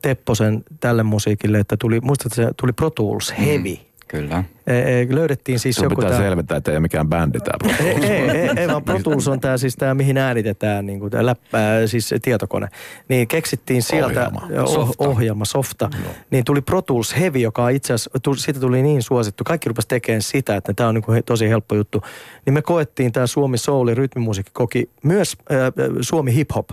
Tepposen 0.07 0.65
tälle 0.81 1.03
musiikille, 1.03 1.59
että 1.59 1.77
tuli, 1.77 2.01
muistatko 2.01 2.35
se 2.35 2.49
tuli 2.61 2.73
Pro 2.73 2.91
Tools 2.91 3.35
Heavy. 3.39 3.77
Kyllä. 4.09 4.45
E, 4.67 4.79
e, 5.03 5.07
löydettiin 5.11 5.59
siis 5.59 5.77
Sun 5.77 5.85
joku 5.85 5.95
pitää 5.97 6.11
tää- 6.11 6.19
selventää, 6.21 6.57
että 6.57 6.71
ei 6.71 6.75
ole 6.77 6.81
mikään 6.81 7.09
bändi 7.09 7.39
tämä. 7.41 7.75
ei, 7.81 7.87
ei, 8.05 8.31
ei, 8.31 8.51
ei, 8.57 8.69
vaan 8.69 8.85
Pro 8.85 8.99
Tools 9.03 9.29
on 9.29 9.41
tämä 9.41 9.59
siis 9.59 9.77
tämä, 9.77 9.95
mihin 9.95 10.19
äänitetään 10.19 10.87
niin 10.87 11.01
kuin 11.01 11.11
tää 11.11 11.27
läppää, 11.27 11.87
siis 11.87 12.15
tietokone. 12.23 12.69
Niin 13.09 13.29
keksittiin 13.29 13.83
sieltä 13.83 14.31
Ohjelma. 14.35 14.63
oh, 14.63 14.75
Softa. 14.75 15.05
ohjelma, 15.09 15.45
softa. 15.45 15.91
No. 16.05 16.11
Niin 16.31 16.45
tuli 16.45 16.61
Pro 16.61 16.83
Tools 16.83 17.17
Heavy, 17.17 17.39
joka 17.39 17.69
itse 17.69 17.93
asiassa, 17.93 18.11
tuli, 18.23 18.39
siitä 18.39 18.61
tuli 18.61 18.83
niin 18.83 19.03
suosittu. 19.03 19.45
Kaikki 19.45 19.69
rupesi 19.69 19.89
tekemään 19.89 20.23
sitä, 20.23 20.57
että 20.57 20.75
tämä 20.75 20.89
on 20.89 20.95
niin 20.95 21.03
kuin 21.05 21.15
he- 21.15 21.23
tosi 21.23 21.49
helppo 21.49 21.75
juttu. 21.75 22.03
Niin 22.47 22.55
me 22.55 22.63
koettiin 22.63 23.13
tämä 23.13 23.27
Suomi 23.27 23.59
Soul 23.59 23.89
rytmimusiikki 23.95 24.51
koki 24.55 24.91
myös 25.03 25.37
äh, 25.53 25.59
Suomi 26.01 26.35
Hip 26.35 26.51
Hop, 26.55 26.69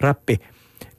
räppi 0.00 0.38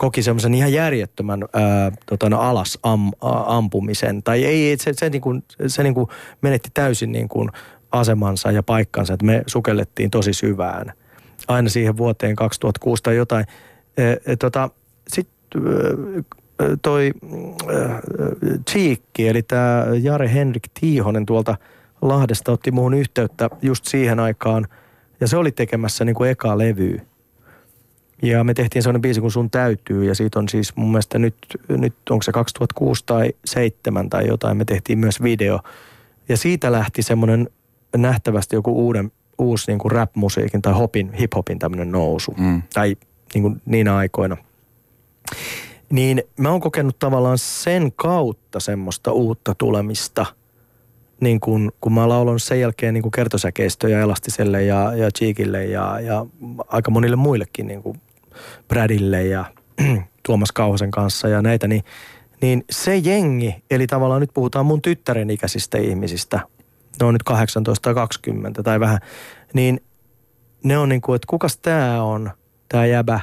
koki 0.04 0.24
semmoisen 0.24 0.54
ihan 0.54 0.74
järjettömän 0.74 1.44
ää, 1.54 1.92
tota, 2.06 2.30
no, 2.30 2.40
alas 2.40 2.80
am, 2.84 3.08
a, 3.22 3.58
ampumisen. 3.58 4.24
Tai 4.24 4.46
ei, 4.46 4.78
se, 4.78 4.94
se, 4.94 5.10
niin 5.10 5.22
kuin, 5.22 5.44
se 5.68 5.84
niin 5.84 5.94
kuin 5.94 6.08
menetti 6.42 6.70
täysin 6.74 7.12
niin 7.12 7.30
kuin 7.30 7.50
asemansa 7.92 8.52
ja 8.52 8.64
paikkansa, 8.64 9.14
että 9.14 9.26
me 9.26 9.44
sukellettiin 9.48 10.12
tosi 10.12 10.34
syvään. 10.34 10.94
Aina 11.48 11.70
siihen 11.70 11.98
vuoteen 11.98 12.36
2006 12.36 13.04
tai 13.04 13.16
jotain. 13.16 13.46
E, 13.98 14.36
tota, 14.36 14.70
Sitten 15.08 15.62
toi 16.82 17.12
Cheekki, 18.70 19.28
eli 19.28 19.44
tämä 19.44 19.86
Jare 20.02 20.34
Henrik 20.34 20.64
Tiihonen 20.80 21.26
tuolta 21.26 21.58
Lahdesta 22.02 22.52
otti 22.52 22.72
muuhun 22.72 22.94
yhteyttä 22.94 23.50
just 23.62 23.86
siihen 23.86 24.20
aikaan. 24.20 24.68
Ja 25.20 25.28
se 25.28 25.38
oli 25.38 25.52
tekemässä 25.52 26.06
niin 26.06 26.16
kuin 26.16 26.30
eka 26.30 26.58
levyä. 26.58 27.02
Ja 28.22 28.44
me 28.44 28.54
tehtiin 28.54 28.84
sellainen 28.84 29.02
biisi 29.02 29.22
kuin 29.22 29.32
Sun 29.32 29.50
täytyy 29.50 30.06
ja 30.06 30.16
siitä 30.16 30.40
on 30.40 30.50
siis 30.50 30.76
mun 30.76 30.92
mielestä 30.92 31.20
nyt, 31.20 31.36
nyt 31.70 31.94
onko 32.10 32.24
se 32.24 32.32
2006 32.32 33.04
tai 33.06 33.34
2007 33.42 34.10
tai 34.10 34.28
jotain, 34.28 34.58
me 34.58 34.66
tehtiin 34.66 35.00
myös 35.00 35.24
video. 35.24 35.60
Ja 36.30 36.38
siitä 36.38 36.72
lähti 36.72 37.02
semmoinen 37.02 37.50
nähtävästi 37.98 38.56
joku 38.56 38.86
uuden, 38.86 39.12
uusi 39.38 39.72
niin 39.72 39.80
kuin 39.80 39.92
rap-musiikin 39.92 40.62
tai 40.62 40.74
hopin, 40.74 41.14
hip-hopin 41.14 41.60
tämmöinen 41.60 41.92
nousu. 41.92 42.36
Mm. 42.38 42.62
Tai 42.74 42.96
niin 43.34 43.42
kuin 43.42 43.62
niinä 43.66 43.96
aikoina. 43.96 44.38
Niin 45.90 46.24
mä 46.38 46.50
oon 46.50 46.62
kokenut 46.62 47.00
tavallaan 47.00 47.38
sen 47.38 47.92
kautta 47.96 48.60
semmoista 48.60 49.12
uutta 49.12 49.56
tulemista– 49.56 50.26
niin 51.24 51.40
kun, 51.40 51.72
kun 51.82 51.94
mä 51.94 52.10
laulan 52.10 52.40
sen 52.40 52.60
jälkeen 52.60 52.94
niin 52.94 53.02
kuin 53.02 53.12
kertosäkeistöjä 53.12 54.00
Elastiselle 54.00 54.64
ja, 54.64 54.96
ja 54.96 55.12
Cheekille 55.12 55.66
ja, 55.66 56.00
ja 56.00 56.26
aika 56.68 56.92
monille 56.92 57.16
muillekin, 57.16 57.68
niin 57.68 57.84
kuin 57.84 58.02
Bradille 58.68 59.24
ja 59.24 59.46
Tuomas 60.26 60.52
Kauhasen 60.52 60.92
kanssa 60.92 61.28
ja 61.28 61.42
näitä, 61.42 61.68
niin, 61.68 61.84
niin 62.42 62.66
se 62.72 62.98
jengi, 62.98 63.56
eli 63.72 63.88
tavallaan 63.88 64.22
nyt 64.22 64.34
puhutaan 64.34 64.66
mun 64.66 64.82
tyttären 64.82 65.30
ikäisistä 65.30 65.78
ihmisistä, 65.78 66.40
ne 67.00 67.06
on 67.06 67.14
nyt 67.14 67.24
18 67.24 67.82
tai 67.82 67.94
20 67.94 68.64
tai 68.64 68.80
vähän, 68.80 69.00
niin 69.54 69.82
ne 70.64 70.78
on 70.78 70.90
niin 70.90 71.02
kuin, 71.02 71.16
että 71.16 71.28
kukas 71.30 71.58
tää 71.58 72.04
on, 72.04 72.32
tää 72.70 72.86
jäbä. 72.86 73.20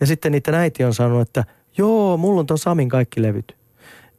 Ja 0.00 0.06
sitten 0.06 0.32
niiden 0.32 0.54
äiti 0.54 0.84
on 0.84 0.94
sanonut, 0.94 1.28
että 1.28 1.44
joo, 1.78 2.16
mulla 2.16 2.40
on 2.40 2.46
ton 2.46 2.58
Samin 2.58 2.88
kaikki 2.88 3.22
levyt. 3.22 3.56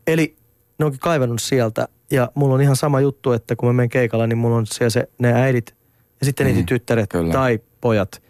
Eli 0.08 0.37
ne 0.80 0.86
onkin 0.86 1.00
kaivannut 1.00 1.42
sieltä 1.42 1.88
ja 2.12 2.32
mulla 2.36 2.56
on 2.56 2.62
ihan 2.62 2.76
sama 2.76 3.02
juttu, 3.02 3.32
että 3.32 3.56
kun 3.56 3.70
mä 3.70 3.74
menen 3.74 3.90
keikalla, 3.90 4.28
niin 4.28 4.38
mulla 4.38 4.56
on 4.56 4.66
siellä 4.66 4.90
se, 4.90 5.10
ne 5.20 5.34
äidit 5.34 5.76
ja 6.20 6.26
sitten 6.26 6.48
mm, 6.48 6.54
niitä 6.54 6.68
tyttäret 6.68 7.10
kyllä. 7.10 7.34
tai 7.34 7.60
pojat 7.82 8.22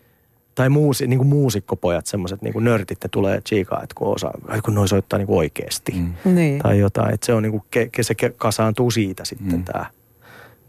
tai 0.55 0.69
muusi, 0.69 1.07
niin 1.07 1.17
kuin 1.17 1.27
muusikkopojat, 1.27 2.05
semmoiset 2.05 2.41
niin 2.41 2.53
kuin 2.53 2.65
nörtit, 2.65 2.97
ne 3.03 3.09
tulee 3.11 3.41
chiikaa, 3.41 3.83
että 3.83 3.95
kun, 3.95 4.07
osaa, 4.07 4.33
kun 4.65 4.75
noi 4.75 4.87
soittaa 4.87 5.19
niin 5.19 5.27
kuin 5.27 5.37
oikeasti 5.37 5.91
Mm. 5.91 6.35
Niin. 6.35 6.59
tai 6.59 6.79
jotain. 6.79 7.13
Että 7.13 7.25
se 7.25 7.33
on 7.33 7.43
niin 7.43 7.51
kuin, 7.51 7.63
ke, 7.71 7.89
ke, 7.91 8.03
se 8.03 8.15
kasaantuu 8.37 8.91
siitä 8.91 9.25
sitten 9.25 9.57
mm. 9.57 9.63
tämä 9.63 9.85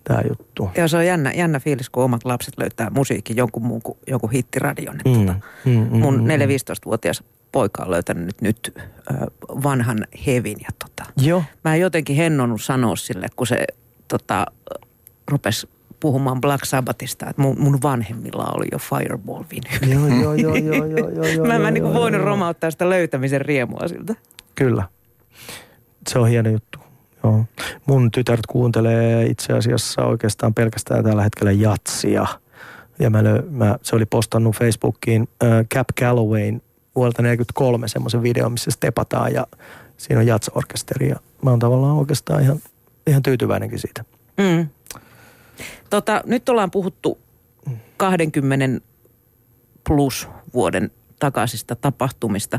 tää 0.05 0.23
juttu. 0.29 0.71
Joo, 0.77 0.89
se 0.89 0.97
on 0.97 1.07
jännä, 1.07 1.33
jännä 1.33 1.61
fiilis, 1.61 1.91
kun 1.91 2.05
omat 2.05 2.25
lapset 2.25 2.55
löytää 2.59 2.91
musiikin 2.91 3.37
jonkun 3.37 3.63
muun 3.63 3.83
kuin 3.83 3.99
jonkun 4.07 4.31
hittiradion. 4.31 4.97
Mm. 5.05 5.11
Mm, 5.11 5.27
Tota, 5.27 5.35
mm, 5.65 5.73
mm, 5.73 5.99
mun 5.99 6.23
mm, 6.23 6.29
4-15-vuotias 6.29 7.25
poika 7.53 7.83
on 7.83 7.91
löytänyt 7.91 8.27
nyt, 8.27 8.41
nyt 8.41 8.75
vanhan 9.49 10.07
hevin. 10.27 10.59
Ja 10.61 10.69
tota, 10.79 11.11
Joo. 11.17 11.43
mä 11.65 11.75
en 11.75 11.81
jotenkin 11.81 12.17
hennonnut 12.17 12.63
sanoa 12.63 12.97
sille, 12.97 13.27
kun 13.37 13.47
se 13.47 13.65
tota, 14.09 14.47
rupesi 15.31 15.69
puhumaan 16.01 16.41
Black 16.41 16.65
Sabbathista, 16.65 17.27
että 17.31 17.43
mun, 17.43 17.61
mun 17.61 17.83
vanhemmilla 17.83 18.53
oli 18.57 18.67
jo 18.73 18.79
Fireball-vinyli. 18.79 19.93
Joo, 19.93 20.07
joo, 20.07 20.35
joo, 20.35 20.55
joo, 20.55 20.85
joo, 20.85 21.09
joo, 21.09 21.27
joo. 21.37 21.47
Mä 21.47 21.55
en 21.55 21.61
joo, 21.61 21.63
mä 21.63 21.71
niinku 21.71 21.89
joo, 21.89 22.01
voinut 22.01 22.21
joo. 22.21 22.29
romauttaa 22.29 22.71
sitä 22.71 22.91
löytämisen 22.91 23.41
riemua 23.41 23.89
siltä. 23.89 24.15
Kyllä. 24.55 24.85
Se 26.09 26.19
on 26.19 26.29
hieno 26.29 26.51
juttu. 26.51 26.79
Joo. 27.25 27.45
Mun 27.87 28.11
tytär 28.11 28.39
kuuntelee 28.49 29.27
itse 29.27 29.53
asiassa 29.53 30.05
oikeastaan 30.05 30.55
pelkästään 30.55 31.05
tällä 31.05 31.23
hetkellä 31.23 31.53
jatsia. 31.53 32.27
Ja 32.99 33.11
mä, 33.11 33.25
lö, 33.25 33.43
mä, 33.51 33.79
se 33.83 33.97
oli 33.97 34.07
postannut 34.07 34.57
Facebookiin 34.57 35.29
äh, 35.43 35.49
Cap 35.75 35.89
Gallowayn 35.99 36.63
vuodelta 36.99 37.23
43 37.23 37.89
semmoisen 37.89 38.23
videon, 38.23 38.53
missä 38.53 38.71
stepataan 38.71 39.33
ja 39.33 39.47
siinä 39.97 40.21
on 40.21 40.27
jatsorkesteri. 40.27 41.09
Ja 41.09 41.17
mä 41.43 41.51
oon 41.51 41.59
tavallaan 41.59 41.97
oikeastaan 41.97 42.43
ihan, 42.43 42.61
ihan 43.07 43.23
tyytyväinenkin 43.23 43.79
siitä. 43.79 44.05
Mm. 44.39 44.69
Tota, 45.91 46.23
nyt 46.27 46.49
ollaan 46.49 46.71
puhuttu 46.71 47.19
20 47.97 48.87
plus 49.87 50.29
vuoden 50.55 50.91
takaisista 51.19 51.77
tapahtumista. 51.77 52.59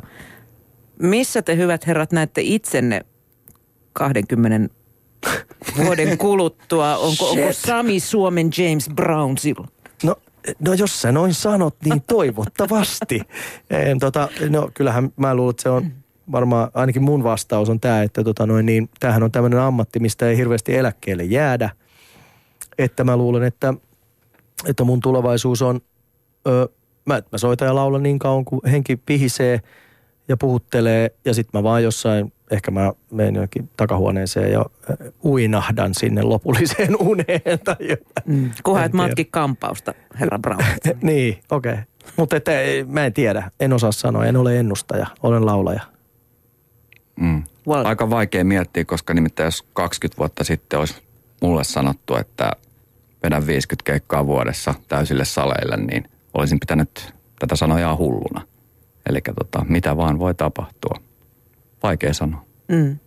Missä 1.00 1.42
te 1.42 1.56
hyvät 1.56 1.88
herrat 1.88 2.12
näette 2.12 2.42
itsenne 2.44 3.06
20 3.94 4.76
vuoden 5.78 6.18
kuluttua? 6.18 6.98
Onko, 6.98 7.30
onko 7.30 7.48
Sami 7.52 8.00
Suomen 8.00 8.50
James 8.58 8.90
Brown 8.96 9.38
silloin? 9.38 9.70
No, 10.04 10.16
no 10.60 10.74
jos 10.74 11.02
sä 11.02 11.12
noin 11.12 11.34
sanot, 11.34 11.76
niin 11.86 12.02
toivottavasti. 12.02 13.22
en, 13.70 14.00
tota, 14.00 14.30
no 14.50 14.70
kyllähän 14.74 15.14
mä 15.16 15.36
luulen, 15.36 15.50
että 15.50 15.64
se 15.64 15.70
on 15.70 15.92
varmaan, 16.32 16.72
ainakin 16.74 17.04
mun 17.04 17.24
vastaus 17.24 17.70
on 17.70 17.80
tämä, 17.80 18.04
että 18.04 18.24
tota 18.24 18.46
noin, 18.46 18.66
niin, 18.66 18.90
tämähän 19.00 19.24
on 19.24 19.32
tämmöinen 19.32 19.60
ammatti, 19.60 20.00
mistä 20.00 20.30
ei 20.30 20.38
hirveästi 20.38 20.76
eläkkeelle 20.76 21.24
jäädä. 21.24 21.70
Että 22.78 23.04
mä 23.04 23.18
luulen, 23.18 23.44
että, 23.44 23.74
että 24.68 24.84
mun 24.84 25.00
tulevaisuus 25.00 25.62
on, 25.62 25.82
ö, 26.48 26.70
mä, 27.06 27.22
mä 27.32 27.38
soitan 27.38 27.66
ja 27.66 27.76
laulan 27.76 28.04
niin 28.04 28.20
kauan, 28.20 28.46
kun 28.46 28.62
henki 28.72 28.96
pihisee 28.96 29.62
ja 30.28 30.38
puhuttelee 30.38 31.12
ja 31.26 31.34
sitten 31.34 31.60
mä 31.60 31.64
vaan 31.64 31.84
jossain, 31.84 32.34
ehkä 32.52 32.72
mä 32.72 32.94
menen 33.12 33.36
jonnekin 33.36 33.70
takahuoneeseen 33.78 34.52
ja 34.52 34.66
ö, 34.90 35.12
uinahdan 35.24 35.94
sinne 35.94 36.22
lopulliseen 36.22 36.96
uneen 37.10 37.60
tai 37.64 37.76
jotain. 37.80 38.26
Mm. 38.26 38.52
Kunhan 38.64 38.86
et 38.86 38.94
matki 38.94 39.26
kampausta, 39.26 39.94
herra 40.20 40.40
Brown. 40.40 40.64
niin, 41.02 41.40
okei. 41.52 41.72
Okay. 41.72 41.84
Mutta 42.18 42.36
mä 42.88 43.06
en 43.06 43.14
tiedä, 43.14 43.52
en 43.60 43.74
osaa 43.74 43.92
sanoa, 43.92 44.26
en 44.26 44.38
ole 44.38 44.60
ennustaja, 44.60 45.08
olen 45.24 45.46
laulaja. 45.46 45.82
Mm. 47.16 47.44
Well- 47.70 47.88
Aika 47.88 48.10
vaikea 48.10 48.46
miettiä, 48.46 48.86
koska 48.86 49.14
nimittäin 49.14 49.48
jos 49.48 49.66
20 49.74 50.18
vuotta 50.18 50.44
sitten 50.44 50.80
olisi 50.80 51.02
mulle 51.42 51.64
sanottu, 51.64 52.16
että 52.16 52.52
vedän 53.24 53.48
50 53.48 53.92
keikkaa 53.92 54.26
vuodessa 54.26 54.74
täysille 54.88 55.26
saleille, 55.26 55.78
niin 55.78 56.10
olisin 56.34 56.60
pitänyt 56.60 57.14
tätä 57.40 57.56
sanoa 57.56 57.80
ihan 57.80 57.98
hulluna. 57.98 58.42
Eli 59.10 59.22
tota, 59.40 59.66
mitä 59.70 59.98
vaan 59.98 60.20
voi 60.20 60.36
tapahtua. 60.36 61.09
Vaikea 61.84 62.14
sanoa. 62.14 62.46
Mm. 62.68 62.98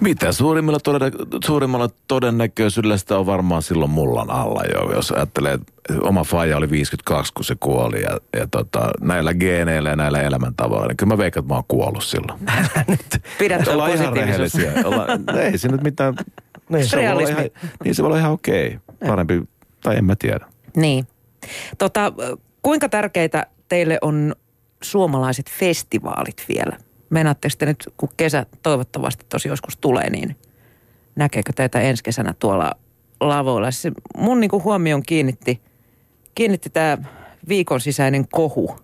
Mitä 0.00 0.32
suurimmalla, 0.32 0.78
todennä- 0.80 1.10
suurimmalla 1.44 1.88
todennäköisyydellä 2.08 2.96
sitä 2.96 3.18
on 3.18 3.26
varmaan 3.26 3.62
silloin 3.62 3.90
mullan 3.90 4.30
alla 4.30 4.62
jo. 4.74 4.92
Jos 4.94 5.10
ajattelee, 5.10 5.54
että 5.54 5.72
oma 6.02 6.24
faija 6.24 6.56
oli 6.56 6.70
52, 6.70 7.32
kun 7.34 7.44
se 7.44 7.56
kuoli 7.60 8.02
ja, 8.02 8.18
ja 8.36 8.46
tota, 8.50 8.90
näillä 9.00 9.34
geeneillä 9.34 9.90
ja 9.90 9.96
näillä 9.96 10.22
elämäntavoilla, 10.22 10.86
niin 10.86 10.96
kyllä 10.96 11.12
mä 11.14 11.18
veikkaan, 11.18 11.42
että 11.44 11.52
mä 11.52 11.56
oon 11.56 11.64
kuollut 11.68 12.04
silloin. 12.04 12.40
Pidät 13.38 13.64
tuon 13.64 13.74
Ollaan 13.74 13.90
ihan 13.94 14.08
positiivisuus. 14.08 14.54
rehellisiä. 14.54 14.88
Ollaan, 14.88 15.38
ei 15.38 15.58
se 15.58 15.68
nyt 15.68 15.82
mitään... 15.82 16.14
Niin. 16.68 16.88
Se 16.88 16.96
voi 16.96 17.06
olla 17.08 17.18
Realismi. 17.20 17.40
ihan, 17.62 17.70
niin 17.84 17.94
se 17.94 18.02
voi 18.02 18.06
olla 18.08 18.18
ihan 18.18 18.32
okei. 18.32 18.78
Parempi, 19.06 19.42
tai 19.82 19.96
en 19.96 20.04
mä 20.04 20.16
tiedä. 20.18 20.46
Niin. 20.76 21.06
Tota, 21.78 22.12
kuinka 22.62 22.88
tärkeitä 22.88 23.46
teille 23.68 23.98
on 24.02 24.34
suomalaiset 24.82 25.50
festivaalit 25.50 26.44
vielä? 26.48 26.76
Menaatteko 27.10 27.54
te 27.58 27.66
nyt, 27.66 27.88
kun 27.96 28.08
kesä 28.16 28.46
toivottavasti 28.62 29.26
tosi 29.28 29.48
joskus 29.48 29.76
tulee, 29.76 30.10
niin 30.10 30.36
näkeekö 31.16 31.52
teitä 31.52 31.80
ensi 31.80 32.04
kesänä 32.04 32.34
tuolla 32.38 32.72
lavoilla? 33.20 33.70
Se 33.70 33.92
mun 34.16 34.40
niin 34.40 34.50
kuin 34.50 35.02
kiinnitti, 35.06 35.60
kiinnitti 36.34 36.70
tämä 36.70 36.98
viikon 37.48 37.80
sisäinen 37.80 38.28
kohu, 38.28 38.76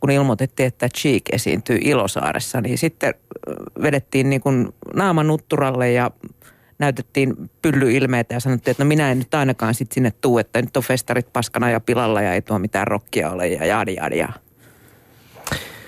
kun 0.00 0.10
ilmoitettiin, 0.10 0.66
että 0.66 0.88
Cheek 0.88 1.22
esiintyy 1.32 1.78
Ilosaaressa, 1.80 2.60
niin 2.60 2.78
sitten 2.78 3.14
vedettiin 3.82 4.30
niin 4.30 4.40
kuin 4.40 4.68
nutturalle 5.24 5.92
ja 5.92 6.10
näytettiin 6.78 7.50
pyllyilmeitä 7.62 8.34
ja 8.34 8.40
sanottiin, 8.40 8.72
että 8.72 8.84
no 8.84 8.88
minä 8.88 9.10
en 9.10 9.18
nyt 9.18 9.34
ainakaan 9.34 9.74
sit 9.74 9.92
sinne 9.92 10.12
tuu, 10.20 10.38
että 10.38 10.62
nyt 10.62 10.76
on 10.76 10.82
festarit 10.82 11.32
paskana 11.32 11.70
ja 11.70 11.80
pilalla 11.80 12.22
ja 12.22 12.32
ei 12.32 12.42
tuo 12.42 12.58
mitään 12.58 12.86
rokkia 12.86 13.30
ole 13.30 13.48
ja 13.48 13.66
jadi 13.66 13.94
jadi 13.94 14.18
ja. 14.18 14.28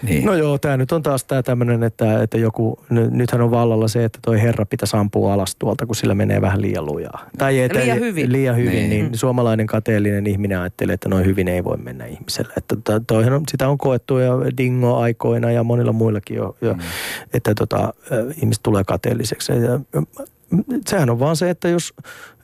Niin. 0.05 0.25
No 0.25 0.35
joo, 0.35 0.59
tämä 0.59 0.77
nyt 0.77 0.93
on 0.93 1.03
taas 1.03 1.25
tämä 1.25 1.43
tämmöinen, 1.43 1.83
että, 1.83 2.23
että 2.23 2.39
joku, 2.39 2.79
ny- 2.91 3.11
nythän 3.11 3.41
on 3.41 3.51
vallalla 3.51 3.89
se, 3.89 4.05
että 4.05 4.19
toi 4.23 4.43
herra 4.43 4.67
pitäisi 4.67 4.97
ampua 4.97 5.33
alas 5.33 5.57
tuolta, 5.57 5.87
kun 5.87 5.97
sillä 5.97 6.15
menee 6.15 6.41
vähän 6.41 6.63
liian 6.63 6.87
lujaa. 6.87 7.27
Tai 7.39 7.61
että, 7.61 7.79
Liian 7.79 8.01
hyvin. 8.01 8.33
Liian 8.33 8.57
hyvin, 8.57 8.73
niin. 8.73 8.91
Niin. 8.91 9.05
niin 9.05 9.19
suomalainen 9.19 9.67
kateellinen 9.67 10.27
ihminen 10.27 10.59
ajattelee, 10.59 10.95
että 10.95 11.09
noin 11.09 11.25
hyvin 11.27 11.49
ei 11.49 11.65
voi 11.65 11.77
mennä 11.77 12.07
ihmiselle. 12.07 12.53
Että 12.57 12.77
to- 12.85 13.01
toihan 13.01 13.33
on, 13.33 13.43
sitä 13.49 13.69
on 13.69 13.79
koettu 13.79 14.19
jo 14.19 14.41
Dingo-aikoina 14.57 15.51
ja 15.51 15.65
monilla 15.65 15.93
muillakin 15.93 16.37
jo, 16.37 16.57
jo 16.61 16.75
mm. 16.75 16.81
että 17.35 17.55
tota, 17.55 17.95
ihmiset 18.43 18.63
tulee 18.63 18.85
kateelliseksi. 18.85 19.53
Ja, 19.53 19.81
sehän 20.87 21.11
on 21.11 21.19
vaan 21.19 21.37
se, 21.37 21.51
että 21.51 21.69
jos, 21.69 21.95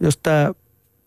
jos 0.00 0.16
tämä 0.16 0.52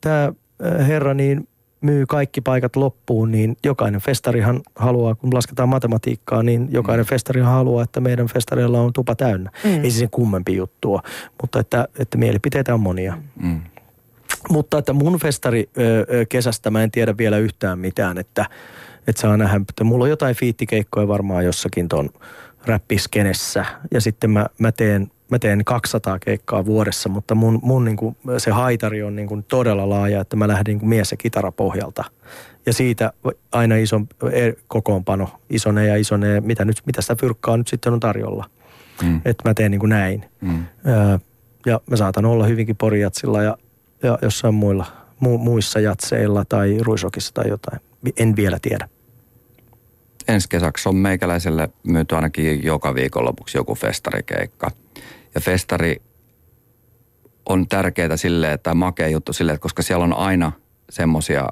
tää 0.01 0.33
ö, 0.65 0.83
herra 0.83 1.13
niin 1.13 1.47
myy 1.83 2.05
kaikki 2.05 2.41
paikat 2.41 2.75
loppuun, 2.75 3.31
niin 3.31 3.57
jokainen 3.63 4.01
festarihan 4.01 4.61
haluaa, 4.75 5.15
kun 5.15 5.33
lasketaan 5.33 5.69
matematiikkaa, 5.69 6.43
niin 6.43 6.67
jokainen 6.71 7.05
festarihan 7.05 7.53
haluaa, 7.53 7.83
että 7.83 7.99
meidän 7.99 8.27
festareilla 8.27 8.81
on 8.81 8.93
tupa 8.93 9.15
täynnä. 9.15 9.51
Mm. 9.63 9.83
Ei 9.83 9.91
se 9.91 9.97
sen 9.97 10.09
kummempi 10.09 10.55
juttua, 10.55 11.01
mutta 11.41 11.59
että, 11.59 11.87
että 11.99 12.17
mielipiteitä 12.17 12.73
on 12.73 12.79
monia. 12.79 13.17
Mm. 13.43 13.61
Mutta 14.49 14.77
että 14.77 14.93
mun 14.93 15.19
festari 15.19 15.69
kesästä 16.29 16.71
mä 16.71 16.83
en 16.83 16.91
tiedä 16.91 17.17
vielä 17.17 17.37
yhtään 17.37 17.79
mitään, 17.79 18.17
että, 18.17 18.45
että 19.07 19.21
saa 19.21 19.37
nähdä. 19.37 19.61
Että 19.69 19.83
mulla 19.83 20.03
on 20.03 20.09
jotain 20.09 20.35
fiittikeikkoja 20.35 21.07
varmaan 21.07 21.45
jossakin 21.45 21.89
ton 21.89 22.09
räppiskenessä 22.65 23.65
ja 23.91 24.01
sitten 24.01 24.29
mä, 24.29 24.45
mä 24.59 24.71
teen 24.71 25.11
Mä 25.33 25.39
teen 25.39 25.65
200 25.65 26.19
keikkaa 26.19 26.65
vuodessa, 26.65 27.09
mutta 27.09 27.35
mun, 27.35 27.59
mun 27.63 27.85
niin 27.85 27.97
kuin, 27.97 28.17
se 28.37 28.51
haitari 28.51 29.03
on 29.03 29.15
niin 29.15 29.27
kuin 29.27 29.43
todella 29.43 29.89
laaja, 29.89 30.21
että 30.21 30.35
mä 30.35 30.47
lähdin 30.47 30.63
niin 30.71 30.79
kuin 30.79 30.89
mies- 30.89 31.11
ja 31.11 31.17
kitarapohjalta. 31.17 32.03
Ja 32.65 32.73
siitä 32.73 33.13
aina 33.51 33.75
iso 33.75 34.01
kokoonpano, 34.67 35.29
isonee 35.49 35.87
ja 35.87 35.95
isonee, 35.95 36.41
mitä, 36.41 36.65
nyt, 36.65 36.81
mitä 36.85 37.01
sitä 37.01 37.15
fyrkkaa 37.15 37.57
nyt 37.57 37.67
sitten 37.67 37.93
on 37.93 37.99
tarjolla. 37.99 38.49
Mm. 39.03 39.21
Että 39.25 39.49
mä 39.49 39.53
teen 39.53 39.71
niin 39.71 39.79
kuin 39.79 39.89
näin. 39.89 40.25
Mm. 40.41 40.65
Öö, 40.87 41.17
ja 41.65 41.81
mä 41.89 41.95
saatan 41.95 42.25
olla 42.25 42.45
hyvinkin 42.45 42.75
porijatsilla 42.75 43.43
ja, 43.43 43.57
ja 44.03 44.17
jossain 44.21 44.53
muilla, 44.53 44.85
mu, 45.19 45.37
muissa 45.37 45.79
jatseilla 45.79 46.45
tai 46.45 46.77
ruisokissa 46.81 47.33
tai 47.33 47.47
jotain. 47.47 47.79
En 48.17 48.35
vielä 48.35 48.57
tiedä. 48.61 48.89
ensi 50.27 50.49
kesäksi 50.49 50.89
on 50.89 50.95
meikäläiselle 50.95 51.69
myyty 51.83 52.15
ainakin 52.15 52.63
joka 52.63 52.95
viikonlopuksi 52.95 53.57
joku 53.57 53.75
festarikeikka. 53.75 54.71
Ja 55.35 55.41
festari 55.41 56.01
on 57.49 57.67
tärkeää 57.67 58.17
silleen, 58.17 58.53
että 58.53 58.73
makea 58.73 59.07
juttu 59.07 59.33
silleen, 59.33 59.53
että 59.53 59.63
koska 59.63 59.81
siellä 59.81 60.03
on 60.03 60.13
aina 60.13 60.51
semmoisia 60.89 61.49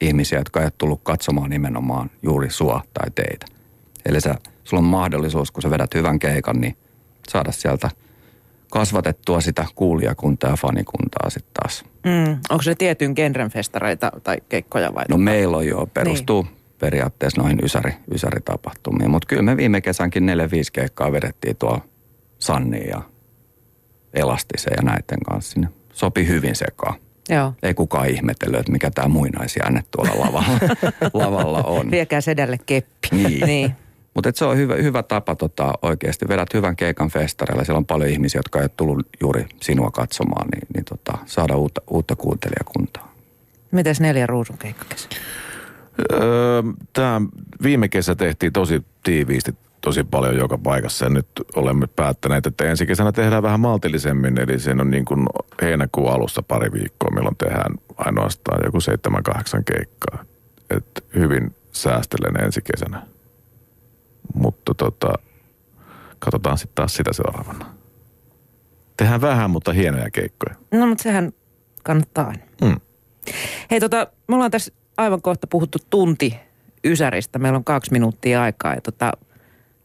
ihmisiä, 0.00 0.38
jotka 0.38 0.60
ei 0.60 0.64
ole 0.64 0.72
tullut 0.78 1.00
katsomaan 1.02 1.50
nimenomaan 1.50 2.10
juuri 2.22 2.50
sua 2.50 2.82
tai 2.94 3.10
teitä. 3.14 3.46
Eli 4.06 4.20
sä, 4.20 4.34
sulla 4.64 4.80
on 4.80 4.88
mahdollisuus, 4.88 5.50
kun 5.50 5.62
sä 5.62 5.70
vedät 5.70 5.94
hyvän 5.94 6.18
keikan, 6.18 6.60
niin 6.60 6.76
saada 7.28 7.52
sieltä 7.52 7.90
kasvatettua 8.70 9.40
sitä 9.40 9.66
kuulijakuntaa 9.74 10.50
ja 10.50 10.56
fanikuntaa 10.56 11.30
sitten 11.30 11.52
taas. 11.62 11.84
Mm. 12.04 12.38
Onko 12.50 12.62
se 12.62 12.74
tietyn 12.74 13.12
genren 13.16 13.50
festareita 13.50 14.12
tai 14.24 14.36
keikkoja 14.48 14.94
vai? 14.94 15.04
No 15.08 15.18
meillä 15.18 15.56
on 15.56 15.66
jo, 15.66 15.86
perustuu 15.94 16.42
niin. 16.42 16.56
periaatteessa 16.78 17.40
noihin 17.40 17.64
ysäri, 17.64 17.92
ysäritapahtumiin. 18.12 19.10
Mutta 19.10 19.26
kyllä 19.26 19.42
me 19.42 19.56
viime 19.56 19.80
kesänkin 19.80 20.28
4-5 20.28 20.28
keikkaa 20.72 21.12
vedettiin 21.12 21.56
tuo 21.56 21.80
Sanni 22.38 22.88
ja 22.88 23.02
Elastisen 24.14 24.72
ja 24.76 24.82
näiden 24.82 25.18
kanssa 25.28 25.52
sinne. 25.52 25.68
Sopi 25.92 26.26
hyvin 26.26 26.56
sekaan. 26.56 26.94
Joo. 27.28 27.52
Ei 27.62 27.74
kukaan 27.74 28.08
ihmetellyt, 28.08 28.60
että 28.60 28.72
mikä 28.72 28.90
tämä 28.90 29.08
muinaisjänne 29.08 29.84
tuolla 29.90 30.26
lavalla, 30.26 30.58
lavalla 31.24 31.62
on. 31.62 31.90
Viekää 31.90 32.20
sedälle 32.20 32.58
keppi. 32.66 33.08
Niin. 33.12 33.46
niin. 33.46 33.72
Mutta 34.14 34.30
se 34.34 34.44
on 34.44 34.56
hyvä, 34.56 34.74
hyvä 34.74 35.02
tapa 35.02 35.34
tota, 35.34 35.72
oikeasti. 35.82 36.28
Vedät 36.28 36.54
hyvän 36.54 36.76
keikan 36.76 37.10
festareilla. 37.10 37.64
Siellä 37.64 37.78
on 37.78 37.86
paljon 37.86 38.10
ihmisiä, 38.10 38.38
jotka 38.38 38.58
ei 38.58 38.62
ole 38.62 38.70
tullut 38.76 39.06
juuri 39.20 39.46
sinua 39.62 39.90
katsomaan, 39.90 40.48
niin, 40.48 40.66
niin 40.74 40.84
tota, 40.84 41.18
saada 41.26 41.56
uutta, 41.56 41.80
uutta 41.90 42.16
kuuntelijakuntaa. 42.16 43.14
Mites 43.70 44.00
neljä 44.00 44.26
ruusun 44.26 44.58
keikka 44.58 44.84
kesä? 44.88 45.08
Öö, 46.12 46.62
Tämä 46.92 47.20
viime 47.62 47.88
kesä 47.88 48.14
tehtiin 48.14 48.52
tosi 48.52 48.84
tiiviisti, 49.02 49.54
tosi 49.80 50.04
paljon 50.04 50.36
joka 50.36 50.58
paikassa 50.58 51.04
ja 51.04 51.10
nyt 51.10 51.28
olemme 51.56 51.86
päättäneet, 51.86 52.46
että 52.46 52.64
ensi 52.64 52.86
kesänä 52.86 53.12
tehdään 53.12 53.42
vähän 53.42 53.60
maltillisemmin. 53.60 54.40
Eli 54.40 54.58
siinä 54.58 54.82
on 54.82 54.90
niin 54.90 55.04
kuin 55.04 55.26
heinäkuun 55.62 56.12
alussa 56.12 56.42
pari 56.42 56.72
viikkoa, 56.72 57.10
milloin 57.14 57.36
tehdään 57.36 57.74
ainoastaan 57.96 58.60
joku 58.64 58.78
7-8 59.58 59.62
keikkaa. 59.72 60.24
Et 60.70 61.04
hyvin 61.14 61.56
säästelen 61.72 62.44
ensi 62.44 62.60
kesänä. 62.62 63.02
Mutta 64.34 64.74
tota, 64.74 65.12
katsotaan 66.18 66.58
sitten 66.58 66.74
taas 66.74 66.94
sitä 66.94 67.12
seuraavana. 67.12 67.66
Tehdään 68.96 69.20
vähän, 69.20 69.50
mutta 69.50 69.72
hienoja 69.72 70.10
keikkoja. 70.10 70.54
No, 70.72 70.86
mutta 70.86 71.02
sehän 71.02 71.32
kannattaa 71.82 72.26
aina. 72.26 72.42
Mm. 72.62 72.80
Hei 73.70 73.80
tota, 73.80 74.06
me 74.28 74.34
ollaan 74.34 74.50
tässä 74.50 74.72
aivan 74.96 75.22
kohta 75.22 75.46
puhuttu 75.46 75.78
tunti 75.90 76.36
Ysäristä. 76.84 77.38
Meillä 77.38 77.56
on 77.56 77.64
kaksi 77.64 77.92
minuuttia 77.92 78.42
aikaa 78.42 78.74
ja 78.74 78.80
tota, 78.80 79.12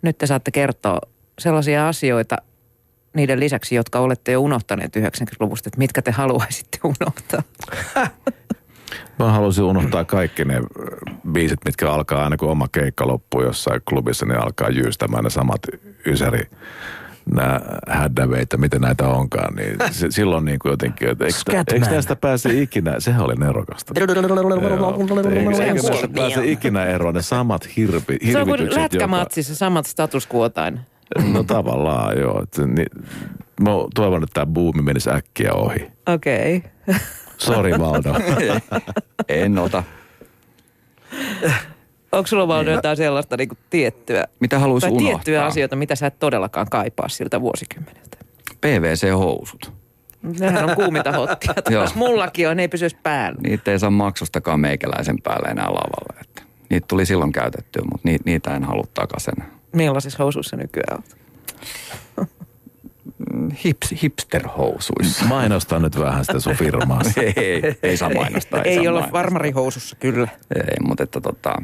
nyt 0.04 0.18
te 0.18 0.28
saatte 0.28 0.52
kertoa 0.52 1.00
sellaisia 1.40 1.88
asioita 1.88 2.38
niiden 3.16 3.40
lisäksi, 3.40 3.76
jotka 3.76 4.00
olette 4.00 4.32
jo 4.32 4.42
unohtaneet 4.42 4.96
90-luvusta, 4.96 5.70
että 5.70 5.78
mitkä 5.78 6.02
te 6.02 6.12
haluaisitte 6.12 6.80
unohtaa. 6.84 7.44
Mä 9.20 9.32
haluaisin 9.32 9.64
unohtaa 9.64 10.06
kaikki 10.06 10.46
ne 10.46 10.56
ö, 10.56 10.62
biisit, 11.32 11.60
mitkä 11.66 11.92
alkaa 11.92 12.24
aina 12.24 12.38
kun 12.38 12.50
oma 12.50 12.68
keikka 12.72 13.08
loppuu 13.08 13.44
jossain 13.44 13.82
klubissa, 13.90 14.26
niin 14.26 14.40
alkaa 14.40 14.70
jyystämään 14.70 15.24
ne 15.24 15.30
samat 15.30 15.62
ysäri 16.06 16.50
nämä 17.32 17.62
häddäveitä, 17.88 18.58
miten 18.58 18.82
näitä 18.82 19.08
onkaan, 19.08 19.56
niin 19.56 19.76
se, 19.92 20.08
silloin 20.10 20.46
niin 20.46 20.60
kuin 20.60 20.70
jotenkin, 20.70 21.10
että 21.10 21.26
eikö, 21.26 21.74
eikö 21.74 21.86
tästä 21.86 22.16
pääse 22.16 22.62
ikinä, 22.62 23.00
sehän 23.00 23.22
oli 23.22 23.36
nerokasta. 23.36 23.94
Eikö, 23.96 24.16
tästä 25.86 26.08
pääse 26.16 26.46
ikinä 26.46 26.86
eroon 26.86 27.14
ne 27.14 27.22
samat 27.22 27.78
hirvi, 27.78 28.02
Se 28.02 28.08
on 28.14 28.18
kuin 28.18 28.60
hirvitykset, 28.60 28.82
lätkämatsissa 28.82 29.56
samat 29.56 29.86
status 29.86 30.28
quotain. 30.36 30.80
No 31.34 31.44
tavallaan 31.44 32.20
joo. 32.20 32.44
Että, 32.44 32.68
niin, 32.68 32.88
mä 33.62 33.70
toivon, 33.96 34.24
että 34.24 34.34
tämä 34.34 34.46
buumi 34.46 34.82
menisi 34.82 35.10
äkkiä 35.10 35.54
ohi. 35.54 35.92
Okei. 36.08 36.58
Okay. 36.58 37.00
Sori 37.38 37.80
Valdo. 37.80 38.14
En 39.30 39.58
ota. 39.60 39.84
Onko 42.14 42.28
sulla 42.28 42.48
Valdo 42.48 42.72
jotain 42.72 42.98
sellaista 42.98 43.38
niin 43.38 43.50
tiettyä? 43.70 44.28
Mitä 44.40 44.60
haluaisi 44.60 44.88
unohtaa? 44.88 45.10
tiettyjä 45.10 45.46
asioita, 45.46 45.76
mitä 45.76 45.96
sä 45.96 46.08
et 46.08 46.20
todellakaan 46.20 46.68
kaipaa 46.70 47.10
siltä 47.10 47.42
vuosikymmeneltä? 47.42 48.18
PVC-housut. 48.62 49.72
Nehän 50.40 50.70
on 50.70 50.76
kuuminta 50.76 51.12
hottia. 51.12 51.54
Taas 51.74 51.96
mullakin 51.96 52.50
on, 52.50 52.58
ne 52.58 52.64
ei 52.64 52.68
pysyisi 52.68 52.98
päällä. 53.04 53.42
Niitä 53.44 53.72
ei 53.72 53.80
saa 53.80 53.90
maksustakaan 53.90 54.60
meikäläisen 54.60 55.22
päälle 55.22 55.48
enää 55.50 55.68
lavalle. 55.68 56.20
Että 56.22 56.42
niitä 56.70 56.88
tuli 56.88 57.06
silloin 57.06 57.32
käytettyä, 57.32 57.82
mutta 57.92 58.10
ni, 58.10 58.18
niitä 58.26 58.56
en 58.56 58.64
halua 58.64 58.88
takaisin. 58.94 59.34
Millaisissa 59.72 60.24
housuissa 60.24 60.58
nykyään 60.58 60.98
olet? 60.98 61.24
Hips, 63.64 63.94
hipsterhousuissa. 64.04 65.26
Mainosta 65.26 65.80
nyt 65.80 66.00
vähän 66.00 66.26
sitä 66.26 66.40
sun 66.40 66.56
firmaa. 66.56 67.02
ei, 67.18 67.34
ei, 67.46 67.76
ei 67.84 67.98
saa 67.98 68.10
mainostaa. 68.10 68.62
Ei, 68.62 68.76
saa 68.76 68.82
olla 68.82 68.92
mainostaa. 68.92 69.22
farmarihousussa, 69.22 69.96
kyllä. 70.00 70.28
Ei, 70.56 70.78
mutta 70.88 71.04
että 71.04 71.22
tota, 71.22 71.56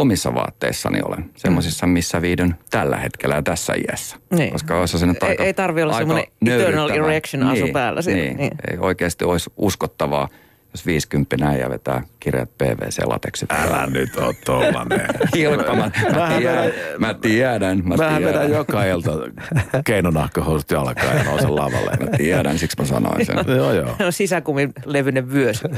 omissa 0.00 0.34
vaatteissani 0.34 1.00
olen. 1.04 1.30
Semmoisissa, 1.36 1.86
missä 1.86 2.22
viidyn 2.22 2.54
tällä 2.70 2.96
hetkellä 2.96 3.34
ja 3.34 3.42
tässä 3.42 3.72
iässä. 3.88 4.16
Niin. 4.30 4.52
Koska 4.52 4.80
olisi 4.80 4.98
se 4.98 5.06
nyt 5.06 5.22
Ei- 5.22 5.28
aika, 5.28 5.44
ei 5.44 5.54
tarvi 5.54 5.82
olla 5.82 5.98
semmoinen 5.98 6.24
eternal 6.46 6.90
erection 6.90 7.42
asu 7.42 7.68
päällä 7.72 8.02
siinä. 8.02 8.20
Niin, 8.22 8.36
Niin. 8.36 8.52
Ei 8.70 8.78
oikeasti 8.78 9.24
olisi 9.24 9.50
uskottavaa, 9.56 10.28
jos 10.72 10.86
50 10.86 11.36
ja 11.36 11.70
vetää 11.70 12.02
kirjat 12.20 12.50
PVC-lateksit. 12.58 13.52
Älä 13.52 13.86
nyt 13.86 14.16
oo 14.16 14.34
tollanen. 14.44 15.00
Hilkka, 15.36 15.74
mä, 15.74 15.90
mä, 16.16 16.28
tiedän, 16.38 16.72
mä 16.98 17.14
tiedän, 17.14 17.82
mä 17.84 17.96
tiedän. 17.96 18.24
vedän 18.24 18.50
joka 18.50 18.84
ilta 18.84 19.10
keinonahkahousut 19.84 20.70
jalkaan 20.70 21.16
ja 21.16 21.24
nousen 21.24 21.56
lavalle. 21.56 21.90
Mä 22.00 22.16
tiedän, 22.16 22.58
siksi 22.58 22.76
mä 22.82 22.86
sanoin 22.86 23.26
sen. 23.26 23.36
joo, 23.56 23.72
joo. 23.72 23.94
Se 23.98 24.04
on 24.04 24.12
sisäkumin 24.12 24.72
levyinen 24.84 25.32
vyös. 25.32 25.56
Se 25.58 25.68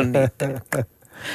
on 0.00 0.12
niitä. 0.12 0.84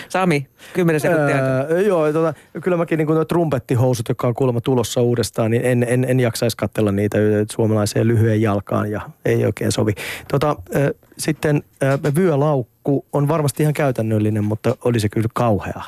Sami, 0.10 0.48
kymmenen 0.74 1.00
sekuntia. 1.00 1.36
aikaa. 1.36 1.76
Ää, 1.76 1.82
joo, 1.86 2.14
tota, 2.14 2.34
kyllä 2.62 2.78
mäkin 2.78 2.98
niin 2.98 3.08
nuo 3.08 3.26
trumpettihousut, 3.26 4.10
jotka 4.10 4.28
on 4.28 4.34
kuulemma 4.34 4.62
tulossa 4.62 5.02
uudestaan, 5.02 5.52
niin 5.52 5.66
en, 5.66 5.86
en, 5.90 6.06
en 6.10 6.20
jaksaisi 6.20 6.58
katsella 6.58 6.92
niitä 6.92 7.18
suomalaiseen 7.52 8.08
lyhyen 8.08 8.42
jalkaan 8.42 8.92
ja 8.92 9.02
ei 9.26 9.46
oikein 9.46 9.72
sovi. 9.72 9.94
Tota, 10.32 10.56
ää, 10.74 10.92
sitten 11.18 11.64
ää, 11.82 12.00
vyölaukku 12.16 13.06
on 13.14 13.28
varmasti 13.28 13.64
ihan 13.64 13.74
käytännöllinen, 13.74 14.44
mutta 14.44 14.76
oli 14.86 15.00
se 15.00 15.10
kyllä 15.10 15.30
kauhea 15.34 15.82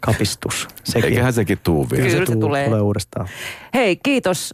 kapistus. 0.00 0.68
Sekin. 0.84 1.10
Eiköhän 1.10 1.32
sekin 1.32 1.58
tuu 1.62 1.86
vielä. 1.90 2.06
Kyllä 2.08 2.26
se 2.26 2.32
tuu- 2.32 2.40
tulee. 2.40 2.66
tulee 2.66 2.80
uudestaan. 2.80 3.28
Hei, 3.74 3.96
kiitos 3.96 4.52